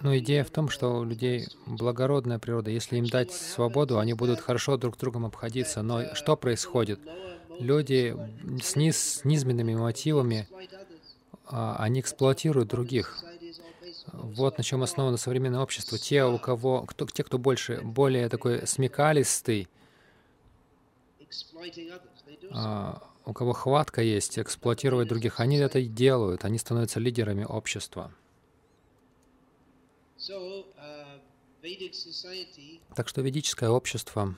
Но 0.00 0.16
идея 0.18 0.44
в 0.44 0.50
том, 0.50 0.68
что 0.68 0.98
у 0.98 1.04
людей 1.04 1.46
благородная 1.66 2.38
природа. 2.38 2.70
Если 2.70 2.96
им 2.96 3.06
дать 3.06 3.32
свободу, 3.32 3.98
они 3.98 4.14
будут 4.14 4.40
хорошо 4.40 4.76
друг 4.76 4.96
с 4.96 4.98
другом 4.98 5.26
обходиться. 5.26 5.82
Но 5.82 6.14
что 6.14 6.36
происходит? 6.36 7.00
Люди 7.58 8.16
с, 8.62 8.76
низ, 8.76 8.96
с 8.96 9.24
низменными 9.24 9.74
мотивами, 9.74 10.46
а, 11.46 11.76
они 11.78 12.00
эксплуатируют 12.00 12.68
других. 12.68 13.18
Вот 14.12 14.58
на 14.58 14.64
чем 14.64 14.82
основано 14.82 15.16
современное 15.16 15.60
общество. 15.60 15.98
Те, 15.98 16.24
у 16.24 16.38
кого, 16.38 16.82
кто, 16.82 17.06
те, 17.06 17.24
кто 17.24 17.38
больше, 17.38 17.80
более 17.82 18.28
такой 18.28 18.66
смекалистый, 18.66 19.68
а, 22.52 23.02
у 23.26 23.32
кого 23.32 23.52
хватка 23.52 24.02
есть 24.02 24.38
эксплуатировать 24.38 25.08
других, 25.08 25.40
они 25.40 25.56
это 25.56 25.80
и 25.80 25.86
делают, 25.86 26.44
они 26.44 26.58
становятся 26.58 27.00
лидерами 27.00 27.44
общества. 27.44 28.12
Так 32.94 33.08
что 33.08 33.20
ведическое 33.20 33.68
общество 33.68 34.34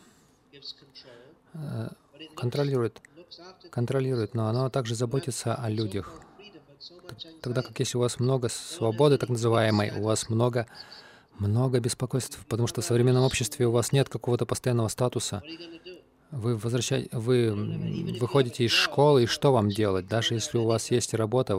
э, 1.53 1.89
контролирует, 2.34 3.01
контролирует, 3.70 4.34
но 4.34 4.49
оно 4.49 4.70
также 4.70 4.95
заботится 4.95 5.55
о 5.55 5.68
людях. 5.68 6.22
Тогда 7.43 7.62
как 7.62 7.78
если 7.78 7.99
у 7.99 8.01
вас 8.01 8.18
много 8.18 8.49
свободы, 8.49 9.18
так 9.18 9.28
называемой, 9.28 9.91
у 10.01 10.05
вас 10.05 10.30
много, 10.30 10.66
много 11.39 11.78
беспокойств, 11.78 12.39
потому 12.49 12.66
что 12.66 12.80
в 12.80 12.84
современном 12.84 13.24
обществе 13.24 13.66
у 13.66 13.70
вас 13.70 13.93
нет 13.93 14.09
какого-то 14.09 14.47
постоянного 14.47 14.89
статуса. 14.89 15.43
Вы, 16.31 16.57
возвращаете, 16.57 17.09
вы 17.16 17.51
выходите 18.20 18.64
из 18.64 18.72
школы, 18.72 19.22
и 19.22 19.26
что 19.26 19.51
вам 19.53 19.70
делать? 19.70 20.07
Даже 20.07 20.35
если 20.35 20.59
у 20.59 20.64
вас 20.64 20.91
есть 20.91 21.14
работа, 21.14 21.55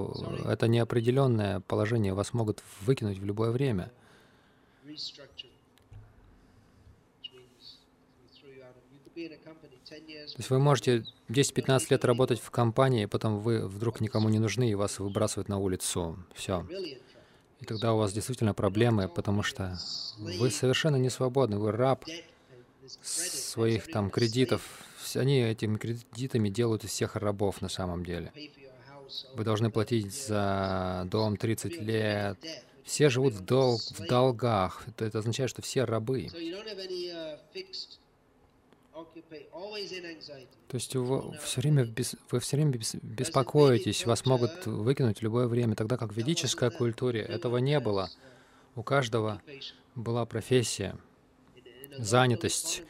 это 0.46 0.68
неопределенное 0.68 1.62
положение, 1.62 2.14
вас 2.14 2.34
могут 2.34 2.62
выкинуть 2.82 3.18
в 3.18 3.26
любое 3.26 3.50
время. 3.50 3.92
То 9.16 10.36
есть 10.38 10.50
вы 10.52 10.60
можете 10.60 11.04
10-15 11.30 11.88
лет 11.90 12.06
работать 12.06 12.40
в 12.40 12.52
компании, 12.52 13.04
и 13.04 13.08
потом 13.08 13.40
вы 13.40 13.68
вдруг 13.68 14.02
никому 14.02 14.30
не 14.30 14.38
нужны, 14.38 14.70
и 14.70 14.76
вас 14.76 15.00
выбрасывают 15.00 15.50
на 15.50 15.58
улицу. 15.58 16.18
Все. 16.34 16.66
И 17.60 17.66
тогда 17.66 17.94
у 17.94 17.98
вас 17.98 18.14
действительно 18.14 18.54
проблемы, 18.54 19.10
потому 19.10 19.42
что 19.42 19.78
вы 20.20 20.52
совершенно 20.52 20.98
не 20.98 21.10
свободны, 21.10 21.58
вы 21.58 21.72
раб 21.72 22.06
своих 23.02 23.92
там 23.92 24.10
кредитов. 24.10 24.62
Они 25.16 25.42
этими 25.42 25.78
кредитами 25.78 26.50
делают 26.50 26.84
из 26.84 26.92
всех 26.92 27.16
рабов 27.16 27.62
на 27.62 27.70
самом 27.70 28.06
деле. 28.06 28.32
Вы 29.34 29.44
должны 29.44 29.72
платить 29.72 30.14
за 30.14 31.08
дом 31.10 31.38
30 31.38 31.82
лет, 31.82 32.38
Все 32.84 33.10
живут 33.10 33.34
в, 33.34 33.42
дол 33.42 33.80
в 33.80 34.06
долгах. 34.08 34.84
Это, 34.88 35.06
это 35.06 35.20
означает, 35.20 35.50
что 35.50 35.62
все 35.62 35.84
рабы. 35.84 36.28
То 40.68 40.76
есть 40.76 40.96
вы 40.96 41.38
все 41.42 41.62
время, 41.62 41.86
бес, 41.86 42.16
вы 42.32 42.40
все 42.40 42.58
время 42.58 42.80
беспокоитесь, 43.02 44.06
вас 44.06 44.26
могут 44.26 44.66
выкинуть 44.66 45.20
в 45.20 45.24
любое 45.24 45.48
время, 45.48 45.76
тогда 45.76 45.98
как 45.98 46.14
в 46.14 46.18
ведической 46.18 46.70
культуре 46.70 47.22
этого 47.22 47.58
не 47.58 47.80
было. 47.80 48.10
У 48.76 48.84
каждого 48.84 49.42
была 49.96 50.26
профессия, 50.26 50.96
занятость. 52.00 52.84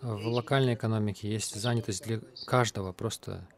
В 0.00 0.26
локальной 0.26 0.74
экономике 0.74 1.30
есть 1.30 1.54
занятость 1.54 2.04
для 2.04 2.20
каждого, 2.46 2.92
просто 2.92 3.48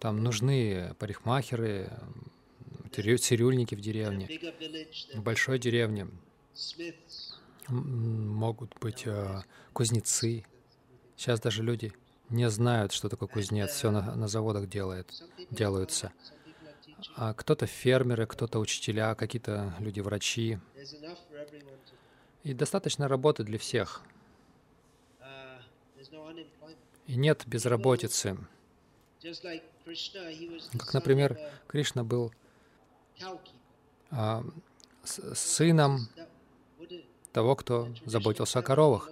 там 0.00 0.22
нужны 0.22 0.94
парикмахеры, 0.98 1.90
цирюльники 2.90 3.74
в 3.74 3.80
деревне, 3.80 4.28
в 5.14 5.22
большой 5.22 5.58
деревне 5.58 6.08
могут 7.68 8.78
быть 8.80 9.02
э, 9.06 9.42
кузнецы. 9.72 10.44
Сейчас 11.16 11.40
даже 11.40 11.62
люди 11.62 11.92
не 12.28 12.48
знают, 12.50 12.92
что 12.92 13.08
такое 13.08 13.28
кузнец, 13.28 13.70
все 13.70 13.90
на, 13.90 14.14
на 14.14 14.28
заводах 14.28 14.68
делает, 14.68 15.10
делаются. 15.50 16.12
А 17.16 17.34
кто-то 17.34 17.66
фермеры, 17.66 18.26
кто-то 18.26 18.58
учителя, 18.58 19.14
какие-то 19.14 19.74
люди 19.78 20.00
врачи. 20.00 20.58
И 22.44 22.52
достаточно 22.54 23.08
работы 23.08 23.42
для 23.42 23.58
всех. 23.58 24.02
И 27.06 27.16
нет 27.16 27.42
безработицы. 27.46 28.36
Как, 30.78 30.94
например, 30.94 31.38
Кришна 31.66 32.04
был 32.04 32.32
а, 34.10 34.44
сыном 35.04 36.08
того, 37.32 37.56
кто 37.56 37.88
заботился 38.04 38.60
о 38.60 38.62
коровах. 38.62 39.10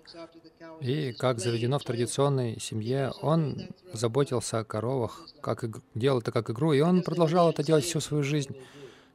И, 0.80 1.12
как 1.12 1.38
заведено 1.38 1.78
в 1.78 1.84
традиционной 1.84 2.60
семье, 2.60 3.12
он 3.20 3.68
заботился 3.92 4.60
о 4.60 4.64
коровах, 4.64 5.26
как 5.40 5.64
иг... 5.64 5.80
делал 5.94 6.20
это 6.20 6.32
как 6.32 6.50
игру, 6.50 6.72
и 6.72 6.80
он 6.80 7.02
продолжал 7.02 7.50
это 7.50 7.62
делать 7.62 7.84
всю 7.84 8.00
свою 8.00 8.22
жизнь. 8.22 8.56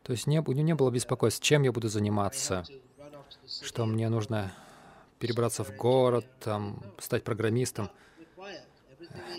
То 0.04 0.12
есть 0.12 0.28
не, 0.28 0.40
у 0.40 0.52
него 0.52 0.66
не 0.66 0.76
было 0.76 0.90
беспокойства, 0.92 1.44
чем 1.44 1.64
я 1.64 1.72
буду 1.72 1.90
заниматься, 1.90 2.66
что 3.48 3.86
мне 3.86 4.10
нужно 4.10 4.54
перебраться 5.20 5.64
в 5.64 5.76
город, 5.76 6.26
там, 6.40 6.82
стать 7.00 7.24
программистом. 7.24 7.90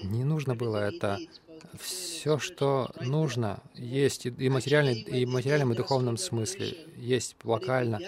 Не 0.02 0.24
нужно 0.24 0.54
было 0.54 0.78
это. 0.78 1.18
Все, 1.80 2.38
что 2.38 2.90
нужно, 3.00 3.62
есть 3.74 4.26
и, 4.26 4.48
материальный, 4.48 5.00
и 5.00 5.26
в 5.26 5.28
материальном, 5.28 5.72
и 5.72 5.76
духовном 5.76 6.16
смысле, 6.16 6.76
есть 6.96 7.36
локально. 7.44 8.00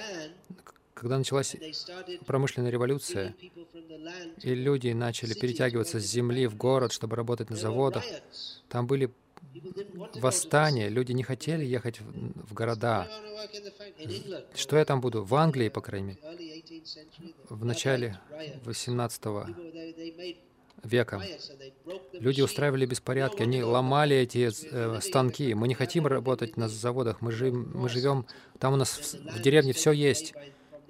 Когда 0.95 1.19
началась 1.19 1.57
промышленная 2.27 2.71
революция, 2.71 3.35
и 4.43 4.55
люди 4.55 4.89
начали 4.89 5.35
перетягиваться 5.35 6.01
с 6.01 6.05
земли 6.05 6.47
в 6.47 6.57
город, 6.57 6.93
чтобы 6.93 7.17
работать 7.17 7.51
на 7.51 7.57
заводах, 7.57 8.05
там 8.69 8.87
были 8.87 9.11
восстания, 10.15 10.89
люди 10.89 11.13
не 11.13 11.23
хотели 11.23 11.65
ехать 11.65 12.01
в, 12.01 12.51
в 12.51 12.55
города. 12.55 13.09
Что 14.55 14.77
я 14.77 14.85
там 14.85 15.01
буду? 15.01 15.25
В 15.25 15.35
Англии, 15.35 15.69
по 15.69 15.81
крайней 15.81 16.09
мере. 16.09 16.63
В 17.49 17.65
начале 17.65 18.19
18 18.65 19.23
века 20.83 21.23
люди 22.13 22.41
устраивали 22.41 22.87
беспорядки, 22.87 23.43
они 23.43 23.63
ломали 23.63 24.17
эти 24.17 24.51
э, 24.73 25.01
станки. 25.01 25.53
Мы 25.55 25.69
не 25.69 25.75
хотим 25.75 26.07
работать 26.07 26.57
на 26.57 26.69
заводах, 26.69 27.21
мы, 27.21 27.33
жив, 27.33 27.53
мы 27.53 27.89
живем, 27.89 28.27
там 28.59 28.75
у 28.75 28.77
нас 28.77 28.91
в, 28.91 29.37
в 29.37 29.43
деревне 29.43 29.73
все 29.73 29.93
есть 29.93 30.33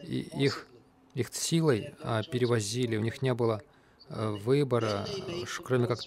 и 0.03 0.21
их, 0.21 0.67
их 1.15 1.33
силой 1.33 1.95
а, 2.03 2.23
перевозили, 2.23 2.97
у 2.97 3.01
них 3.01 3.23
не 3.23 3.35
было 3.35 3.63
выбора, 4.11 5.07
кроме 5.65 5.87
как 5.87 6.01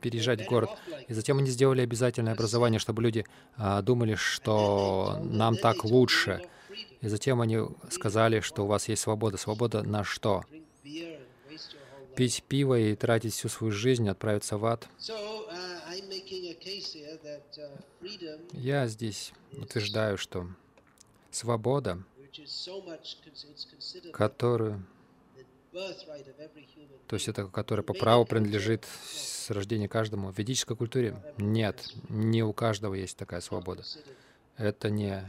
переезжать 0.00 0.42
в 0.42 0.48
город. 0.48 0.70
И 1.08 1.14
затем 1.14 1.38
они 1.38 1.50
сделали 1.50 1.80
обязательное 1.80 2.34
образование, 2.34 2.78
чтобы 2.78 3.02
люди 3.02 3.24
а, 3.56 3.80
думали, 3.82 4.14
что 4.14 5.18
нам 5.24 5.56
так 5.56 5.84
лучше. 5.84 6.42
И 7.00 7.08
затем 7.08 7.40
они 7.40 7.60
сказали, 7.90 8.40
что 8.40 8.64
у 8.64 8.66
вас 8.66 8.88
есть 8.88 9.02
свобода. 9.02 9.36
Свобода 9.36 9.82
на 9.82 10.04
что? 10.04 10.44
Пить 12.14 12.44
пиво 12.48 12.78
и 12.78 12.94
тратить 12.94 13.34
всю 13.34 13.48
свою 13.48 13.72
жизнь, 13.72 14.08
отправиться 14.08 14.58
в 14.58 14.66
ад. 14.66 14.88
Я 18.52 18.86
здесь 18.86 19.32
утверждаю, 19.52 20.16
что 20.16 20.46
свобода, 21.30 22.02
которую, 24.12 24.84
то 27.06 27.14
есть 27.14 27.28
это, 27.28 27.46
которая 27.46 27.84
по 27.84 27.94
праву 27.94 28.24
принадлежит 28.24 28.84
с 29.12 29.50
рождения 29.50 29.88
каждому. 29.88 30.32
В 30.32 30.38
ведической 30.38 30.76
культуре 30.76 31.16
нет, 31.38 31.86
не 32.08 32.42
у 32.42 32.52
каждого 32.52 32.94
есть 32.94 33.16
такая 33.16 33.40
свобода. 33.40 33.84
Это 34.56 34.90
не 34.90 35.22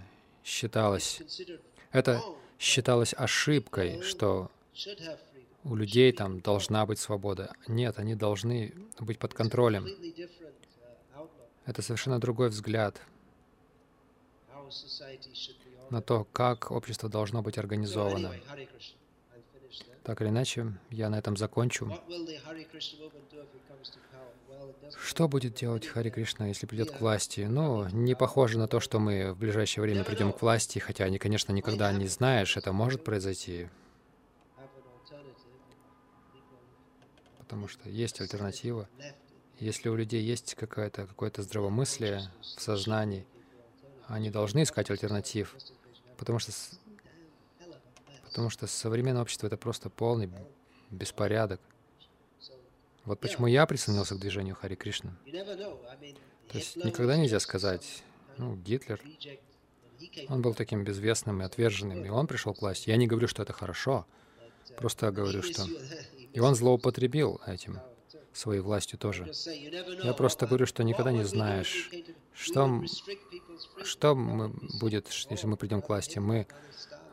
считалось, 0.43 1.21
это 1.91 2.21
считалось 2.59 3.13
ошибкой, 3.15 4.01
что 4.01 4.49
у 5.63 5.75
людей 5.75 6.11
там 6.13 6.39
должна 6.39 6.85
быть 6.85 6.99
свобода. 6.99 7.53
Нет, 7.67 7.99
они 7.99 8.15
должны 8.15 8.73
быть 8.99 9.19
под 9.19 9.33
контролем. 9.33 9.85
Это 11.65 11.81
совершенно 11.81 12.19
другой 12.19 12.49
взгляд 12.49 13.01
на 15.89 16.01
то, 16.01 16.25
как 16.31 16.71
общество 16.71 17.09
должно 17.09 17.41
быть 17.41 17.57
организовано. 17.57 18.33
Так 20.07 20.21
или 20.21 20.29
иначе, 20.29 20.71
я 20.89 21.09
на 21.09 21.19
этом 21.19 21.35
закончу. 21.35 21.93
Что 24.97 25.27
будет 25.27 25.53
делать 25.55 25.85
Хари 25.85 26.09
Кришна, 26.09 26.47
если 26.47 26.65
придет 26.65 26.91
к 26.91 27.01
власти? 27.01 27.41
Ну, 27.41 27.89
не 27.89 28.15
похоже 28.15 28.57
на 28.57 28.69
то, 28.69 28.79
что 28.79 28.99
мы 28.99 29.33
в 29.33 29.37
ближайшее 29.37 29.81
время 29.81 30.05
придем 30.05 30.31
к 30.31 30.41
власти, 30.41 30.79
хотя, 30.79 31.03
они, 31.03 31.17
конечно, 31.17 31.51
никогда 31.51 31.91
не 31.91 32.07
знаешь, 32.07 32.55
это 32.55 32.71
может 32.71 33.03
произойти. 33.03 33.67
Потому 37.39 37.67
что 37.67 37.89
есть 37.89 38.21
альтернатива. 38.21 38.87
Если 39.59 39.89
у 39.89 39.95
людей 39.95 40.23
есть 40.23 40.55
какое-то 40.55 41.05
какое 41.05 41.33
здравомыслие 41.35 42.31
в 42.39 42.61
сознании, 42.61 43.27
они 44.07 44.29
должны 44.29 44.63
искать 44.63 44.89
альтернатив. 44.89 45.53
Потому 46.15 46.39
что, 46.39 46.53
потому 48.37 48.51
что 48.51 48.67
современное 48.67 49.23
общество— 49.23 49.47
это 49.47 49.57
просто 49.57 49.89
полный 49.89 50.29
беспорядок. 50.91 51.59
Вот 53.03 53.19
почему 53.19 53.47
я 53.47 53.65
присоединился 53.65 54.13
к 54.13 54.19
движению 54.19 54.53
Хари 54.53 54.75
Кришна. 54.75 55.17
То 55.25 56.57
есть 56.59 56.75
никогда 56.75 57.17
нельзя 57.17 57.39
сказать, 57.39 58.03
ну, 58.37 58.55
Гитлер, 58.55 59.01
он 60.29 60.43
был 60.43 60.53
таким 60.53 60.83
безвестным 60.83 61.41
и 61.41 61.45
отверженным, 61.45 62.05
и 62.05 62.09
он 62.09 62.27
пришел 62.27 62.53
к 62.53 62.61
власти. 62.61 62.91
Я 62.91 62.97
не 62.97 63.07
говорю, 63.07 63.27
что 63.27 63.41
это 63.41 63.53
хорошо, 63.53 64.05
просто 64.75 65.11
говорю, 65.11 65.41
что... 65.41 65.65
И 66.31 66.39
он 66.39 66.53
злоупотребил 66.53 67.41
этим, 67.47 67.79
своей 68.33 68.61
властью 68.61 68.99
тоже. 68.99 69.31
Я 70.03 70.13
просто 70.13 70.45
говорю, 70.45 70.67
что 70.67 70.83
никогда 70.83 71.11
не 71.11 71.23
знаешь, 71.23 71.89
что, 72.35 72.83
что 73.83 74.13
мы 74.13 74.49
будет, 74.79 75.09
если 75.31 75.47
мы 75.47 75.57
придем 75.57 75.81
к 75.81 75.89
власти? 75.89 76.19
Мы, 76.19 76.45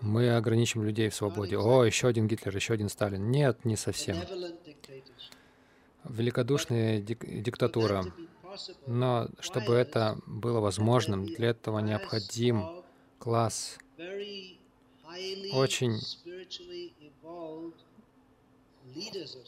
мы 0.04 0.36
ограничим 0.36 0.84
людей 0.84 1.08
в 1.08 1.14
свободе. 1.14 1.58
О, 1.58 1.84
еще 1.84 2.08
один 2.08 2.28
Гитлер, 2.28 2.54
еще 2.54 2.74
один 2.74 2.88
Сталин. 2.88 3.30
Нет, 3.30 3.64
не 3.64 3.76
совсем. 3.76 4.16
Великодушная 6.04 7.00
дик 7.00 7.24
диктатура. 7.42 8.04
Но 8.86 9.28
чтобы 9.40 9.74
это 9.74 10.18
было 10.26 10.60
возможным, 10.60 11.26
для 11.26 11.48
этого 11.50 11.80
необходим 11.80 12.84
класс 13.18 13.78
очень, 15.52 15.98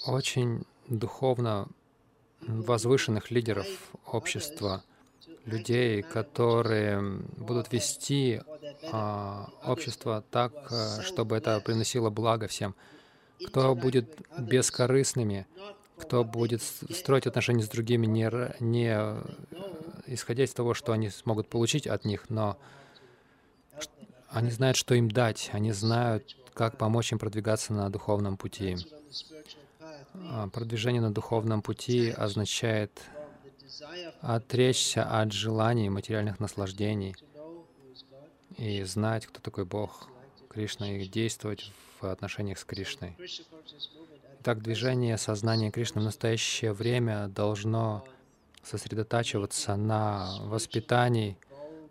очень 0.07 0.64
духовно 0.88 1.68
возвышенных 2.40 3.30
лидеров 3.30 3.66
общества, 4.07 4.82
людей, 5.44 6.02
которые 6.02 7.00
будут 7.36 7.72
вести 7.72 8.40
общество 9.64 10.24
так, 10.30 10.52
а, 10.70 11.02
чтобы 11.02 11.36
это 11.36 11.60
приносило 11.60 12.10
благо 12.10 12.46
всем, 12.46 12.74
кто 13.46 13.74
будет 13.74 14.20
бескорыстными, 14.38 15.46
кто 15.96 16.24
будет 16.24 16.62
строить 16.62 17.26
отношения 17.26 17.62
с 17.62 17.68
другими 17.68 18.06
не, 18.06 18.30
не 18.60 18.94
э, 18.94 19.22
исходя 20.06 20.44
из 20.44 20.52
того, 20.52 20.74
что 20.74 20.92
они 20.92 21.10
смогут 21.10 21.48
получить 21.48 21.86
от 21.86 22.04
них, 22.04 22.28
но 22.28 22.58
они 24.28 24.50
знают, 24.50 24.76
что 24.76 24.94
им 24.94 25.10
дать, 25.10 25.50
они 25.52 25.72
знают, 25.72 26.36
как 26.52 26.76
помочь 26.76 27.12
им 27.12 27.18
продвигаться 27.18 27.72
на 27.72 27.88
духовном 27.90 28.36
пути. 28.36 28.76
А, 30.14 30.48
продвижение 30.48 31.00
на 31.00 31.12
духовном 31.12 31.62
пути 31.62 32.10
означает 32.10 33.02
отречься 34.20 35.04
от 35.04 35.32
желаний 35.32 35.88
материальных 35.90 36.40
наслаждений, 36.40 37.14
и 38.57 38.82
знать, 38.84 39.26
кто 39.26 39.40
такой 39.40 39.64
Бог, 39.64 40.09
Кришна, 40.48 40.96
и 40.96 41.07
действовать 41.07 41.72
в 42.00 42.07
отношениях 42.07 42.59
с 42.59 42.64
Кришной. 42.64 43.16
Так, 44.42 44.62
движение 44.62 45.18
сознания 45.18 45.70
Кришны 45.70 46.00
в 46.00 46.04
настоящее 46.04 46.72
время 46.72 47.28
должно 47.28 48.04
сосредотачиваться 48.62 49.76
на 49.76 50.38
воспитании 50.42 51.36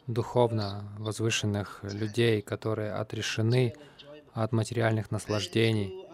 духовно 0.07 0.89
возвышенных 0.97 1.80
людей, 1.84 2.41
которые 2.41 2.93
отрешены 2.93 3.74
от 4.34 4.51
материальных 4.51 5.11
наслаждений, 5.11 6.05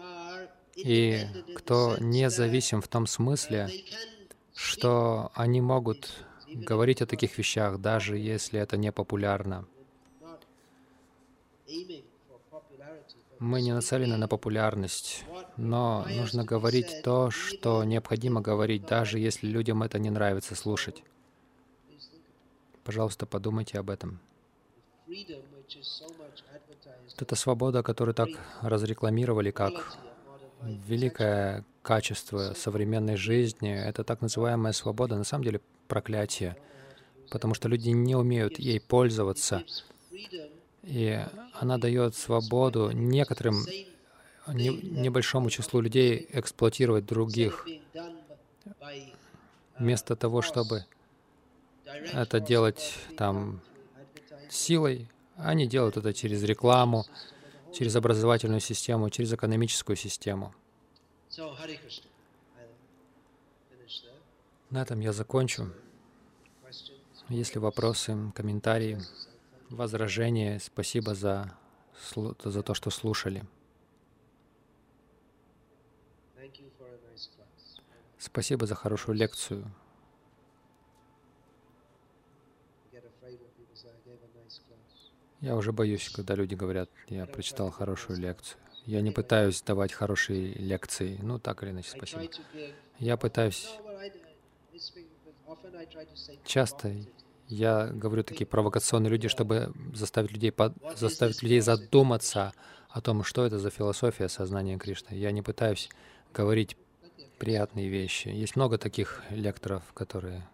и 0.76 1.26
кто 1.56 1.96
не 1.98 2.30
зависим 2.30 2.80
в 2.80 2.88
том 2.88 3.06
смысле, 3.06 3.70
что 4.54 5.30
они 5.34 5.60
могут 5.60 6.12
говорить 6.48 7.02
о 7.02 7.06
таких 7.06 7.36
вещах, 7.38 7.78
даже 7.78 8.16
если 8.16 8.60
это 8.60 8.76
не 8.76 8.92
популярно. 8.92 9.66
Мы 13.38 13.60
не 13.60 13.72
нацелены 13.72 14.16
на 14.16 14.28
популярность, 14.28 15.24
но 15.56 16.06
нужно 16.08 16.44
говорить 16.44 17.02
то, 17.02 17.30
что 17.30 17.82
необходимо 17.82 18.40
говорить, 18.40 18.86
даже 18.86 19.18
если 19.18 19.48
людям 19.48 19.82
это 19.82 19.98
не 19.98 20.10
нравится 20.10 20.54
слушать. 20.54 21.02
Пожалуйста, 22.84 23.26
подумайте 23.26 23.78
об 23.78 23.90
этом. 23.90 24.20
Это 27.18 27.36
свобода, 27.36 27.82
которую 27.82 28.14
так 28.14 28.30
разрекламировали 28.60 29.50
как 29.50 29.96
великое 30.62 31.64
качество 31.82 32.54
современной 32.54 33.16
жизни, 33.16 33.72
это 33.72 34.04
так 34.04 34.20
называемая 34.20 34.72
свобода, 34.72 35.16
на 35.16 35.24
самом 35.24 35.44
деле 35.44 35.60
проклятие, 35.88 36.56
потому 37.30 37.54
что 37.54 37.68
люди 37.68 37.90
не 37.90 38.14
умеют 38.14 38.58
ей 38.58 38.80
пользоваться. 38.80 39.64
И 40.82 41.24
она 41.54 41.78
дает 41.78 42.16
свободу 42.16 42.90
некоторым, 42.90 43.64
не, 44.48 44.68
небольшому 44.68 45.48
числу 45.50 45.80
людей 45.80 46.26
эксплуатировать 46.30 47.06
других, 47.06 47.66
вместо 49.78 50.16
того, 50.16 50.42
чтобы 50.42 50.84
это 52.12 52.40
делать 52.40 52.94
там 53.16 53.60
силой, 54.48 55.08
они 55.36 55.66
делают 55.66 55.96
это 55.96 56.12
через 56.12 56.42
рекламу, 56.42 57.06
через 57.72 57.96
образовательную 57.96 58.60
систему, 58.60 59.08
через 59.10 59.32
экономическую 59.32 59.96
систему. 59.96 60.54
На 64.70 64.82
этом 64.82 65.00
я 65.00 65.12
закончу. 65.12 65.70
Если 67.28 67.58
вопросы, 67.58 68.16
комментарии, 68.34 69.00
возражения, 69.72 70.58
спасибо 70.58 71.14
за, 71.14 71.52
за 72.14 72.62
то, 72.62 72.74
что 72.74 72.90
слушали. 72.90 73.44
Спасибо 78.18 78.66
за 78.66 78.74
хорошую 78.74 79.16
лекцию. 79.16 79.64
Я 85.40 85.56
уже 85.56 85.72
боюсь, 85.72 86.08
когда 86.08 86.36
люди 86.36 86.54
говорят, 86.54 86.88
я 87.08 87.26
прочитал 87.26 87.72
хорошую 87.72 88.20
лекцию. 88.20 88.60
Я 88.86 89.00
не 89.00 89.10
пытаюсь 89.10 89.60
давать 89.62 89.92
хорошие 89.92 90.54
лекции. 90.54 91.18
Ну, 91.20 91.40
так 91.40 91.64
или 91.64 91.70
иначе, 91.70 91.90
спасибо. 91.90 92.28
Я 92.98 93.16
пытаюсь... 93.16 93.68
Часто 96.44 96.94
я 97.52 97.86
говорю 97.86 98.24
такие 98.24 98.46
провокационные 98.46 99.10
люди, 99.10 99.28
чтобы 99.28 99.72
заставить 99.94 100.32
людей, 100.32 100.52
под... 100.52 100.74
заставить 100.96 101.42
людей 101.42 101.60
задуматься 101.60 102.52
о 102.88 103.00
том, 103.00 103.24
что 103.24 103.44
это 103.44 103.58
за 103.58 103.70
философия 103.70 104.28
сознания 104.28 104.78
Кришны. 104.78 105.14
Я 105.14 105.30
не 105.32 105.42
пытаюсь 105.42 105.88
говорить 106.34 106.76
приятные 107.38 107.88
вещи. 107.88 108.28
Есть 108.28 108.56
много 108.56 108.78
таких 108.78 109.22
лекторов, 109.30 109.82
которые 109.94 110.46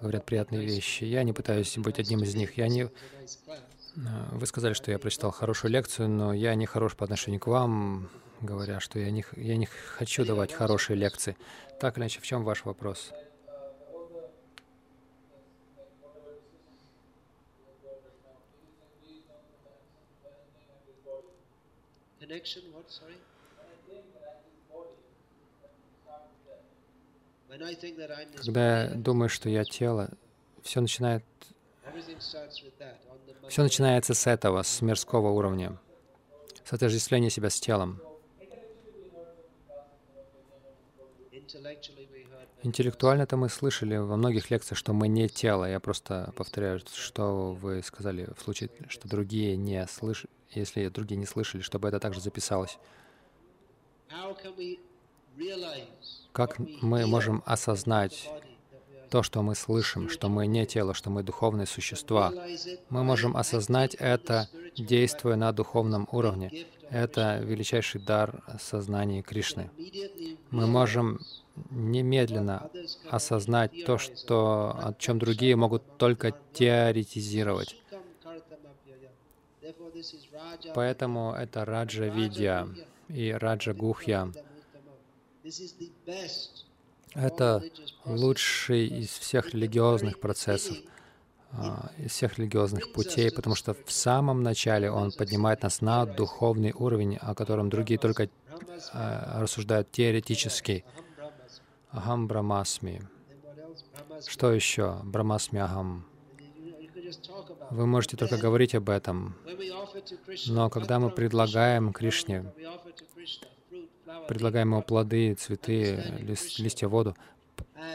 говорят 0.00 0.24
приятные 0.24 0.64
вещи. 0.64 1.04
Я 1.04 1.22
не 1.22 1.32
пытаюсь 1.32 1.76
быть 1.78 1.98
одним 1.98 2.22
из 2.22 2.34
них. 2.34 2.56
Я 2.56 2.68
не 2.68 2.88
Э, 3.96 4.00
вы 4.32 4.46
сказали, 4.46 4.74
что 4.74 4.90
я 4.90 4.98
прочитал 4.98 5.30
хорошую 5.30 5.70
лекцию, 5.70 6.08
но 6.08 6.32
я 6.32 6.54
не 6.54 6.66
хорош 6.66 6.96
по 6.96 7.04
отношению 7.04 7.40
к 7.40 7.46
вам, 7.46 8.08
говоря, 8.40 8.80
что 8.80 8.98
я 8.98 9.10
не, 9.10 9.24
я 9.36 9.56
не 9.56 9.66
хочу 9.66 10.24
давать 10.24 10.52
хорошие 10.52 10.96
лекции. 10.96 11.36
Так 11.80 11.96
или 11.96 12.04
иначе, 12.04 12.20
в 12.20 12.24
чем 12.24 12.44
ваш 12.44 12.64
вопрос? 12.64 13.12
Когда 28.36 28.84
я 28.84 28.94
думаю, 28.94 29.28
что 29.28 29.48
я 29.48 29.64
тело, 29.64 30.08
все 30.62 30.80
начинает 30.80 31.24
все 33.48 33.62
начинается 33.62 34.14
с 34.14 34.26
этого, 34.26 34.62
с 34.62 34.80
мирского 34.80 35.28
уровня, 35.28 35.78
с 36.64 36.72
отождествления 36.72 37.28
себя 37.28 37.50
с 37.50 37.60
телом. 37.60 38.00
Интеллектуально-то 42.64 43.36
мы 43.36 43.48
слышали 43.48 43.96
во 43.96 44.16
многих 44.16 44.50
лекциях, 44.50 44.78
что 44.78 44.92
мы 44.92 45.08
не 45.08 45.28
тело. 45.28 45.68
Я 45.68 45.80
просто 45.80 46.32
повторяю, 46.36 46.80
что 46.94 47.54
вы 47.54 47.82
сказали 47.82 48.28
в 48.36 48.42
случае, 48.42 48.70
что 48.88 49.08
другие 49.08 49.56
не 49.56 49.84
слышали, 49.88 50.30
если 50.50 50.88
другие 50.88 51.18
не 51.18 51.26
слышали, 51.26 51.62
чтобы 51.62 51.88
это 51.88 51.98
также 51.98 52.20
записалось. 52.20 52.78
Как 56.32 56.58
мы 56.58 57.06
можем 57.06 57.42
осознать 57.46 58.30
то, 59.12 59.22
что 59.22 59.42
мы 59.42 59.54
слышим, 59.54 60.08
что 60.08 60.30
мы 60.30 60.46
не 60.46 60.64
тело, 60.64 60.94
что 60.94 61.10
мы 61.10 61.22
духовные 61.22 61.66
существа. 61.66 62.32
Мы 62.88 63.04
можем 63.04 63.36
осознать 63.36 63.94
это, 63.94 64.48
действуя 64.74 65.36
на 65.36 65.52
духовном 65.52 66.08
уровне. 66.12 66.50
Это 66.88 67.38
величайший 67.44 68.00
дар 68.00 68.42
сознания 68.58 69.20
Кришны. 69.20 69.70
Мы 70.50 70.66
можем 70.66 71.20
немедленно 71.68 72.70
осознать 73.10 73.84
то, 73.84 73.98
что, 73.98 74.74
о 74.82 74.94
чем 74.98 75.18
другие 75.18 75.56
могут 75.56 75.82
только 75.98 76.34
теоретизировать. 76.54 77.76
Поэтому 80.74 81.34
это 81.34 81.66
Раджа 81.66 82.06
Видья 82.06 82.66
и 83.08 83.30
Раджа 83.30 83.74
Гухья. 83.74 84.32
Это 87.14 87.62
лучший 88.04 88.86
из 88.86 89.10
всех 89.10 89.52
религиозных 89.54 90.18
процессов, 90.20 90.76
а, 91.52 91.90
из 91.98 92.12
всех 92.12 92.38
религиозных 92.38 92.92
путей, 92.92 93.30
потому 93.30 93.54
что 93.54 93.74
в 93.74 93.92
самом 93.92 94.42
начале 94.42 94.90
он 94.90 95.12
поднимает 95.12 95.62
нас 95.62 95.80
на 95.80 96.06
духовный 96.06 96.72
уровень, 96.72 97.16
о 97.16 97.34
котором 97.34 97.68
другие 97.68 97.98
только 97.98 98.28
а, 98.92 99.40
рассуждают 99.40 99.90
теоретически. 99.90 100.84
Ахам 101.90 102.26
Брамасми. 102.26 103.02
Что 104.26 104.50
еще? 104.52 104.98
Брамасми 105.04 105.60
Ахам. 105.60 106.06
Вы 107.70 107.86
можете 107.86 108.16
только 108.16 108.38
говорить 108.38 108.74
об 108.74 108.88
этом. 108.88 109.36
Но 110.46 110.70
когда 110.70 110.98
мы 110.98 111.10
предлагаем 111.10 111.92
Кришне 111.92 112.44
предлагаем 114.28 114.72
ему 114.72 114.82
плоды, 114.82 115.34
цветы, 115.34 116.02
лист, 116.20 116.58
листья, 116.58 116.88
воду, 116.88 117.16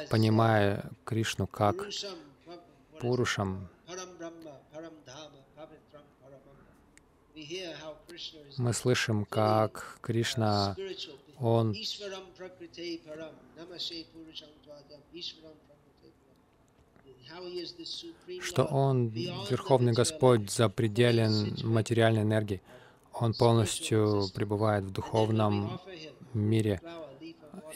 понимая 0.09 0.85
Кришну 1.05 1.47
как 1.47 1.87
Пурушам. 2.99 3.67
Мы 8.57 8.73
слышим, 8.73 9.25
как 9.25 9.99
Кришна, 10.01 10.75
Он 11.39 11.75
что 18.41 18.65
Он, 18.65 19.09
Верховный 19.09 19.93
Господь, 19.93 20.49
запределен 20.49 21.55
материальной 21.63 22.23
энергией. 22.23 22.61
Он 23.19 23.33
полностью 23.33 24.27
пребывает 24.33 24.83
в 24.85 24.91
духовном 24.91 25.79
мире. 26.33 26.81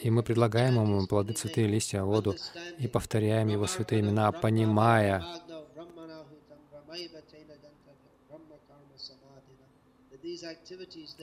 И 0.00 0.10
мы 0.10 0.22
предлагаем 0.22 0.74
ему 0.74 1.06
плоды, 1.06 1.32
цветы, 1.32 1.66
листья, 1.66 2.02
воду 2.02 2.36
и 2.78 2.86
повторяем 2.86 3.48
его 3.48 3.66
святые 3.66 4.00
имена, 4.00 4.32
понимая, 4.32 5.24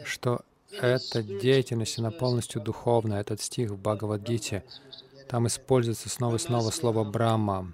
что 0.04 0.42
эта 0.72 1.24
деятельность, 1.24 1.98
она 1.98 2.12
полностью 2.12 2.62
духовная. 2.62 3.22
Этот 3.22 3.42
стих 3.42 3.72
в 3.72 3.78
Бхагавадгите, 3.78 4.64
там 5.28 5.48
используется 5.48 6.10
снова 6.10 6.36
и 6.36 6.40
снова 6.40 6.70
слово 6.70 7.04
«Брахма». 7.04 7.74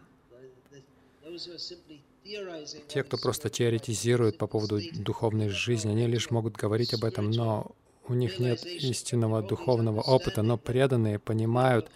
Те, 2.88 3.04
кто 3.04 3.18
просто 3.18 3.50
теоретизирует 3.50 4.38
по 4.38 4.48
поводу 4.48 4.80
духовной 4.94 5.50
жизни, 5.50 5.92
они 5.92 6.08
лишь 6.08 6.32
могут 6.32 6.56
говорить 6.56 6.94
об 6.96 7.06
этом, 7.06 7.30
но 7.30 7.76
у 8.08 8.14
них 8.16 8.40
нет 8.40 8.66
истинного 8.66 9.44
духовного 9.44 10.02
опыта, 10.02 10.42
но 10.42 10.58
преданные 10.58 11.20
понимают, 11.20 11.92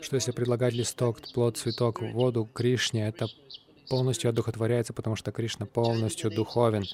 что 0.00 0.14
если 0.14 0.30
предлагать 0.30 0.74
листок, 0.74 1.20
плод, 1.34 1.56
цветок, 1.56 2.00
воду 2.00 2.48
Кришне, 2.52 3.08
это 3.08 3.26
полностью 3.88 4.30
одухотворяется, 4.30 4.92
потому 4.92 5.16
что 5.16 5.32
Кришна 5.32 5.66
полностью 5.66 6.30
духовен. 6.30 6.84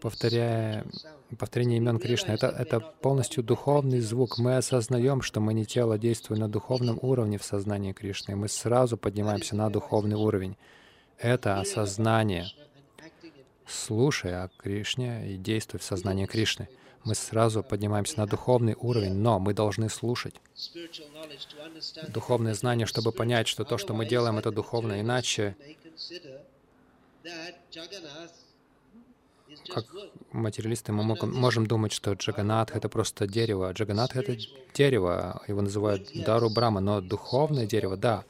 Повторяя 0.00 0.84
повторение 1.38 1.78
имен 1.78 1.98
Кришны, 1.98 2.32
это, 2.32 2.48
это 2.48 2.78
полностью 2.78 3.42
духовный 3.42 4.00
звук. 4.00 4.38
Мы 4.38 4.56
осознаем, 4.56 5.22
что 5.22 5.40
мы 5.40 5.54
не 5.54 5.64
тело, 5.64 5.98
действуя 5.98 6.38
на 6.38 6.48
духовном 6.48 7.00
уровне 7.02 7.38
в 7.38 7.44
сознании 7.44 7.92
Кришны, 7.92 8.32
и 8.32 8.36
мы 8.36 8.48
сразу 8.48 8.96
поднимаемся 8.96 9.56
на 9.56 9.70
духовный 9.70 10.16
уровень. 10.16 10.56
Это 11.18 11.60
осознание. 11.60 12.46
Слушая 13.66 14.44
о 14.44 14.48
Кришне 14.48 15.32
и 15.32 15.36
действуя 15.36 15.80
в 15.80 15.84
сознании 15.84 16.26
Кришны, 16.26 16.68
мы 17.04 17.14
сразу 17.14 17.62
поднимаемся 17.62 18.18
на 18.18 18.26
духовный 18.26 18.74
уровень, 18.78 19.14
но 19.14 19.38
мы 19.38 19.54
должны 19.54 19.88
слушать 19.88 20.34
духовное 22.08 22.54
знание, 22.54 22.86
чтобы 22.86 23.12
понять, 23.12 23.48
что 23.48 23.64
то, 23.64 23.78
что 23.78 23.94
мы 23.94 24.06
делаем, 24.06 24.38
это 24.38 24.50
духовно, 24.50 25.00
иначе 25.00 25.56
как 29.68 29.86
материалисты 30.32 30.92
мы 30.92 31.04
можем 31.04 31.66
думать, 31.66 31.92
что 31.92 32.12
Джаганат— 32.12 32.70
это 32.74 32.88
просто 32.88 33.26
дерево. 33.26 33.72
Джаганат— 33.72 34.10
это 34.16 34.36
дерево, 34.74 35.42
его 35.46 35.62
называют 35.62 36.10
Дару 36.14 36.50
Брама, 36.50 36.80
но 36.80 37.00
духовное 37.00 37.66
дерево, 37.66 37.96
да, 37.96 38.24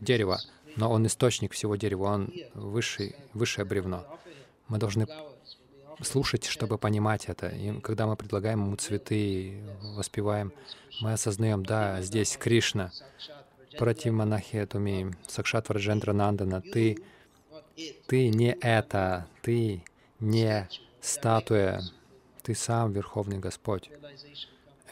дерево, 0.00 0.40
но 0.78 0.92
он 0.92 1.06
источник 1.06 1.52
всего 1.52 1.74
дерева, 1.74 2.04
он 2.04 2.32
высший, 2.54 3.16
высшее 3.34 3.64
бревно. 3.64 4.06
Мы 4.68 4.78
должны 4.78 5.08
слушать, 6.02 6.44
чтобы 6.44 6.78
понимать 6.78 7.24
это. 7.26 7.48
И 7.48 7.80
когда 7.80 8.06
мы 8.06 8.14
предлагаем 8.14 8.64
ему 8.64 8.76
цветы, 8.76 9.60
воспеваем, 9.96 10.52
мы 11.00 11.14
осознаем, 11.14 11.66
да, 11.66 12.00
здесь 12.02 12.36
Кришна, 12.36 12.92
Пратиманахи 13.76 14.64
Туми, 14.66 15.16
Сакшат 15.26 15.68
Враджендра 15.68 16.12
Нандана, 16.12 16.60
ты, 16.60 16.98
ты 18.06 18.28
не 18.28 18.52
это, 18.52 19.26
ты 19.42 19.82
не 20.20 20.68
статуя, 21.00 21.82
ты 22.44 22.54
сам 22.54 22.92
Верховный 22.92 23.38
Господь. 23.38 23.90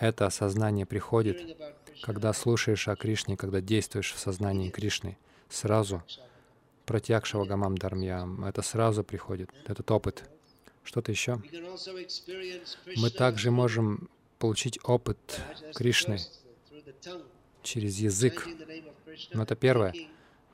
Это 0.01 0.27
осознание 0.27 0.85
приходит, 0.85 1.57
когда 2.03 2.33
слушаешь 2.33 2.89
о 2.89 2.97
Кришне, 2.97 3.37
когда 3.37 3.61
действуешь 3.61 4.13
в 4.13 4.19
сознании 4.19 4.71
Кришны. 4.71 5.17
Сразу 5.49 6.03
Пратьякшава 6.87 7.45
Гамам 7.47 7.77
Дармьям, 7.77 8.45
это 8.45 8.63
сразу 8.63 9.03
приходит, 9.03 9.51
этот 9.67 9.91
опыт. 9.91 10.25
Что-то 10.85 11.11
еще? 11.11 11.43
Мы 12.97 13.11
также 13.11 13.51
можем 13.51 14.09
получить 14.39 14.79
опыт 14.85 15.41
Кришны 15.75 16.19
через 17.63 17.99
язык. 17.99 18.47
Но 19.33 19.43
это 19.43 19.57
первое. 19.57 19.95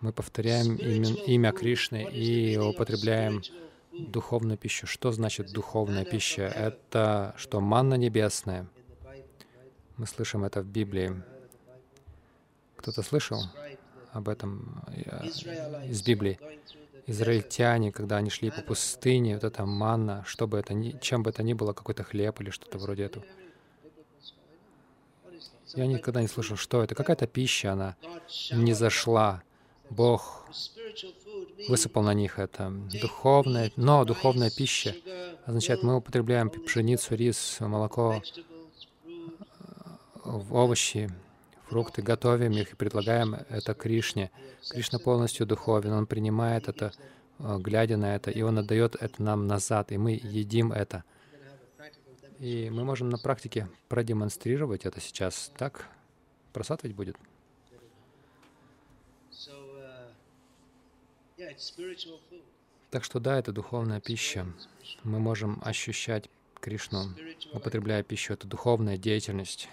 Мы 0.01 0.13
повторяем 0.13 0.77
имя, 0.77 1.15
имя 1.27 1.53
Кришны 1.53 2.09
и 2.11 2.57
употребляем 2.57 3.43
духовную 3.93 4.57
пищу. 4.57 4.87
Что 4.87 5.13
значит 5.13 5.53
духовная 5.53 6.07
пища? 6.07 6.43
Это 6.43 7.35
что, 7.37 7.61
манна 7.61 7.95
небесная? 7.95 8.67
Мы 9.99 10.07
слышим 10.07 10.45
это 10.45 10.63
в 10.63 10.67
Библии. 10.67 11.23
Кто-то 12.77 13.03
слышал 13.03 13.43
об 14.13 14.29
этом 14.29 14.83
э, 14.89 15.27
из 15.89 16.03
Библии? 16.03 16.39
Израильтяне, 17.07 17.91
когда 17.91 18.19
они 18.19 18.31
шли 18.31 18.51
по 18.51 18.63
пустыне, 18.63 19.35
вот 19.35 19.45
эта 19.45 19.67
манна, 19.67 20.23
что 20.25 20.47
бы 20.47 20.59
это 20.59 20.73
ни, 20.73 20.97
чем 21.01 21.25
бы 21.25 21.31
это 21.31 21.43
ни 21.43 21.53
было, 21.53 21.73
какой-то 21.73 22.05
хлеб 22.05 22.41
или 22.41 22.51
что-то 22.51 22.79
вроде 22.79 23.05
этого. 23.05 23.25
Я 25.75 25.87
никогда 25.87 26.21
не 26.21 26.29
слышал, 26.29 26.57
что 26.57 26.83
это. 26.83 26.95
Какая-то 26.95 27.27
пища, 27.27 27.73
она 27.73 27.97
не 28.53 28.73
зашла. 28.75 29.43
Бог 29.91 30.47
высыпал 31.69 32.03
на 32.03 32.15
них 32.15 32.39
это. 32.39 32.71
Духовная, 33.01 33.73
но 33.77 34.05
духовная 34.05 34.51
пища 34.51 34.95
означает, 35.45 35.83
мы 35.83 35.97
употребляем 35.97 36.51
пшеницу, 36.51 37.15
рис, 37.15 37.57
молоко, 37.61 38.23
овощи, 40.25 41.11
фрукты, 41.73 42.03
готовим 42.03 42.53
их 42.53 42.73
и 42.75 42.77
предлагаем 42.77 43.35
это 43.49 43.73
Кришне. 43.73 44.31
Кришна 44.69 44.99
полностью 44.99 45.47
духовен, 45.47 45.93
Он 45.93 46.07
принимает 46.07 46.69
это, 46.69 46.93
э, 47.39 47.57
глядя 47.59 47.97
на 47.97 48.15
это, 48.15 48.31
и 48.31 48.43
Он 48.43 48.59
отдает 48.59 48.95
это 49.01 49.23
нам 49.23 49.47
назад, 49.47 49.91
и 49.91 49.97
мы 49.97 50.13
едим 50.23 50.71
это. 50.71 51.03
И 52.39 52.69
мы 52.71 52.85
можем 52.85 53.09
на 53.09 53.17
практике 53.17 53.69
продемонстрировать 53.89 54.85
это 54.85 55.01
сейчас. 55.01 55.51
Так? 55.57 55.89
Просад 56.53 56.83
ведь 56.83 56.95
будет? 56.95 57.17
Так 62.91 63.05
что 63.05 63.19
да, 63.19 63.39
это 63.39 63.53
духовная 63.53 64.01
пища. 64.01 64.47
Мы 65.05 65.21
можем 65.21 65.59
ощущать 65.65 66.29
Кришну, 66.61 67.15
употребляя 67.55 68.03
пищу. 68.03 68.35
Это 68.35 68.47
духовная 68.47 68.99
деятельность. 68.99 69.69